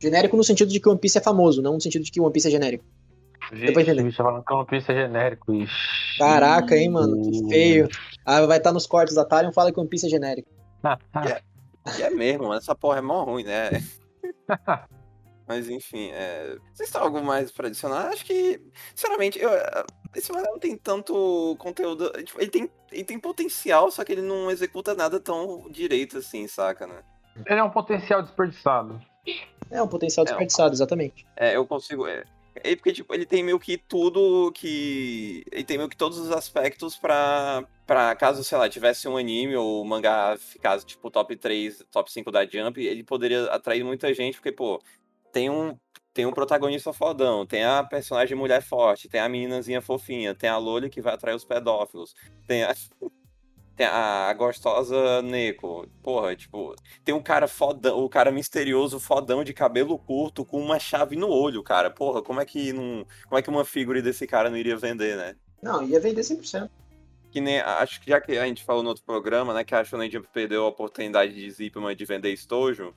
Genérico 0.00 0.36
no 0.36 0.42
sentido 0.42 0.72
de 0.72 0.80
que 0.80 0.88
One 0.88 0.98
Piece 0.98 1.18
é 1.18 1.20
famoso, 1.20 1.60
não 1.60 1.74
no 1.74 1.80
sentido 1.80 2.02
de 2.02 2.10
que 2.10 2.20
One 2.20 2.32
Piece 2.32 2.48
é 2.48 2.50
genérico. 2.50 2.84
Vixe, 3.52 4.02
bicho, 4.02 4.16
falando 4.16 4.44
que 4.44 4.54
One 4.54 4.66
Piece 4.66 4.90
é 4.90 4.94
genérico. 4.94 5.52
Ixi. 5.52 6.18
Caraca, 6.18 6.76
hein, 6.76 6.88
mano, 6.88 7.20
que 7.20 7.48
feio. 7.48 7.88
Ah, 8.24 8.46
vai 8.46 8.58
estar 8.58 8.70
tá 8.70 8.74
nos 8.74 8.86
cortes 8.86 9.14
da 9.14 9.24
Talion 9.24 9.52
fala 9.52 9.72
que 9.72 9.78
One 9.78 9.88
Piece 9.88 10.06
é 10.06 10.08
genérico. 10.08 10.48
é, 10.84 12.02
é 12.02 12.10
mesmo, 12.10 12.44
mano, 12.44 12.54
essa 12.54 12.74
porra 12.74 12.98
é 12.98 13.02
mó 13.02 13.24
ruim, 13.24 13.44
né? 13.44 13.70
Mas 15.46 15.68
enfim, 15.68 16.10
é... 16.12 16.56
vocês 16.72 16.90
têm 16.90 17.00
algo 17.00 17.20
mais 17.24 17.50
pra 17.50 17.66
adicionar? 17.66 18.06
Acho 18.06 18.24
que, 18.24 18.60
sinceramente, 18.94 19.38
eu... 19.38 19.50
Esse 20.14 20.32
mangá 20.32 20.48
não 20.48 20.60
tem 20.60 20.76
tanto 20.76 21.56
conteúdo. 21.58 22.10
Ele 22.38 22.50
tem, 22.50 22.70
ele 22.90 23.04
tem 23.04 23.18
potencial, 23.18 23.90
só 23.90 24.04
que 24.04 24.12
ele 24.12 24.22
não 24.22 24.50
executa 24.50 24.94
nada 24.94 25.18
tão 25.20 25.68
direito 25.70 26.18
assim, 26.18 26.46
saca, 26.46 26.86
né? 26.86 27.02
Ele 27.46 27.58
é 27.58 27.64
um 27.64 27.70
potencial 27.70 28.22
desperdiçado. 28.22 29.00
É 29.70 29.82
um 29.82 29.88
potencial 29.88 30.24
desperdiçado, 30.24 30.70
é, 30.70 30.74
exatamente. 30.74 31.26
É, 31.36 31.56
eu 31.56 31.66
consigo. 31.66 32.06
É... 32.06 32.24
É 32.62 32.74
porque, 32.74 32.92
tipo, 32.92 33.14
ele 33.14 33.24
tem 33.24 33.44
meio 33.44 33.58
que 33.60 33.78
tudo 33.78 34.50
que. 34.52 35.44
Ele 35.52 35.64
tem 35.64 35.78
meio 35.78 35.88
que 35.88 35.96
todos 35.96 36.18
os 36.18 36.32
aspectos 36.32 36.96
pra, 36.96 37.64
pra 37.86 38.14
caso, 38.16 38.42
sei 38.42 38.58
lá, 38.58 38.68
tivesse 38.68 39.06
um 39.06 39.16
anime 39.16 39.54
ou 39.54 39.82
um 39.82 39.84
mangá 39.86 40.36
ficasse, 40.36 40.84
tipo, 40.84 41.10
top 41.10 41.36
3, 41.36 41.84
top 41.90 42.10
5 42.12 42.30
da 42.30 42.44
Jump, 42.44 42.84
ele 42.84 43.04
poderia 43.04 43.44
atrair 43.46 43.84
muita 43.84 44.12
gente, 44.12 44.34
porque, 44.34 44.50
pô, 44.50 44.82
tem 45.32 45.48
um, 45.48 45.76
tem 46.12 46.26
um 46.26 46.32
protagonista 46.32 46.92
fodão, 46.92 47.46
tem 47.46 47.64
a 47.64 47.84
personagem 47.84 48.36
mulher 48.36 48.62
forte, 48.62 49.08
tem 49.08 49.20
a 49.20 49.28
meninazinha 49.28 49.80
fofinha, 49.80 50.34
tem 50.34 50.50
a 50.50 50.58
Loli 50.58 50.90
que 50.90 51.00
vai 51.00 51.14
atrair 51.14 51.36
os 51.36 51.44
pedófilos, 51.44 52.14
tem 52.48 52.64
a, 52.64 52.74
tem 53.80 53.86
a 53.86 54.30
gostosa 54.34 55.22
Neko. 55.22 55.88
Porra, 56.02 56.36
tipo, 56.36 56.74
tem 57.02 57.14
um 57.14 57.22
cara 57.22 57.48
fodão, 57.48 58.04
o 58.04 58.10
cara 58.10 58.30
misterioso 58.30 59.00
fodão 59.00 59.42
de 59.42 59.54
cabelo 59.54 59.98
curto 59.98 60.44
com 60.44 60.60
uma 60.60 60.78
chave 60.78 61.16
no 61.16 61.30
olho, 61.30 61.62
cara. 61.62 61.90
Porra, 61.90 62.20
como 62.20 62.42
é 62.42 62.44
que 62.44 62.74
não, 62.74 63.06
como 63.24 63.38
é 63.38 63.42
que 63.42 63.48
uma 63.48 63.64
figura 63.64 64.02
desse 64.02 64.26
cara 64.26 64.50
não 64.50 64.58
iria 64.58 64.76
vender, 64.76 65.16
né? 65.16 65.34
Não, 65.62 65.82
ia 65.82 65.98
vender 65.98 66.20
100%. 66.20 66.68
Que 67.30 67.40
nem, 67.40 67.60
acho 67.60 68.02
que 68.02 68.10
já 68.10 68.20
que 68.20 68.36
a 68.36 68.44
gente 68.44 68.62
falou 68.64 68.82
no 68.82 68.90
outro 68.90 69.04
programa, 69.04 69.54
né, 69.54 69.64
que 69.64 69.74
a 69.74 69.82
Shonen 69.82 70.10
Jump 70.10 70.28
perdeu 70.30 70.64
a 70.64 70.68
oportunidade 70.68 71.32
de 71.32 71.50
Zipman 71.50 71.96
de 71.96 72.04
vender 72.04 72.32
estojo, 72.32 72.92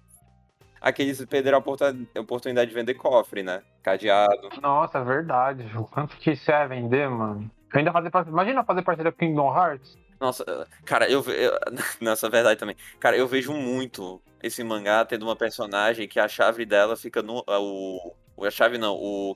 aqueles 0.82 1.24
perderam 1.26 1.60
a 1.60 2.20
oportunidade 2.20 2.70
de 2.70 2.76
vender 2.76 2.96
cofre, 2.96 3.42
né? 3.42 3.62
Cadeado. 3.82 4.50
Nossa, 4.62 4.98
é 4.98 5.04
verdade. 5.04 5.66
O 5.78 5.86
quanto 5.86 6.18
que 6.18 6.32
isso 6.32 6.52
é 6.52 6.68
vender, 6.68 7.10
mano? 7.10 7.50
Eu 7.74 7.80
ainda 7.80 7.92
fazer 7.94 8.12
Imagina 8.28 8.64
fazer 8.66 8.82
parceria 8.82 9.12
com 9.12 9.20
Kingdom 9.20 9.56
Hearts. 9.56 10.03
Nossa, 10.24 10.46
cara, 10.86 11.10
eu, 11.12 11.22
eu 11.26 11.52
Nossa, 12.00 12.30
verdade 12.30 12.58
também. 12.58 12.78
Cara, 12.98 13.18
eu 13.18 13.28
vejo 13.28 13.52
muito 13.52 14.22
esse 14.42 14.64
mangá 14.64 15.04
tendo 15.04 15.24
uma 15.24 15.36
personagem 15.36 16.08
que 16.08 16.18
a 16.18 16.30
chave 16.30 16.66
dela 16.66 16.96
fica 16.96 17.22
no. 17.22 17.44
O, 17.46 18.16
a 18.46 18.50
chave 18.50 18.78
não, 18.78 18.96
o. 18.96 19.36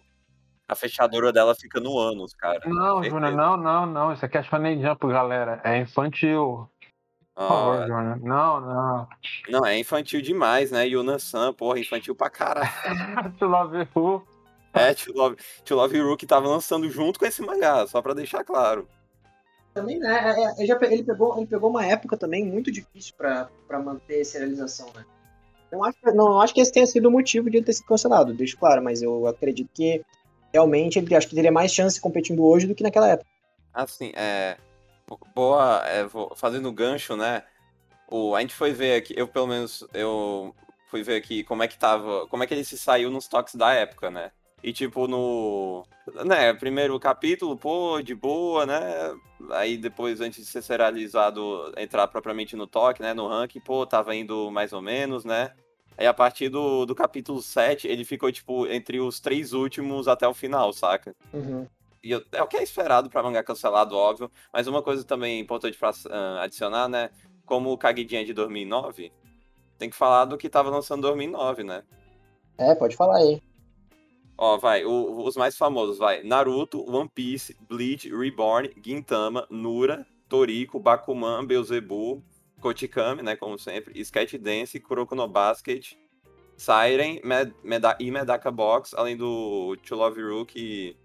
A 0.65 0.75
fechadura 0.75 1.33
dela 1.33 1.53
fica 1.53 1.81
no 1.81 1.97
ânus, 1.97 2.33
cara. 2.33 2.61
Não, 2.65 3.03
Júnior, 3.03 3.33
não, 3.33 3.57
não, 3.57 3.85
não. 3.85 4.13
Isso 4.13 4.25
aqui 4.25 4.38
é 4.38 4.43
Shonen 4.43 4.81
Jump, 4.81 5.07
galera. 5.07 5.59
É 5.65 5.77
infantil. 5.77 6.69
Por 7.35 7.47
favor, 7.47 7.81
ah, 7.81 7.88
Jordan. 7.88 8.15
Não, 8.21 8.61
não. 8.61 9.07
Não, 9.49 9.65
é 9.65 9.77
infantil 9.77 10.21
demais, 10.21 10.71
né? 10.71 10.88
Yuna 10.88 11.19
San, 11.19 11.53
porra, 11.53 11.79
infantil 11.79 12.15
pra 12.15 12.29
caralho. 12.29 12.69
to 13.38 13.45
Love 13.45 13.88
Who. 13.93 14.25
É, 14.73 14.93
To 14.93 15.13
Love, 15.13 15.38
to 15.65 15.75
Love 15.75 16.01
Who 16.01 16.17
que 16.17 16.25
tava 16.25 16.47
lançando 16.47 16.89
junto 16.89 17.19
com 17.19 17.25
esse 17.25 17.41
mangá, 17.41 17.85
só 17.88 18.01
pra 18.01 18.13
deixar 18.13 18.43
claro. 18.43 18.88
Também, 19.78 19.99
né? 19.99 20.34
É, 20.36 20.43
é, 20.43 20.53
ele, 20.57 20.65
já, 20.65 20.80
ele, 20.82 21.03
pegou, 21.03 21.38
ele 21.38 21.45
pegou 21.45 21.69
uma 21.69 21.86
época 21.86 22.17
também 22.17 22.43
muito 22.43 22.71
difícil 22.71 23.13
pra, 23.15 23.47
pra 23.67 23.80
manter 23.80 24.21
essa 24.21 24.39
realização, 24.39 24.91
né? 24.95 25.05
Não 25.71 25.84
acho, 25.84 25.97
não 26.15 26.41
acho 26.41 26.53
que 26.53 26.61
esse 26.61 26.71
tenha 26.71 26.88
sido 26.88 27.07
o 27.07 27.11
motivo 27.11 27.49
de 27.49 27.57
ele 27.57 27.65
ter 27.65 27.73
sido 27.73 27.86
cancelado, 27.86 28.34
deixo 28.34 28.57
claro, 28.57 28.82
mas 28.82 29.01
eu 29.01 29.28
acredito 29.28 29.69
que 29.73 30.03
realmente 30.51 30.97
ele 30.97 31.15
acho 31.15 31.28
que 31.28 31.36
teria 31.36 31.51
mais 31.51 31.71
chance 31.71 31.99
competindo 31.99 32.43
hoje 32.43 32.65
do 32.65 32.73
que 32.73 32.82
naquela 32.82 33.09
época. 33.09 33.30
Assim, 33.73 34.11
é 34.15 34.57
boa, 35.36 35.84
é, 35.86 36.07
fazendo 36.36 36.71
gancho, 36.71 37.15
né? 37.15 37.43
O, 38.09 38.34
a 38.36 38.41
gente 38.41 38.55
foi 38.55 38.71
ver 38.71 38.95
aqui, 38.95 39.13
eu 39.15 39.28
pelo 39.28 39.47
menos, 39.47 39.86
eu 39.93 40.55
fui 40.88 41.03
ver 41.03 41.17
aqui 41.17 41.43
como 41.43 41.61
é 41.61 41.67
que 41.67 41.78
tava, 41.78 42.25
como 42.28 42.43
é 42.43 42.47
que 42.47 42.53
ele 42.53 42.63
se 42.63 42.78
saiu 42.78 43.11
nos 43.11 43.28
toques 43.28 43.55
da 43.55 43.73
época, 43.73 44.09
né? 44.09 44.32
E 44.63 44.73
tipo, 44.73 45.07
no. 45.07 45.85
Né, 46.25 46.53
primeiro 46.53 46.99
capítulo, 46.99 47.55
pô, 47.55 48.01
de 48.01 48.15
boa, 48.15 48.65
né? 48.65 49.15
Aí 49.51 49.77
depois, 49.77 50.19
antes 50.19 50.45
de 50.45 50.51
ser 50.51 50.61
serializado, 50.61 51.71
entrar 51.77 52.07
propriamente 52.07 52.55
no 52.55 52.65
toque, 52.65 53.01
né? 53.01 53.13
No 53.13 53.27
ranking, 53.27 53.59
pô, 53.59 53.85
tava 53.85 54.15
indo 54.15 54.49
mais 54.49 54.73
ou 54.73 54.81
menos, 54.81 55.23
né? 55.23 55.53
Aí 55.97 56.05
a 56.05 56.13
partir 56.13 56.49
do, 56.49 56.85
do 56.85 56.93
capítulo 56.93 57.41
7, 57.41 57.87
ele 57.87 58.05
ficou, 58.05 58.31
tipo, 58.31 58.67
entre 58.67 58.99
os 58.99 59.19
três 59.19 59.53
últimos 59.53 60.07
até 60.07 60.27
o 60.27 60.33
final, 60.33 60.71
saca? 60.71 61.15
Uhum. 61.33 61.67
E 62.03 62.11
eu, 62.11 62.23
é 62.31 62.41
o 62.41 62.47
que 62.47 62.57
é 62.57 62.63
esperado 62.63 63.09
para 63.09 63.23
mangá 63.23 63.43
cancelado, 63.43 63.95
óbvio. 63.95 64.31
Mas 64.53 64.67
uma 64.67 64.83
coisa 64.83 65.03
também 65.03 65.39
importante 65.39 65.77
para 65.77 65.89
uh, 65.89 66.39
adicionar, 66.41 66.87
né? 66.87 67.09
Como 67.45 67.71
o 67.71 67.77
Kagidinha 67.77 68.21
é 68.21 68.23
de 68.25 68.33
2009, 68.33 69.11
tem 69.77 69.89
que 69.89 69.95
falar 69.95 70.25
do 70.25 70.37
que 70.37 70.49
tava 70.49 70.69
lançando 70.69 70.99
em 70.99 71.09
2009, 71.09 71.63
né? 71.63 71.83
É, 72.57 72.75
pode 72.75 72.95
falar 72.95 73.17
aí. 73.17 73.41
Ó, 74.38 74.57
vai, 74.57 74.85
o, 74.85 75.25
os 75.25 75.35
mais 75.35 75.57
famosos, 75.57 75.97
vai. 75.97 76.21
Naruto, 76.23 76.85
One 76.89 77.09
Piece, 77.09 77.57
Bleach, 77.67 78.09
Reborn, 78.09 78.71
Gintama, 78.83 79.47
Nura, 79.49 80.05
Toriko, 80.29 80.79
Bakuman, 80.79 81.45
Beelzebub, 81.45 82.23
Kochikami, 82.61 83.23
né, 83.23 83.35
como 83.35 83.57
sempre, 83.57 83.99
Sketch 83.99 84.35
Dance, 84.35 84.79
Kuroko 84.79 85.15
no 85.15 85.27
Basket, 85.27 85.95
Siren 86.57 87.19
Med 87.23 87.53
Meda 87.63 87.95
e 87.99 88.11
Medaka 88.11 88.51
Box, 88.51 88.93
além 88.95 89.15
do 89.15 89.75
To 89.88 89.95
Love 89.95 90.21
Ru, 90.21 90.45
que 90.45 90.97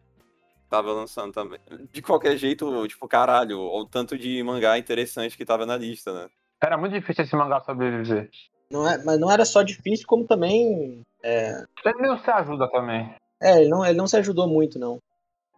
tava 0.69 0.93
lançando 0.93 1.33
também. 1.33 1.61
De 1.93 2.01
qualquer 2.01 2.37
jeito, 2.37 2.87
tipo, 2.89 3.07
caralho, 3.07 3.61
o 3.61 3.87
tanto 3.87 4.17
de 4.17 4.43
mangá 4.43 4.79
interessante 4.79 5.37
que 5.37 5.45
tava 5.45 5.67
na 5.67 5.77
lista, 5.77 6.13
né? 6.13 6.29
Era 6.63 6.79
muito 6.79 6.93
difícil 6.95 7.25
esse 7.25 7.37
mangá 7.37 7.61
sobreviver. 7.61 8.31
Não 8.71 8.89
é, 8.89 9.03
mas 9.05 9.21
não 9.21 9.31
era 9.31 9.45
só 9.45 9.63
difícil, 9.63 10.07
como 10.07 10.27
também. 10.27 11.03
É, 11.23 11.63
Ele 11.85 12.09
não 12.09 12.19
se 12.19 12.31
ajuda 12.31 12.71
também. 12.71 13.15
É 13.43 13.59
ele, 13.61 13.69
não, 13.69 13.85
ele 13.85 13.97
não 13.99 14.07
se 14.07 14.17
ajudou 14.17 14.49
muito, 14.49 14.79
não. 14.79 14.99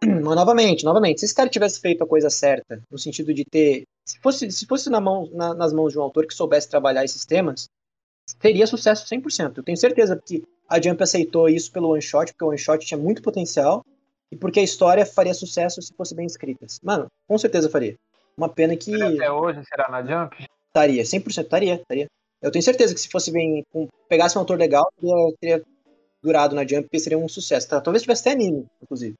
Mas 0.03 0.35
novamente, 0.35 0.83
novamente, 0.83 1.19
se 1.19 1.25
esse 1.25 1.35
cara 1.35 1.49
tivesse 1.49 1.79
feito 1.79 2.03
a 2.03 2.07
coisa 2.07 2.29
certa, 2.29 2.81
no 2.91 2.97
sentido 2.97 3.33
de 3.33 3.45
ter. 3.45 3.83
Se 4.05 4.19
fosse, 4.19 4.51
se 4.51 4.65
fosse 4.65 4.89
na 4.89 4.99
mão, 5.01 5.29
na- 5.33 5.53
nas 5.53 5.73
mãos 5.73 5.91
de 5.93 5.99
um 5.99 6.01
autor 6.01 6.27
que 6.27 6.33
soubesse 6.33 6.69
trabalhar 6.69 7.03
esses 7.03 7.25
temas, 7.25 7.67
teria 8.39 8.67
sucesso 8.67 9.07
100%. 9.07 9.57
Eu 9.57 9.63
tenho 9.63 9.77
certeza 9.77 10.19
que 10.23 10.43
a 10.67 10.81
Jump 10.81 11.01
aceitou 11.01 11.47
isso 11.49 11.71
pelo 11.71 11.89
one 11.89 12.01
shot, 12.01 12.31
porque 12.33 12.43
o 12.43 12.49
one 12.49 12.57
shot 12.57 12.85
tinha 12.85 12.97
muito 12.97 13.21
potencial 13.21 13.83
e 14.31 14.35
porque 14.35 14.59
a 14.59 14.63
história 14.63 15.05
faria 15.05 15.33
sucesso 15.33 15.81
se 15.81 15.93
fosse 15.93 16.13
bem 16.15 16.25
escrita. 16.25 16.65
Mano, 16.83 17.07
com 17.27 17.37
certeza 17.37 17.69
faria. 17.69 17.95
Uma 18.37 18.49
pena 18.49 18.75
que 18.75 18.93
Até 19.01 19.31
hoje, 19.31 19.61
será 19.65 19.87
na 19.89 20.03
Jump? 20.03 20.35
estaria, 20.67 21.03
100% 21.05 21.43
estaria, 21.45 21.75
estaria. 21.75 22.07
Eu 22.41 22.51
tenho 22.51 22.63
certeza 22.63 22.93
que 22.93 22.99
se 22.99 23.09
fosse 23.09 23.31
bem, 23.31 23.63
pegasse 24.09 24.37
um 24.37 24.41
autor 24.41 24.57
legal, 24.59 24.87
teria, 24.99 25.33
teria 25.39 25.65
durado 26.25 26.55
na 26.55 26.65
Jump 26.67 26.99
seria 26.99 27.17
um 27.17 27.29
sucesso. 27.29 27.69
Tá? 27.69 27.79
Talvez 27.79 28.01
tivesse 28.01 28.21
até 28.21 28.31
anime, 28.31 28.65
inclusive. 28.81 29.15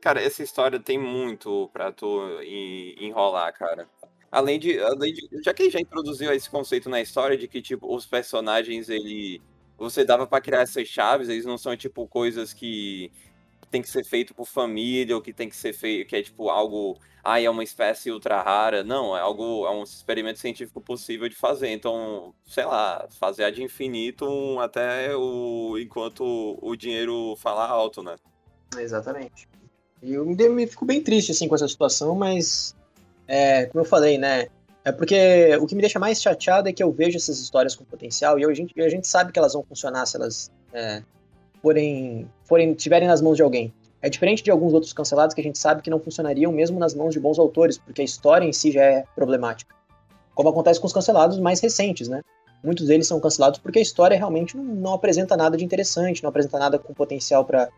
Cara, 0.00 0.20
essa 0.22 0.42
história 0.42 0.80
tem 0.80 0.98
muito 0.98 1.70
pra 1.72 1.92
tu 1.92 2.20
en- 2.42 2.94
enrolar, 3.06 3.52
cara. 3.52 3.88
Além 4.32 4.58
de, 4.58 4.78
além 4.80 5.12
de. 5.12 5.28
Já 5.44 5.52
que 5.52 5.70
já 5.70 5.80
introduziu 5.80 6.32
esse 6.32 6.48
conceito 6.48 6.88
na 6.88 7.00
história 7.00 7.36
de 7.36 7.46
que, 7.48 7.60
tipo, 7.60 7.94
os 7.94 8.06
personagens, 8.06 8.88
ele. 8.88 9.40
Você 9.78 10.04
dava 10.04 10.26
pra 10.26 10.40
criar 10.40 10.60
essas 10.60 10.86
chaves, 10.86 11.28
eles 11.28 11.44
não 11.46 11.56
são, 11.56 11.76
tipo, 11.76 12.06
coisas 12.06 12.52
que 12.52 13.10
tem 13.70 13.80
que 13.80 13.88
ser 13.88 14.04
feito 14.04 14.34
por 14.34 14.46
família, 14.46 15.14
ou 15.14 15.22
que 15.22 15.32
tem 15.32 15.48
que 15.48 15.56
ser 15.56 15.72
feito, 15.72 16.08
que 16.08 16.16
é, 16.16 16.22
tipo, 16.22 16.48
algo. 16.48 16.98
Ah, 17.22 17.40
é 17.40 17.48
uma 17.50 17.62
espécie 17.62 18.10
ultra 18.10 18.40
rara. 18.42 18.82
Não, 18.82 19.16
é 19.16 19.20
algo. 19.20 19.66
É 19.66 19.70
um 19.70 19.82
experimento 19.82 20.38
científico 20.38 20.80
possível 20.80 21.28
de 21.28 21.36
fazer. 21.36 21.68
Então, 21.70 22.34
sei 22.46 22.64
lá, 22.64 23.06
fazer 23.18 23.44
ad 23.44 23.62
infinitum 23.62 24.58
até 24.58 25.14
o. 25.14 25.76
enquanto 25.78 26.58
o 26.60 26.74
dinheiro 26.76 27.36
falar 27.36 27.68
alto, 27.68 28.02
né? 28.02 28.16
Exatamente. 28.76 29.48
E 30.02 30.14
eu 30.14 30.24
me, 30.24 30.34
de- 30.34 30.66
fico 30.66 30.84
bem 30.84 31.02
triste 31.02 31.32
assim 31.32 31.46
com 31.46 31.54
essa 31.54 31.68
situação, 31.68 32.14
mas 32.14 32.74
é, 33.28 33.66
como 33.66 33.84
eu 33.84 33.88
falei, 33.88 34.16
né? 34.16 34.46
É 34.82 34.90
porque 34.90 35.54
o 35.60 35.66
que 35.66 35.74
me 35.74 35.82
deixa 35.82 35.98
mais 35.98 36.22
chateado 36.22 36.68
é 36.68 36.72
que 36.72 36.82
eu 36.82 36.90
vejo 36.90 37.18
essas 37.18 37.38
histórias 37.38 37.76
com 37.76 37.84
potencial 37.84 38.38
e 38.38 38.42
eu- 38.42 38.48
a 38.50 38.54
gente, 38.54 38.80
a 38.80 38.88
gente 38.88 39.06
sabe 39.06 39.30
que 39.30 39.38
elas 39.38 39.52
vão 39.52 39.62
funcionar 39.62 40.06
se 40.06 40.16
elas 40.16 40.50
é, 40.72 41.02
forem, 41.62 42.28
forem 42.44 42.74
tiverem 42.74 43.08
nas 43.08 43.20
mãos 43.20 43.36
de 43.36 43.42
alguém. 43.42 43.72
É 44.02 44.08
diferente 44.08 44.42
de 44.42 44.50
alguns 44.50 44.72
outros 44.72 44.92
cancelados 44.92 45.34
que 45.34 45.40
a 45.40 45.44
gente 45.44 45.58
sabe 45.58 45.82
que 45.82 45.90
não 45.90 46.00
funcionariam 46.00 46.50
mesmo 46.50 46.78
nas 46.78 46.94
mãos 46.94 47.12
de 47.12 47.20
bons 47.20 47.38
autores, 47.38 47.76
porque 47.76 48.00
a 48.00 48.04
história 48.04 48.46
em 48.46 48.52
si 48.52 48.72
já 48.72 48.82
é 48.82 49.04
problemática. 49.14 49.74
Como 50.34 50.48
acontece 50.48 50.80
com 50.80 50.86
os 50.86 50.92
cancelados 50.92 51.38
mais 51.38 51.60
recentes, 51.60 52.08
né? 52.08 52.22
Muitos 52.62 52.86
deles 52.86 53.06
são 53.06 53.20
cancelados 53.20 53.58
porque 53.58 53.78
a 53.78 53.82
história 53.82 54.16
realmente 54.16 54.56
não, 54.56 54.64
não 54.64 54.94
apresenta 54.94 55.36
nada 55.36 55.56
de 55.56 55.64
interessante, 55.64 56.22
não 56.22 56.30
apresenta 56.30 56.58
nada 56.58 56.78
com 56.78 56.94
potencial 56.94 57.44
para 57.44 57.68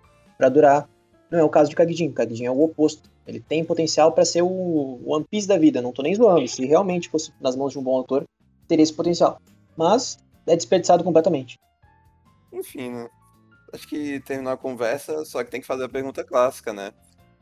durar. 0.48 0.88
Não 1.30 1.38
é 1.38 1.44
o 1.44 1.48
caso 1.48 1.70
de 1.70 1.76
Kagidin. 1.76 2.12
Kagidin 2.12 2.46
é 2.46 2.50
o 2.50 2.62
oposto. 2.62 3.10
Ele 3.26 3.40
tem 3.40 3.64
potencial 3.64 4.12
para 4.12 4.24
ser 4.24 4.42
o 4.42 5.00
One 5.06 5.24
Piece 5.30 5.48
da 5.48 5.56
vida. 5.56 5.80
Não 5.80 5.92
tô 5.92 6.02
nem 6.02 6.14
zoando. 6.14 6.46
Se 6.46 6.64
realmente 6.66 7.08
fosse 7.08 7.32
nas 7.40 7.56
mãos 7.56 7.72
de 7.72 7.78
um 7.78 7.82
bom 7.82 7.96
autor, 7.96 8.24
teria 8.68 8.82
esse 8.82 8.92
potencial. 8.92 9.40
Mas 9.76 10.18
é 10.46 10.56
desperdiçado 10.56 11.02
completamente. 11.02 11.58
Enfim, 12.52 12.90
né? 12.90 13.08
Acho 13.72 13.88
que 13.88 14.20
terminar 14.20 14.52
a 14.52 14.56
conversa, 14.56 15.24
só 15.24 15.42
que 15.42 15.50
tem 15.50 15.60
que 15.60 15.66
fazer 15.66 15.84
a 15.84 15.88
pergunta 15.88 16.22
clássica, 16.22 16.72
né? 16.72 16.92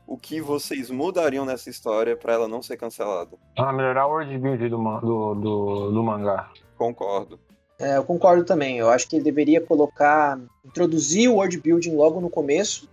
O 0.07 0.17
que 0.17 0.41
vocês 0.41 0.89
mudariam 0.89 1.45
nessa 1.45 1.69
história 1.69 2.15
pra 2.15 2.33
ela 2.33 2.47
não 2.47 2.61
ser 2.61 2.77
cancelada? 2.77 3.37
Pra 3.55 3.71
melhorar 3.71 4.07
o 4.07 4.11
world 4.11 4.37
build 4.37 4.69
do, 4.69 4.77
do, 4.77 5.35
do, 5.35 5.91
do 5.91 6.03
mangá. 6.03 6.49
Concordo. 6.77 7.39
É, 7.79 7.97
eu 7.97 8.03
concordo 8.03 8.43
também. 8.43 8.77
Eu 8.77 8.89
acho 8.89 9.07
que 9.07 9.15
ele 9.15 9.23
deveria 9.23 9.59
colocar, 9.61 10.39
introduzir 10.65 11.29
o 11.29 11.35
world 11.35 11.57
building 11.59 11.95
logo 11.95 12.19
no 12.21 12.29
começo 12.29 12.89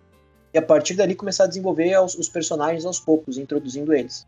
e 0.52 0.58
a 0.58 0.62
partir 0.62 0.94
dali 0.94 1.14
começar 1.14 1.44
a 1.44 1.48
desenvolver 1.48 1.92
aos- 1.94 2.14
os 2.16 2.28
personagens 2.28 2.84
aos 2.84 2.98
poucos, 2.98 3.36
introduzindo 3.38 3.92
eles. 3.92 4.26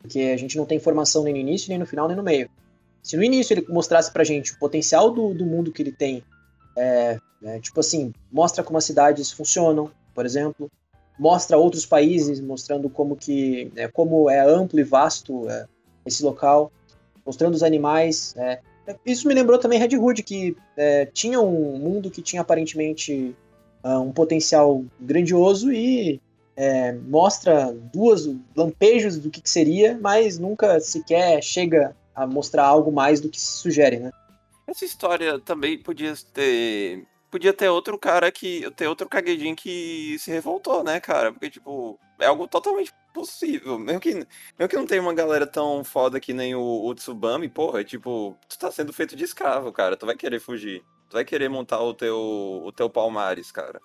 Porque 0.00 0.20
a 0.34 0.36
gente 0.36 0.56
não 0.56 0.66
tem 0.66 0.76
informação 0.76 1.24
nem 1.24 1.32
no 1.32 1.40
início, 1.40 1.70
nem 1.70 1.78
no 1.78 1.86
final, 1.86 2.06
nem 2.08 2.16
no 2.16 2.22
meio. 2.22 2.50
Se 3.02 3.16
no 3.16 3.22
início 3.22 3.54
ele 3.54 3.66
mostrasse 3.68 4.12
pra 4.12 4.24
gente 4.24 4.52
o 4.52 4.58
potencial 4.58 5.10
do, 5.10 5.32
do 5.34 5.46
mundo 5.46 5.72
que 5.72 5.82
ele 5.82 5.92
tem, 5.92 6.22
é, 6.76 7.18
é, 7.44 7.60
tipo 7.60 7.80
assim, 7.80 8.12
mostra 8.32 8.64
como 8.64 8.78
as 8.78 8.84
cidades 8.84 9.30
funcionam, 9.30 9.90
por 10.14 10.24
exemplo, 10.24 10.70
mostra 11.18 11.56
outros 11.56 11.86
países, 11.86 12.40
mostrando 12.40 12.88
como 12.88 13.16
que 13.16 13.70
é, 13.76 13.86
como 13.88 14.28
é 14.28 14.40
amplo 14.40 14.80
e 14.80 14.84
vasto 14.84 15.48
é, 15.48 15.66
esse 16.04 16.24
local, 16.24 16.72
mostrando 17.24 17.54
os 17.54 17.62
animais. 17.62 18.34
é. 18.36 18.60
Isso 19.06 19.26
me 19.26 19.32
lembrou 19.32 19.58
também 19.58 19.78
Red 19.78 19.96
Hood, 19.96 20.22
que 20.22 20.54
é, 20.76 21.06
tinha 21.06 21.40
um 21.40 21.78
mundo 21.78 22.10
que 22.10 22.20
tinha 22.20 22.42
aparentemente 22.42 23.34
ah, 23.82 23.98
um 23.98 24.12
potencial 24.12 24.84
grandioso 25.00 25.72
e 25.72 26.20
é, 26.56 26.92
mostra 26.92 27.72
duas 27.92 28.28
lampejos 28.56 29.18
do 29.18 29.30
que, 29.30 29.40
que 29.40 29.50
seria, 29.50 29.98
mas 30.00 30.38
nunca 30.38 30.80
sequer 30.80 31.42
chega 31.42 31.94
a 32.14 32.26
mostrar 32.26 32.64
algo 32.64 32.92
mais 32.92 33.20
do 33.20 33.28
que 33.28 33.40
se 33.40 33.58
sugere, 33.58 33.98
né? 33.98 34.10
Essa 34.66 34.84
história 34.84 35.38
também 35.38 35.78
podia 35.78 36.14
ter. 36.32 37.06
Podia 37.34 37.52
ter 37.52 37.68
outro 37.68 37.98
cara 37.98 38.30
que. 38.30 38.70
ter 38.76 38.86
outro 38.86 39.08
Kagejin 39.08 39.56
que 39.56 40.16
se 40.20 40.30
revoltou, 40.30 40.84
né, 40.84 41.00
cara? 41.00 41.32
Porque, 41.32 41.50
tipo, 41.50 41.98
é 42.20 42.26
algo 42.26 42.46
totalmente 42.46 42.92
possível. 43.12 43.76
Mesmo 43.76 43.98
que, 43.98 44.14
mesmo 44.14 44.68
que 44.68 44.76
não 44.76 44.86
tenha 44.86 45.02
uma 45.02 45.12
galera 45.12 45.44
tão 45.44 45.82
foda 45.82 46.20
que 46.20 46.32
nem 46.32 46.54
o, 46.54 46.62
o 46.62 46.94
Tsubami, 46.94 47.48
porra, 47.48 47.80
é 47.80 47.84
tipo, 47.84 48.38
tu 48.48 48.56
tá 48.56 48.70
sendo 48.70 48.92
feito 48.92 49.16
de 49.16 49.24
escravo, 49.24 49.72
cara. 49.72 49.96
Tu 49.96 50.06
vai 50.06 50.14
querer 50.14 50.38
fugir. 50.38 50.84
Tu 51.10 51.14
vai 51.14 51.24
querer 51.24 51.48
montar 51.48 51.80
o 51.80 51.92
teu, 51.92 52.62
o 52.64 52.70
teu 52.70 52.88
Palmares, 52.88 53.50
cara. 53.50 53.80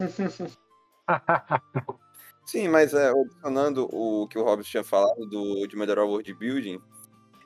Sim, 2.46 2.68
mas 2.68 2.94
é, 2.94 3.10
adicionando 3.10 3.90
o 3.92 4.26
que 4.26 4.38
o 4.38 4.42
Robson 4.42 4.70
tinha 4.70 4.84
falado 4.84 5.26
do, 5.26 5.66
de 5.66 5.76
melhorar 5.76 6.06
o 6.06 6.08
world 6.08 6.32
building, 6.32 6.80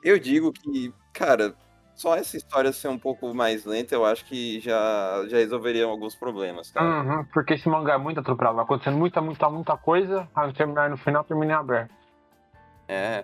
eu 0.01 0.17
digo 0.17 0.53
que, 0.53 0.93
cara, 1.13 1.53
só 1.95 2.15
essa 2.15 2.35
história 2.37 2.71
ser 2.71 2.87
um 2.87 2.97
pouco 2.97 3.33
mais 3.33 3.65
lenta, 3.65 3.93
eu 3.93 4.05
acho 4.05 4.25
que 4.25 4.59
já, 4.59 5.25
já 5.27 5.37
resolveria 5.37 5.85
alguns 5.85 6.15
problemas, 6.15 6.71
cara. 6.71 6.85
Uhum, 6.85 7.25
porque 7.33 7.53
esse 7.53 7.67
mangá 7.69 7.93
é 7.93 7.97
muito 7.97 8.19
atropelado. 8.19 8.55
Vai 8.55 8.65
acontecendo 8.65 8.97
muita, 8.97 9.21
muita, 9.21 9.49
muita 9.49 9.77
coisa. 9.77 10.27
Aí 10.35 10.51
terminar 10.53 10.89
no 10.89 10.97
final, 10.97 11.23
termina 11.23 11.53
em 11.53 11.55
aberto. 11.55 11.93
É. 12.87 13.23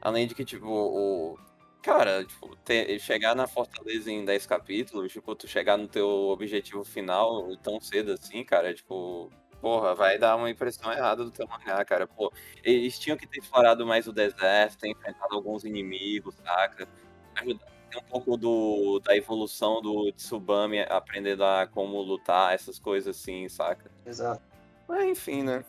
Além 0.00 0.26
de 0.26 0.34
que, 0.34 0.44
tipo, 0.44 0.66
o. 0.68 1.38
Cara, 1.82 2.24
tipo, 2.24 2.54
ter- 2.56 2.98
chegar 2.98 3.34
na 3.34 3.46
Fortaleza 3.46 4.10
em 4.10 4.24
10 4.24 4.46
capítulos, 4.46 5.12
tipo, 5.12 5.34
tu 5.34 5.46
chegar 5.46 5.76
no 5.76 5.86
teu 5.88 6.08
objetivo 6.08 6.84
final 6.84 7.56
tão 7.58 7.80
cedo 7.80 8.12
assim, 8.12 8.44
cara, 8.44 8.72
tipo. 8.74 9.30
Porra, 9.60 9.92
vai 9.92 10.18
dar 10.18 10.36
uma 10.36 10.48
impressão 10.48 10.92
errada 10.92 11.24
do 11.24 11.32
teu 11.32 11.46
mangá, 11.48 11.84
cara. 11.84 12.06
Pô, 12.06 12.32
eles 12.62 12.96
tinham 12.96 13.16
que 13.16 13.26
ter 13.26 13.40
explorado 13.40 13.84
mais 13.84 14.06
o 14.06 14.12
deserto, 14.12 14.78
ter 14.78 14.88
enfrentado 14.88 15.34
alguns 15.34 15.64
inimigos, 15.64 16.36
saca? 16.36 16.86
Ajudar 17.34 17.66
ter 17.88 17.98
um 17.98 18.02
pouco 18.02 18.36
do, 18.36 19.00
da 19.00 19.16
evolução 19.16 19.80
do 19.80 20.12
Tsubami, 20.12 20.80
aprendendo 20.80 21.44
a 21.44 21.66
como 21.66 22.00
lutar, 22.00 22.54
essas 22.54 22.78
coisas 22.78 23.16
assim, 23.16 23.48
saca? 23.48 23.90
Exato. 24.06 24.42
Mas 24.88 25.04
enfim, 25.04 25.42
né? 25.42 25.64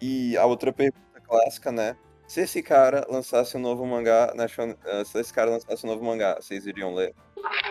E 0.00 0.36
a 0.36 0.46
outra 0.46 0.72
pergunta 0.72 1.20
clássica, 1.20 1.70
né? 1.72 1.96
Se 2.26 2.40
esse 2.40 2.62
cara 2.62 3.06
lançasse 3.08 3.56
um 3.56 3.60
novo 3.60 3.84
mangá, 3.86 4.32
na 4.34 4.48
Shonen- 4.48 4.76
eh, 4.84 5.04
se 5.04 5.18
esse 5.20 5.32
cara 5.32 5.50
lançasse 5.50 5.84
um 5.86 5.90
novo 5.90 6.04
mangá, 6.04 6.36
vocês 6.40 6.66
iriam 6.66 6.94
ler? 6.94 7.14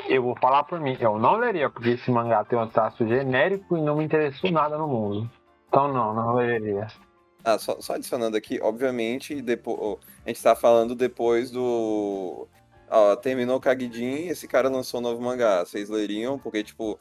Eu 0.07 0.21
vou 0.21 0.35
falar 0.39 0.63
por 0.63 0.79
mim. 0.79 0.95
Eu 0.99 1.17
não 1.17 1.37
leria, 1.37 1.69
porque 1.69 1.89
esse 1.89 2.11
mangá 2.11 2.43
tem 2.45 2.57
um 2.57 2.67
traço 2.67 3.07
genérico 3.07 3.75
e 3.75 3.81
não 3.81 3.97
me 3.97 4.05
interessou 4.05 4.51
nada 4.51 4.77
no 4.77 4.87
mundo. 4.87 5.29
Então 5.67 5.91
não, 5.91 6.13
não 6.13 6.35
leria. 6.35 6.87
Ah, 7.43 7.57
só, 7.57 7.81
só 7.81 7.95
adicionando 7.95 8.37
aqui, 8.37 8.59
obviamente, 8.61 9.41
depois, 9.41 9.97
a 10.23 10.29
gente 10.29 10.41
tá 10.41 10.55
falando 10.55 10.95
depois 10.95 11.51
do. 11.51 12.47
Ó, 12.95 13.15
terminou 13.15 13.57
o 13.57 13.59
Kagidin, 13.59 14.27
esse 14.27 14.47
cara 14.47 14.69
lançou 14.69 14.99
um 14.99 15.03
novo 15.03 15.19
mangá. 15.19 15.65
Vocês 15.65 15.89
leriam? 15.89 16.37
Porque, 16.37 16.63
tipo, 16.63 16.99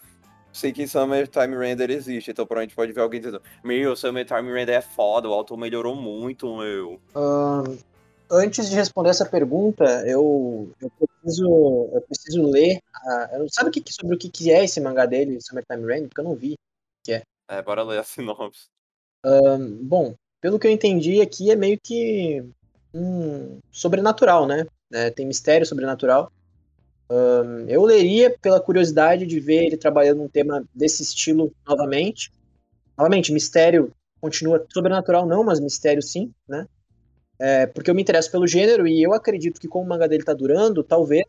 sei 0.50 0.72
que 0.72 0.86
Summer 0.88 1.28
Time 1.28 1.54
Render 1.54 1.90
existe, 1.90 2.30
então 2.30 2.46
provavelmente 2.46 2.74
pode 2.74 2.92
ver 2.92 3.02
alguém 3.02 3.20
dizendo: 3.20 3.42
Meu, 3.62 3.94
Summer 3.94 4.24
Time 4.24 4.50
Render 4.50 4.72
é 4.72 4.80
foda, 4.80 5.28
o 5.28 5.34
autor 5.34 5.58
melhorou 5.58 5.94
muito, 5.94 6.56
meu. 6.56 6.98
Antes 8.30 8.70
de 8.70 8.74
responder 8.76 9.10
essa 9.10 9.26
pergunta, 9.26 9.84
eu, 10.06 10.72
eu 10.80 10.90
preciso, 10.90 11.90
eu 11.92 12.00
preciso 12.00 12.42
ler. 12.50 12.78
não 13.38 13.46
sabe 13.50 13.68
o 13.68 13.72
que, 13.72 13.82
que- 13.82 13.92
sobre 13.92 14.16
o 14.16 14.18
que, 14.18 14.30
que 14.30 14.50
é 14.50 14.64
esse 14.64 14.80
mangá 14.80 15.04
dele, 15.04 15.38
Summertime 15.42 15.84
Rain? 15.86 16.08
Porque 16.08 16.20
eu 16.22 16.24
não 16.24 16.34
vi. 16.34 16.54
É, 17.50 17.60
bora 17.60 17.82
ler 17.82 17.98
a 17.98 18.02
sinopse. 18.02 18.68
Bom, 19.82 20.14
pelo 20.40 20.58
que 20.58 20.66
eu 20.66 20.70
entendi 20.70 21.20
aqui, 21.20 21.50
é 21.50 21.56
meio 21.56 21.78
que 21.78 22.42
um 22.94 23.58
sobrenatural, 23.70 24.46
né? 24.46 24.66
É, 24.92 25.10
tem 25.10 25.26
mistério 25.26 25.66
sobrenatural. 25.66 26.30
Um, 27.10 27.68
eu 27.68 27.82
leria 27.84 28.36
pela 28.40 28.60
curiosidade 28.60 29.26
de 29.26 29.38
ver 29.40 29.64
ele 29.64 29.76
trabalhando 29.76 30.22
um 30.22 30.28
tema 30.28 30.64
desse 30.74 31.02
estilo 31.02 31.52
novamente. 31.66 32.32
Novamente, 32.96 33.32
mistério 33.32 33.92
continua 34.20 34.64
sobrenatural 34.72 35.26
não, 35.26 35.42
mas 35.42 35.58
mistério 35.60 36.02
sim, 36.02 36.32
né? 36.48 36.66
É, 37.38 37.66
porque 37.66 37.90
eu 37.90 37.94
me 37.94 38.02
interesso 38.02 38.30
pelo 38.30 38.46
gênero 38.46 38.86
e 38.86 39.02
eu 39.02 39.12
acredito 39.12 39.60
que 39.60 39.66
como 39.66 39.84
o 39.84 39.88
mangá 39.88 40.06
dele 40.06 40.22
tá 40.22 40.32
durando, 40.32 40.82
talvez 40.84 41.24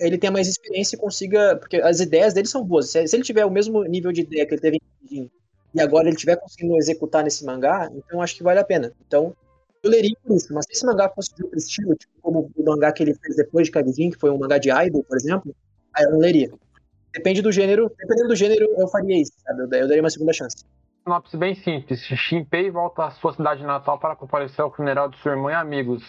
ele 0.00 0.18
tenha 0.18 0.30
mais 0.32 0.48
experiência 0.48 0.96
e 0.96 0.98
consiga. 0.98 1.56
Porque 1.56 1.76
as 1.76 2.00
ideias 2.00 2.34
dele 2.34 2.48
são 2.48 2.64
boas. 2.64 2.90
Se, 2.90 2.98
ele 2.98 3.22
tiver 3.22 3.44
o 3.44 3.50
mesmo 3.50 3.84
nível 3.84 4.12
de 4.12 4.22
ideia 4.22 4.46
que 4.46 4.54
ele 4.54 4.60
teve 4.60 4.78
em 5.10 5.30
e 5.74 5.80
agora 5.80 6.06
ele 6.06 6.16
estiver 6.16 6.36
conseguindo 6.36 6.76
executar 6.76 7.24
nesse 7.24 7.44
mangá, 7.44 7.90
então 7.94 8.20
acho 8.20 8.36
que 8.36 8.42
vale 8.42 8.60
a 8.60 8.64
pena. 8.64 8.92
Então, 9.06 9.34
eu 9.82 9.90
leria 9.90 10.16
por 10.22 10.36
isso, 10.36 10.52
mas 10.54 10.64
se 10.66 10.72
esse 10.72 10.86
mangá 10.86 11.08
fosse 11.08 11.34
de 11.34 11.42
outro 11.42 11.58
estilo, 11.58 11.94
tipo 11.96 12.12
como 12.20 12.50
o 12.54 12.64
mangá 12.64 12.92
que 12.92 13.02
ele 13.02 13.14
fez 13.14 13.36
depois 13.36 13.66
de 13.66 13.72
Kagijin, 13.72 14.10
que 14.10 14.18
foi 14.18 14.30
um 14.30 14.38
mangá 14.38 14.58
de 14.58 14.70
idol, 14.70 15.02
por 15.04 15.16
exemplo, 15.16 15.54
aí 15.94 16.04
eu 16.04 16.12
não 16.12 16.18
leria. 16.18 16.50
Depende 17.12 17.42
do 17.42 17.52
gênero, 17.52 17.90
dependendo 17.98 18.28
do 18.28 18.36
gênero, 18.36 18.68
eu 18.78 18.88
faria 18.88 19.20
isso, 19.20 19.32
sabe? 19.38 19.62
Eu, 19.62 19.80
eu 19.80 19.88
daria 19.88 20.02
uma 20.02 20.10
segunda 20.10 20.32
chance. 20.32 20.64
Sinopse 21.02 21.36
bem 21.36 21.54
simples. 21.56 22.00
Shinpei 22.00 22.70
volta 22.70 23.06
à 23.06 23.10
sua 23.10 23.34
cidade 23.34 23.62
natal 23.64 23.98
para 23.98 24.14
comparecer 24.14 24.60
ao 24.60 24.72
funeral 24.72 25.08
de 25.08 25.18
sua 25.18 25.32
irmã 25.32 25.50
e 25.50 25.54
amigos. 25.54 26.02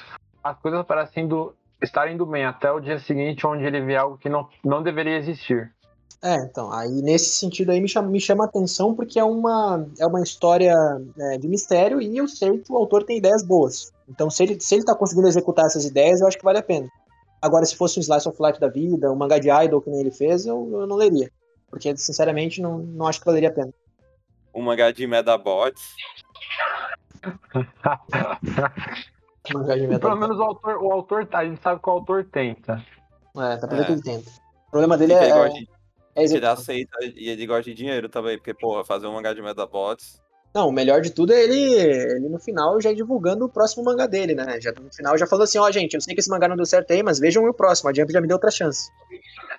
As 0.44 0.58
coisas 0.60 0.86
parecem 0.86 1.28
do, 1.28 1.56
estar 1.82 2.10
indo 2.12 2.26
bem 2.26 2.46
até 2.46 2.72
o 2.72 2.80
dia 2.80 3.00
seguinte, 3.00 3.46
onde 3.46 3.66
ele 3.66 3.82
vê 3.82 3.96
algo 3.96 4.18
que 4.18 4.30
não, 4.30 4.48
não 4.64 4.84
deveria 4.84 5.18
existir. 5.18 5.74
É, 6.24 6.38
então, 6.38 6.72
aí 6.72 7.02
nesse 7.02 7.32
sentido 7.32 7.72
aí 7.72 7.82
me 7.82 7.90
chama, 7.90 8.08
me 8.08 8.20
chama 8.22 8.46
atenção 8.46 8.96
porque 8.96 9.20
é 9.20 9.24
uma, 9.26 9.86
é 10.00 10.08
uma 10.08 10.22
história 10.22 10.74
é, 11.20 11.38
de 11.38 11.50
mistério 11.50 12.02
e 12.02 12.18
eu 12.18 12.30
sei 12.30 12.60
que 12.60 12.72
o 12.72 12.78
autor 12.78 13.04
tem 13.04 13.18
ideias 13.18 13.44
boas. 13.44 13.92
Então, 14.08 14.30
se 14.30 14.42
ele, 14.42 14.58
se 14.58 14.74
ele 14.74 14.86
tá 14.86 14.96
conseguindo 14.96 15.28
executar 15.28 15.66
essas 15.66 15.84
ideias, 15.84 16.22
eu 16.22 16.28
acho 16.28 16.38
que 16.38 16.46
vale 16.46 16.60
a 16.60 16.64
pena. 16.64 16.88
Agora, 17.42 17.66
se 17.66 17.76
fosse 17.76 18.00
um 18.00 18.02
Slice 18.02 18.30
of 18.30 18.42
Life 18.42 18.58
da 18.58 18.70
vida, 18.70 19.12
um 19.12 19.18
mangá 19.18 19.38
de 19.38 19.50
idol 19.50 19.82
que 19.82 19.90
nem 19.90 20.00
ele 20.00 20.12
fez, 20.12 20.46
eu, 20.46 20.70
eu 20.72 20.88
não 20.88 20.96
leria. 20.96 21.30
Porque, 21.70 21.96
sinceramente, 21.98 22.62
não, 22.62 22.78
não 22.78 23.06
acho 23.06 23.20
que 23.20 23.26
valeria 23.26 23.50
a 23.50 23.54
pena. 23.54 23.74
Um 24.56 24.62
mangá 24.62 24.92
de 24.92 25.06
Medabots. 25.06 25.84
mangá 29.54 29.76
de 29.76 29.88
Pelo 30.00 30.16
menos 30.16 30.40
o 30.40 30.44
autor, 30.44 30.78
o 30.82 30.90
autor, 30.90 31.28
a 31.34 31.44
gente 31.44 31.62
sabe 31.62 31.82
que 31.82 31.90
o 31.90 31.92
autor 31.92 32.24
tenta. 32.32 32.82
É, 33.36 33.58
tá 33.58 33.68
pra 33.68 33.78
ver 33.78 33.88
que 33.88 33.92
ele 33.92 34.02
tenta. 34.02 34.30
O 34.68 34.72
problema 34.72 34.98
dele 34.98 35.14
é, 35.14 35.30
é 35.30 35.83
ele 36.16 36.46
aceita 36.46 36.98
e 37.02 37.30
ele 37.30 37.46
gosta 37.46 37.64
de 37.64 37.74
dinheiro 37.74 38.08
também, 38.10 38.38
porque, 38.38 38.54
porra, 38.54 38.84
fazer 38.84 39.08
um 39.08 39.14
mangá 39.14 39.34
de 39.34 39.42
Medabots. 39.42 40.22
Não, 40.54 40.70
o 40.70 40.72
melhor 40.72 41.02
de 41.02 41.10
tudo 41.10 41.34
é 41.34 41.44
ele, 41.44 41.74
ele 41.74 42.30
no 42.30 42.40
final 42.40 42.80
já 42.80 42.94
divulgando 42.94 43.46
o 43.46 43.50
próximo 43.50 43.84
mangá 43.84 44.06
dele, 44.06 44.36
né? 44.36 44.62
Já, 44.62 44.72
no 44.72 44.94
final 44.94 45.18
já 45.18 45.26
falou 45.26 45.44
assim, 45.46 45.58
ó, 45.58 45.68
oh, 45.68 45.72
gente, 45.72 45.96
eu 45.96 46.02
sei 46.02 46.14
que 46.14 46.20
esse 46.20 46.30
mangá 46.30 46.48
não 46.48 46.56
deu 46.56 46.66
certo 46.66 46.92
aí, 46.92 47.02
mas 47.02 47.18
vejam 47.18 47.44
o 47.44 47.54
próximo, 47.54 47.90
a 47.90 47.94
Jump 47.94 48.14
já 48.14 48.22
me 48.22 48.28
deu 48.28 48.36
outra 48.36 48.52
chance. 48.52 48.90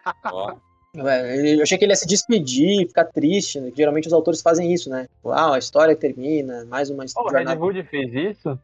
Ó. 0.33 0.55
Eu 0.95 1.63
achei 1.63 1.77
que 1.77 1.85
ele 1.85 1.93
ia 1.93 1.97
se 1.97 2.07
despedir, 2.07 2.87
ficar 2.87 3.07
triste. 3.07 3.61
Né? 3.61 3.73
Geralmente 3.75 4.07
os 4.07 4.13
autores 4.13 4.41
fazem 4.41 4.73
isso, 4.73 4.89
né? 4.89 5.09
Uau, 5.25 5.53
a 5.53 5.59
história 5.59 5.97
termina, 5.97 6.65
mais 6.67 6.89
uma 6.89 7.05
história. 7.05 7.45
Oh, 7.45 7.65
o 7.65 7.69
Red 7.69 7.81
Hood 7.81 7.83
fez 7.91 8.15
isso? 8.15 8.59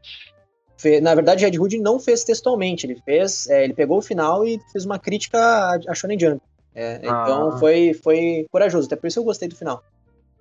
Na 1.03 1.15
verdade, 1.15 1.45
Red 1.45 1.59
Hood 1.59 1.79
não 1.79 1.99
fez 1.99 2.25
textualmente, 2.25 2.87
ele 2.87 2.97
fez, 3.05 3.49
é, 3.51 3.65
ele 3.65 3.75
pegou 3.75 3.99
o 3.99 4.03
final 4.03 4.47
e 4.47 4.59
fez 4.73 4.87
uma 4.87 4.99
crítica 4.99 5.79
a 5.87 5.95
Shonen 5.95 6.19
Jump. 6.19 6.41
É, 6.75 7.01
ah. 7.05 7.23
Então 7.23 7.59
foi, 7.59 7.95
foi 7.95 8.47
corajoso, 8.51 8.87
até 8.87 8.97
por 8.97 9.07
isso 9.07 9.19
eu 9.19 9.25
gostei 9.25 9.49
do 9.49 9.57
final. 9.57 9.83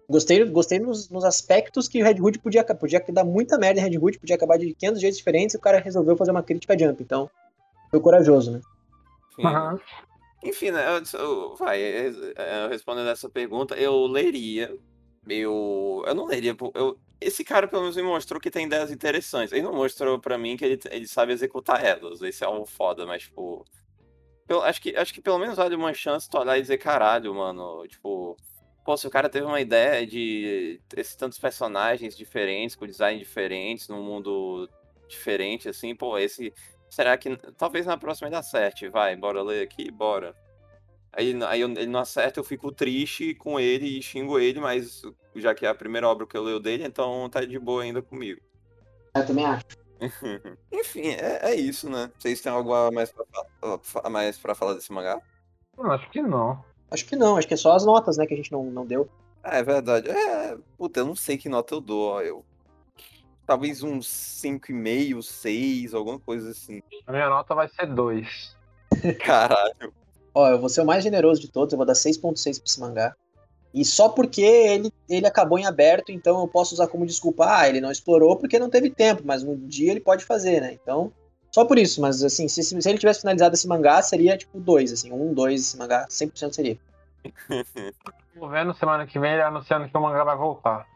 Gostei, 0.09 0.43
gostei 0.45 0.80
nos, 0.80 1.07
nos 1.09 1.23
aspectos 1.23 1.88
que 1.88 2.01
o 2.01 2.05
Red 2.05 2.19
Hood 2.19 2.39
podia, 2.39 2.63
podia 2.63 3.03
dar 3.09 3.23
muita 3.23 3.59
merda 3.59 3.80
em 3.80 3.84
Red 3.84 3.97
Hood, 3.97 4.19
podia 4.19 4.36
acabar 4.36 4.57
de 4.57 4.73
500 4.73 4.99
jeitos 4.99 5.17
diferentes 5.17 5.53
e 5.53 5.57
o 5.57 5.61
cara 5.61 5.80
resolveu 5.80 6.17
fazer 6.17 6.32
uma 6.32 6.41
crítica 6.41 6.73
a 6.73 6.77
Jump. 6.77 7.03
Então, 7.03 7.30
foi 7.91 7.99
corajoso, 7.99 8.51
né? 8.51 8.61
Uhum. 9.38 9.80
Enfim, 10.43 10.71
né, 10.71 10.84
eu, 10.88 11.19
eu, 11.19 11.55
vai, 11.55 11.80
eu, 11.82 12.69
respondendo 12.69 13.09
essa 13.09 13.30
pergunta, 13.30 13.75
eu 13.75 14.07
leria. 14.07 14.75
Eu, 15.27 16.03
eu 16.07 16.15
não 16.15 16.25
leria. 16.25 16.55
Eu, 16.73 16.97
esse 17.21 17.43
cara, 17.43 17.67
pelo 17.67 17.84
menos, 17.84 17.97
me 17.97 18.03
mostrou 18.03 18.39
que 18.39 18.49
tem 18.49 18.65
ideias 18.65 18.91
interessantes. 18.91 19.51
Ele 19.51 19.61
não 19.61 19.73
mostrou 19.73 20.17
para 20.19 20.38
mim 20.38 20.55
que 20.55 20.63
ele, 20.63 20.80
ele 20.89 21.07
sabe 21.07 21.34
executar 21.34 21.84
elas. 21.84 22.21
Esse 22.21 22.43
é 22.43 22.49
um 22.49 22.65
foda, 22.65 23.05
mas, 23.05 23.23
tipo. 23.23 23.65
Eu, 24.49 24.63
acho, 24.63 24.81
que, 24.81 24.95
acho 24.95 25.13
que 25.13 25.21
pelo 25.21 25.37
menos 25.37 25.57
vale 25.57 25.75
uma 25.75 25.93
chance 25.93 26.27
tu 26.27 26.39
olhar 26.39 26.57
e 26.57 26.61
dizer, 26.61 26.79
caralho, 26.79 27.33
mano. 27.35 27.87
Tipo. 27.87 28.35
Pô, 28.83 28.97
se 28.97 29.05
o 29.05 29.11
cara 29.11 29.29
teve 29.29 29.45
uma 29.45 29.61
ideia 29.61 30.07
de 30.07 30.81
esses 30.97 31.15
tantos 31.15 31.37
personagens 31.37 32.17
diferentes, 32.17 32.75
com 32.75 32.87
design 32.87 33.19
diferentes, 33.19 33.87
num 33.87 34.01
mundo 34.01 34.67
diferente, 35.07 35.69
assim, 35.69 35.95
pô, 35.95 36.17
esse. 36.17 36.51
Será 36.89 37.15
que. 37.15 37.37
Talvez 37.57 37.85
na 37.85 37.97
próxima 37.97 38.27
ele 38.27 38.35
acerte. 38.35 38.89
Vai, 38.89 39.15
bora 39.15 39.43
ler 39.43 39.63
aqui, 39.63 39.91
bora. 39.91 40.35
Aí, 41.13 41.37
aí 41.43 41.61
ele 41.61 41.87
não 41.87 41.99
acerta, 41.99 42.39
eu 42.39 42.43
fico 42.43 42.71
triste 42.71 43.35
com 43.35 43.59
ele 43.59 43.97
e 43.97 44.01
xingo 44.01 44.39
ele, 44.39 44.59
mas 44.59 45.01
já 45.35 45.53
que 45.53 45.65
é 45.65 45.69
a 45.69 45.75
primeira 45.75 46.07
obra 46.07 46.25
que 46.25 46.37
eu 46.37 46.43
leio 46.43 46.59
dele, 46.59 46.85
então 46.85 47.27
tá 47.29 47.43
de 47.43 47.57
boa 47.59 47.83
ainda 47.83 48.01
comigo. 48.01 48.41
Eu 49.15 49.25
também 49.25 49.45
acho. 49.45 49.65
Enfim, 50.71 51.09
é, 51.09 51.51
é, 51.51 51.55
isso, 51.55 51.89
né? 51.89 52.11
Vocês 52.17 52.41
têm 52.41 52.51
algo 52.51 52.73
a 52.73 52.91
mais 52.91 53.11
pra, 53.11 54.09
mais 54.09 54.37
pra 54.37 54.55
falar 54.55 54.73
desse 54.73 54.91
mangá? 54.91 55.21
Não, 55.77 55.91
acho 55.91 56.09
que 56.09 56.21
não. 56.21 56.63
Acho 56.91 57.05
que 57.05 57.15
não, 57.15 57.37
acho 57.37 57.47
que 57.47 57.53
é 57.53 57.57
só 57.57 57.73
as 57.73 57.85
notas, 57.85 58.17
né, 58.17 58.25
que 58.25 58.33
a 58.33 58.37
gente 58.37 58.51
não, 58.51 58.63
não 58.63 58.85
deu. 58.85 59.09
É, 59.43 59.59
é 59.59 59.63
verdade. 59.63 60.09
É, 60.09 60.57
puta, 60.77 61.01
eu 61.01 61.05
não 61.05 61.15
sei 61.15 61.37
que 61.37 61.49
nota 61.49 61.73
eu 61.73 61.81
dou, 61.81 62.09
ó. 62.09 62.21
Eu. 62.21 62.43
Talvez 63.45 63.81
uns 63.81 64.07
5,5, 64.07 65.23
6, 65.23 65.93
alguma 65.93 66.19
coisa 66.19 66.51
assim. 66.51 66.81
A 67.07 67.11
minha 67.11 67.29
nota 67.29 67.55
vai 67.55 67.67
ser 67.67 67.87
2. 67.87 68.57
Caralho. 69.25 69.93
Ó, 70.33 70.47
eu 70.47 70.59
vou 70.59 70.69
ser 70.69 70.81
o 70.81 70.85
mais 70.85 71.03
generoso 71.03 71.41
de 71.41 71.51
todos, 71.51 71.73
eu 71.73 71.77
vou 71.77 71.85
dar 71.85 71.93
6.6 71.93 72.19
pra 72.19 72.65
esse 72.65 72.79
mangá. 72.79 73.15
E 73.74 73.86
só 73.86 74.09
porque 74.09 74.41
ele, 74.41 74.91
ele 75.07 75.28
acabou 75.28 75.59
em 75.59 75.65
aberto, 75.65 76.11
então 76.11 76.39
eu 76.39 76.47
posso 76.47 76.74
usar 76.74 76.88
como 76.88 77.05
desculpa, 77.05 77.45
ah, 77.47 77.70
ele 77.70 77.80
não 77.80 77.91
explorou 77.91 78.36
porque 78.36 78.57
não 78.57 78.70
teve 78.70 78.89
tempo, 78.89 79.22
mas 79.24 79.43
um 79.43 79.55
dia 79.67 79.91
ele 79.91 79.99
pode 79.99 80.26
fazer, 80.26 80.59
né? 80.59 80.74
Então, 80.74 81.11
só 81.51 81.65
por 81.65 81.78
isso, 81.78 82.01
mas 82.01 82.24
assim, 82.24 82.47
se, 82.47 82.63
se 82.63 82.89
ele 82.89 82.97
tivesse 82.97 83.22
finalizado 83.22 83.53
esse 83.53 83.67
mangá, 83.67 84.01
seria 84.01 84.38
tipo 84.38 84.59
dois, 84.59 84.91
assim, 84.91 85.11
um, 85.11 85.34
dois, 85.34 85.61
esse 85.61 85.78
mangá, 85.78 86.07
100% 86.09 86.53
seria. 86.53 86.78
Tô 88.39 88.47
vendo 88.47 88.74
semana 88.74 89.05
que 89.05 89.20
vem 89.20 89.34
ele 89.34 89.41
anunciando 89.41 89.89
que 89.89 89.97
o 89.97 90.01
mangá 90.01 90.24
vai 90.24 90.38
voltar. 90.38 90.88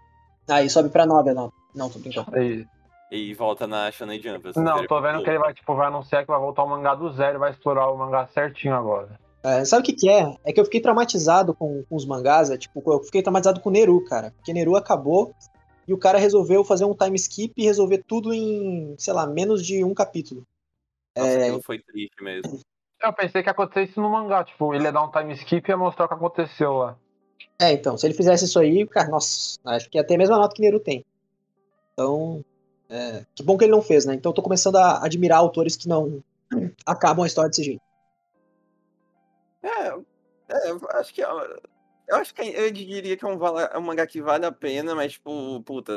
Aí 0.50 0.70
sobe 0.70 0.90
pra 0.90 1.06
9 1.06 1.34
não. 1.34 1.52
Não, 1.76 1.90
tô 1.90 2.00
brincando. 2.00 2.36
Aí. 2.36 2.66
E 3.12 3.34
volta 3.34 3.68
na 3.68 3.92
Shonen 3.92 4.22
Jump. 4.22 4.52
Não, 4.56 4.88
tô 4.88 5.00
vendo 5.02 5.24
que 5.24 5.30
ele 5.30 5.40
vai, 5.40 5.54
tipo, 5.54 5.76
vai 5.76 5.88
anunciar 5.88 6.24
que 6.24 6.32
vai 6.32 6.40
voltar 6.40 6.64
o 6.64 6.70
mangá 6.70 6.96
do 6.96 7.12
zero 7.12 7.36
e 7.36 7.40
vai 7.40 7.52
explorar 7.52 7.92
o 7.92 7.98
mangá 7.98 8.26
certinho 8.28 8.76
agora. 8.76 9.20
É, 9.44 9.66
sabe 9.66 9.82
o 9.82 9.86
que, 9.86 9.94
que 9.94 10.10
é? 10.10 10.36
É 10.46 10.54
que 10.54 10.60
eu 10.60 10.66
fiquei 10.66 10.80
traumatizado 10.80 11.54
com, 11.54 11.84
com 11.84 11.96
os 11.96 12.06
mangás. 12.06 12.50
É, 12.50 12.58
tipo, 12.58 12.82
eu 12.86 13.04
fiquei 13.04 13.22
traumatizado 13.22 13.60
com 13.60 13.70
o 13.70 13.72
Neru, 13.72 14.04
cara. 14.06 14.32
Porque 14.32 14.54
Neru 14.54 14.76
acabou 14.76 15.34
e 15.88 15.94
o 15.94 15.98
cara 15.98 16.18
resolveu 16.18 16.64
fazer 16.64 16.86
um 16.86 16.96
time 16.96 17.16
skip 17.18 17.54
e 17.58 17.66
resolver 17.66 18.04
tudo 18.08 18.34
em, 18.34 18.96
sei 18.98 19.14
lá, 19.14 19.28
menos 19.28 19.66
de 19.66 19.84
um 19.84 19.94
capítulo. 19.94 20.48
Nossa, 21.18 21.30
é... 21.30 21.62
foi 21.62 21.80
triste 21.80 22.24
mesmo. 22.24 22.60
Eu 23.02 23.12
pensei 23.12 23.44
que 23.44 23.50
acontecesse 23.50 23.92
isso 23.92 24.02
no 24.02 24.10
mangá, 24.10 24.46
tipo, 24.46 24.74
ele 24.74 24.86
ia 24.86 24.92
dar 24.92 25.04
um 25.04 25.12
time 25.12 25.34
skip 25.34 25.68
e 25.68 25.72
ia 25.72 25.78
mostrar 25.78 26.06
o 26.06 26.08
que 26.08 26.14
aconteceu 26.14 26.72
lá. 26.72 26.98
É, 27.60 27.74
então, 27.74 27.98
se 27.98 28.08
ele 28.08 28.14
fizesse 28.14 28.46
isso 28.46 28.58
aí, 28.58 28.88
cara, 28.88 29.10
nossa, 29.10 29.60
acho 29.66 29.90
que 29.90 29.98
ia 29.98 30.08
ter 30.08 30.16
a 30.16 30.18
mesma 30.18 30.38
nota 30.38 30.56
que 30.56 30.62
Neru 30.62 30.80
tem. 30.80 31.06
Então, 31.92 32.44
é, 32.90 33.26
que 33.36 33.44
bom 33.44 33.58
que 33.58 33.66
ele 33.66 33.74
não 33.74 33.82
fez, 33.82 34.06
né? 34.06 34.16
Então 34.16 34.30
eu 34.30 34.34
tô 34.34 34.42
começando 34.42 34.78
a 34.78 35.04
admirar 35.04 35.40
autores 35.40 35.76
que 35.76 35.90
não 35.90 36.24
acabam 36.86 37.24
a 37.24 37.28
história 37.28 37.50
desse 37.50 37.64
jeito. 37.64 37.82
É, 39.64 39.88
é, 40.50 41.00
acho 41.00 41.14
que 41.14 41.24
é, 41.24 41.28
eu 42.08 42.16
acho 42.18 42.34
que 42.34 42.42
eu 42.42 42.72
diria 42.72 43.16
que 43.16 43.26
é 43.26 43.28
um, 43.28 43.58
é 43.58 43.78
um 43.78 43.82
mangá 43.82 44.06
que 44.06 44.22
vale 44.22 44.46
a 44.46 44.52
pena, 44.52 44.94
mas, 44.94 45.14
tipo, 45.14 45.62
puta, 45.62 45.94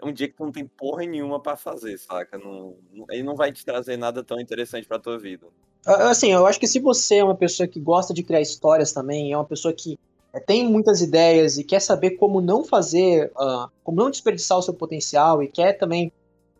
é 0.00 0.04
um 0.04 0.12
dia 0.12 0.28
que 0.28 0.34
tu 0.34 0.44
não 0.44 0.52
tem 0.52 0.66
porra 0.66 1.04
nenhuma 1.04 1.40
pra 1.40 1.56
fazer, 1.56 1.96
saca? 1.98 2.38
Não, 2.38 2.76
ele 3.10 3.22
não 3.22 3.36
vai 3.36 3.52
te 3.52 3.64
trazer 3.64 3.96
nada 3.96 4.24
tão 4.24 4.40
interessante 4.40 4.86
pra 4.86 4.98
tua 4.98 5.18
vida. 5.18 5.46
Assim, 5.84 6.32
eu 6.32 6.46
acho 6.46 6.60
que 6.60 6.66
se 6.66 6.80
você 6.80 7.16
é 7.16 7.24
uma 7.24 7.34
pessoa 7.34 7.66
que 7.66 7.80
gosta 7.80 8.14
de 8.14 8.22
criar 8.22 8.40
histórias 8.40 8.92
também, 8.92 9.32
é 9.32 9.36
uma 9.36 9.44
pessoa 9.44 9.72
que 9.74 9.98
é, 10.32 10.40
tem 10.40 10.68
muitas 10.68 11.00
ideias 11.00 11.58
e 11.58 11.64
quer 11.64 11.80
saber 11.80 12.12
como 12.12 12.40
não 12.40 12.64
fazer, 12.64 13.30
uh, 13.36 13.70
como 13.84 13.98
não 13.98 14.10
desperdiçar 14.10 14.58
o 14.58 14.62
seu 14.62 14.74
potencial 14.74 15.42
e 15.42 15.48
quer 15.48 15.74
também, 15.74 16.12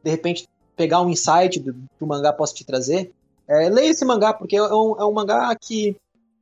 de 0.02 0.10
repente, 0.10 0.48
pegar 0.76 1.00
um 1.00 1.08
insight 1.08 1.60
do, 1.60 1.72
que 1.72 2.04
o 2.04 2.06
mangá 2.06 2.32
possa 2.32 2.54
te 2.54 2.64
trazer, 2.64 3.12
é, 3.46 3.68
leia 3.68 3.90
esse 3.90 4.04
mangá, 4.04 4.32
porque 4.32 4.56
é 4.56 4.62
um, 4.62 5.00
é 5.00 5.04
um 5.04 5.12
mangá 5.12 5.54
que 5.54 5.96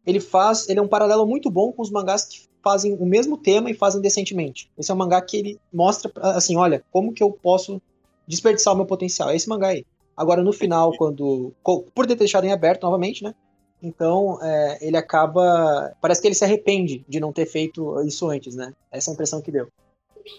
ele 0.07 0.21
faz, 0.21 0.69
ele 0.69 0.79
é 0.79 0.83
um 0.83 0.89
paralelo 0.89 1.27
muito 1.27 1.51
bom 1.51 1.73
com 1.73 1.83
os 1.83 1.91
mangás 1.91 2.25
que 2.25 2.49
fazem 2.63 2.95
o 2.95 3.07
mesmo 3.07 3.37
tema 3.37 3.71
e 3.71 3.75
fazem 3.75 4.01
decentemente. 4.01 4.71
Esse 4.77 4.91
é 4.91 4.95
um 4.95 4.97
mangá 4.97 5.21
que 5.21 5.37
ele 5.37 5.61
mostra, 5.73 6.13
assim, 6.17 6.57
olha, 6.57 6.85
como 6.91 7.13
que 7.13 7.23
eu 7.23 7.31
posso 7.33 7.81
desperdiçar 8.27 8.73
o 8.73 8.77
meu 8.77 8.87
potencial. 8.87 9.31
É 9.31 9.37
esse 9.37 9.49
mangá 9.49 9.69
aí. 9.69 9.85
Agora, 10.17 10.43
no 10.43 10.53
final, 10.53 10.93
quando. 10.97 11.53
Por 11.95 12.07
ter 12.07 12.15
deixado 12.15 12.45
em 12.45 12.53
aberto 12.53 12.83
novamente, 12.85 13.25
né? 13.25 13.35
Então, 13.83 14.39
é, 14.43 14.79
ele 14.81 14.97
acaba. 14.97 15.95
Parece 16.01 16.21
que 16.21 16.29
ele 16.29 16.35
se 16.35 16.45
arrepende 16.45 17.05
de 17.09 17.19
não 17.19 17.33
ter 17.33 17.47
feito 17.47 18.01
isso 18.03 18.29
antes, 18.29 18.55
né? 18.55 18.73
Essa 18.91 19.11
é 19.11 19.13
a 19.13 19.15
impressão 19.15 19.41
que 19.41 19.51
deu. 19.51 19.69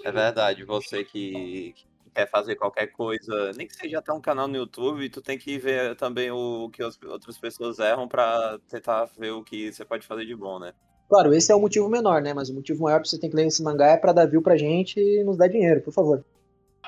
É 0.03 0.11
verdade. 0.11 0.63
Você 0.63 1.03
que, 1.03 1.73
quer 2.13 2.29
fazer 2.29 2.55
qualquer 2.55 2.87
coisa, 2.87 3.51
nem 3.55 3.67
que 3.67 3.75
seja 3.75 3.99
até 3.99 4.11
um 4.11 4.21
canal 4.21 4.47
no 4.47 4.57
YouTube, 4.57 5.09
tu 5.09 5.21
tem 5.21 5.37
que 5.37 5.57
ver 5.57 5.95
também 5.95 6.31
o 6.31 6.69
que 6.69 6.83
as 6.83 6.97
outras 7.03 7.37
pessoas 7.37 7.79
erram 7.79 8.07
para 8.07 8.59
tentar 8.69 9.05
ver 9.17 9.31
o 9.31 9.43
que 9.43 9.71
você 9.71 9.85
pode 9.85 10.05
fazer 10.05 10.25
de 10.25 10.35
bom, 10.35 10.59
né? 10.59 10.73
Claro, 11.09 11.33
esse 11.33 11.51
é 11.51 11.55
o 11.55 11.59
motivo 11.59 11.89
menor, 11.89 12.21
né? 12.21 12.33
Mas 12.33 12.49
o 12.49 12.53
motivo 12.53 12.83
maior 12.83 12.99
pra 12.99 13.09
você 13.09 13.19
ter 13.19 13.29
que 13.29 13.35
ler 13.35 13.47
esse 13.47 13.61
mangá 13.63 13.87
é 13.87 13.97
pra 13.97 14.13
dar 14.13 14.25
view 14.25 14.41
pra 14.41 14.57
gente 14.57 14.99
e 14.99 15.23
nos 15.23 15.37
dar 15.37 15.47
dinheiro, 15.47 15.81
por 15.81 15.93
favor. 15.93 16.23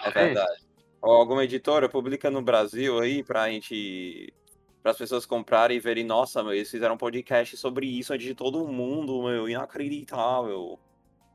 É 0.02 0.10
verdade. 0.12 0.64
Ou 1.02 1.12
alguma 1.12 1.44
editora 1.44 1.90
publica 1.90 2.32
no 2.32 2.42
Brasil 2.42 3.00
aí 3.00 3.24
pra 3.24 3.50
gente. 3.50 4.34
Para 4.82 4.92
as 4.92 4.98
pessoas 4.98 5.26
comprarem 5.26 5.78
e 5.78 5.80
verem, 5.80 6.04
nossa, 6.06 6.44
meu, 6.44 6.54
eles 6.54 6.70
fizeram 6.70 6.96
um 6.96 6.98
podcast 6.98 7.56
sobre 7.56 7.86
isso 7.86 8.14
antes 8.14 8.26
de 8.26 8.36
todo 8.36 8.68
mundo, 8.68 9.24
meu, 9.24 9.48
inacreditável. 9.48 10.78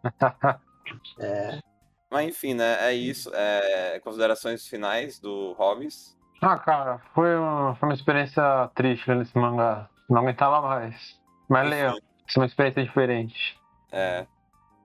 É. 1.20 1.67
Mas 2.10 2.28
enfim, 2.28 2.54
né? 2.54 2.76
É 2.88 2.94
isso. 2.94 3.30
É, 3.34 4.00
considerações 4.00 4.66
finais 4.66 5.18
do 5.18 5.52
Hobbes. 5.52 6.16
Ah, 6.40 6.58
cara, 6.58 7.00
foi 7.14 7.36
uma, 7.36 7.74
foi 7.76 7.88
uma 7.88 7.94
experiência 7.94 8.70
triste 8.74 9.10
ler 9.10 9.22
esse 9.22 9.36
mangá. 9.36 9.88
Não 10.08 10.18
aguentava 10.18 10.62
mais. 10.62 11.18
Mas 11.48 11.68
leia, 11.68 11.88
Enfim, 11.90 12.00
é 12.36 12.38
uma 12.38 12.46
experiência 12.46 12.84
diferente. 12.84 13.58
É. 13.90 14.26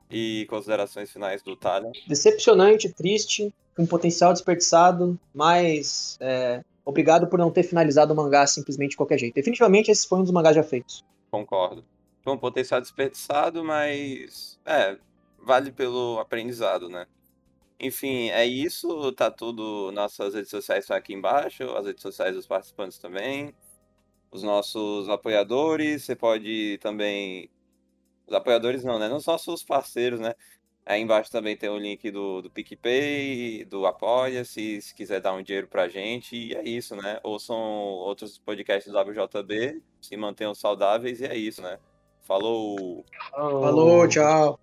E 0.09 0.45
considerações 0.49 1.11
finais 1.11 1.41
do 1.41 1.55
Talha. 1.55 1.91
Decepcionante, 2.07 2.91
triste, 2.91 3.53
com 3.75 3.85
potencial 3.85 4.33
desperdiçado, 4.33 5.19
mas 5.33 6.17
é, 6.19 6.63
obrigado 6.85 7.27
por 7.27 7.39
não 7.39 7.51
ter 7.51 7.63
finalizado 7.63 8.13
o 8.13 8.15
mangá 8.15 8.45
simplesmente 8.45 8.91
de 8.91 8.97
qualquer 8.97 9.17
jeito. 9.17 9.35
Definitivamente 9.35 9.91
esse 9.91 10.07
foi 10.07 10.19
um 10.19 10.23
dos 10.23 10.31
mangás 10.31 10.55
já 10.55 10.63
feitos. 10.63 11.03
Concordo. 11.31 11.83
Foi 12.23 12.33
um 12.33 12.37
potencial 12.37 12.79
desperdiçado, 12.79 13.63
mas. 13.63 14.59
É, 14.65 14.97
vale 15.43 15.71
pelo 15.71 16.19
aprendizado, 16.19 16.89
né? 16.89 17.05
Enfim, 17.79 18.29
é 18.29 18.45
isso. 18.45 19.11
Tá 19.13 19.29
tudo. 19.29 19.91
Nossas 19.91 20.33
redes 20.33 20.49
sociais 20.49 20.85
estão 20.85 20.95
aqui 20.95 21.13
embaixo, 21.13 21.63
as 21.75 21.85
redes 21.85 22.01
sociais 22.01 22.35
dos 22.35 22.47
participantes 22.47 22.97
também. 22.97 23.53
Os 24.31 24.41
nossos 24.41 25.09
apoiadores, 25.09 26.03
você 26.03 26.15
pode 26.15 26.79
também. 26.81 27.49
Os 28.25 28.33
apoiadores 28.33 28.83
não, 28.83 28.97
né? 28.97 29.11
Os 29.13 29.25
nossos 29.25 29.63
parceiros, 29.63 30.19
né? 30.19 30.33
Aí 30.85 31.01
embaixo 31.01 31.31
também 31.31 31.55
tem 31.55 31.69
o 31.69 31.77
link 31.77 32.11
do, 32.11 32.41
do 32.41 32.49
PicPay, 32.49 33.63
do 33.65 33.85
Apoia-se, 33.85 34.81
se 34.81 34.93
quiser 34.93 35.21
dar 35.21 35.33
um 35.33 35.41
dinheiro 35.41 35.67
pra 35.67 35.87
gente. 35.87 36.35
E 36.35 36.53
é 36.55 36.63
isso, 36.63 36.95
né? 36.95 37.19
Ouçam 37.23 37.57
outros 37.57 38.37
podcasts 38.37 38.91
do 38.91 38.99
WJB, 38.99 39.81
se 40.01 40.17
mantenham 40.17 40.53
saudáveis 40.53 41.21
e 41.21 41.25
é 41.25 41.37
isso, 41.37 41.61
né? 41.61 41.79
Falou! 42.21 43.05
Falou, 43.31 44.07
tchau. 44.07 44.59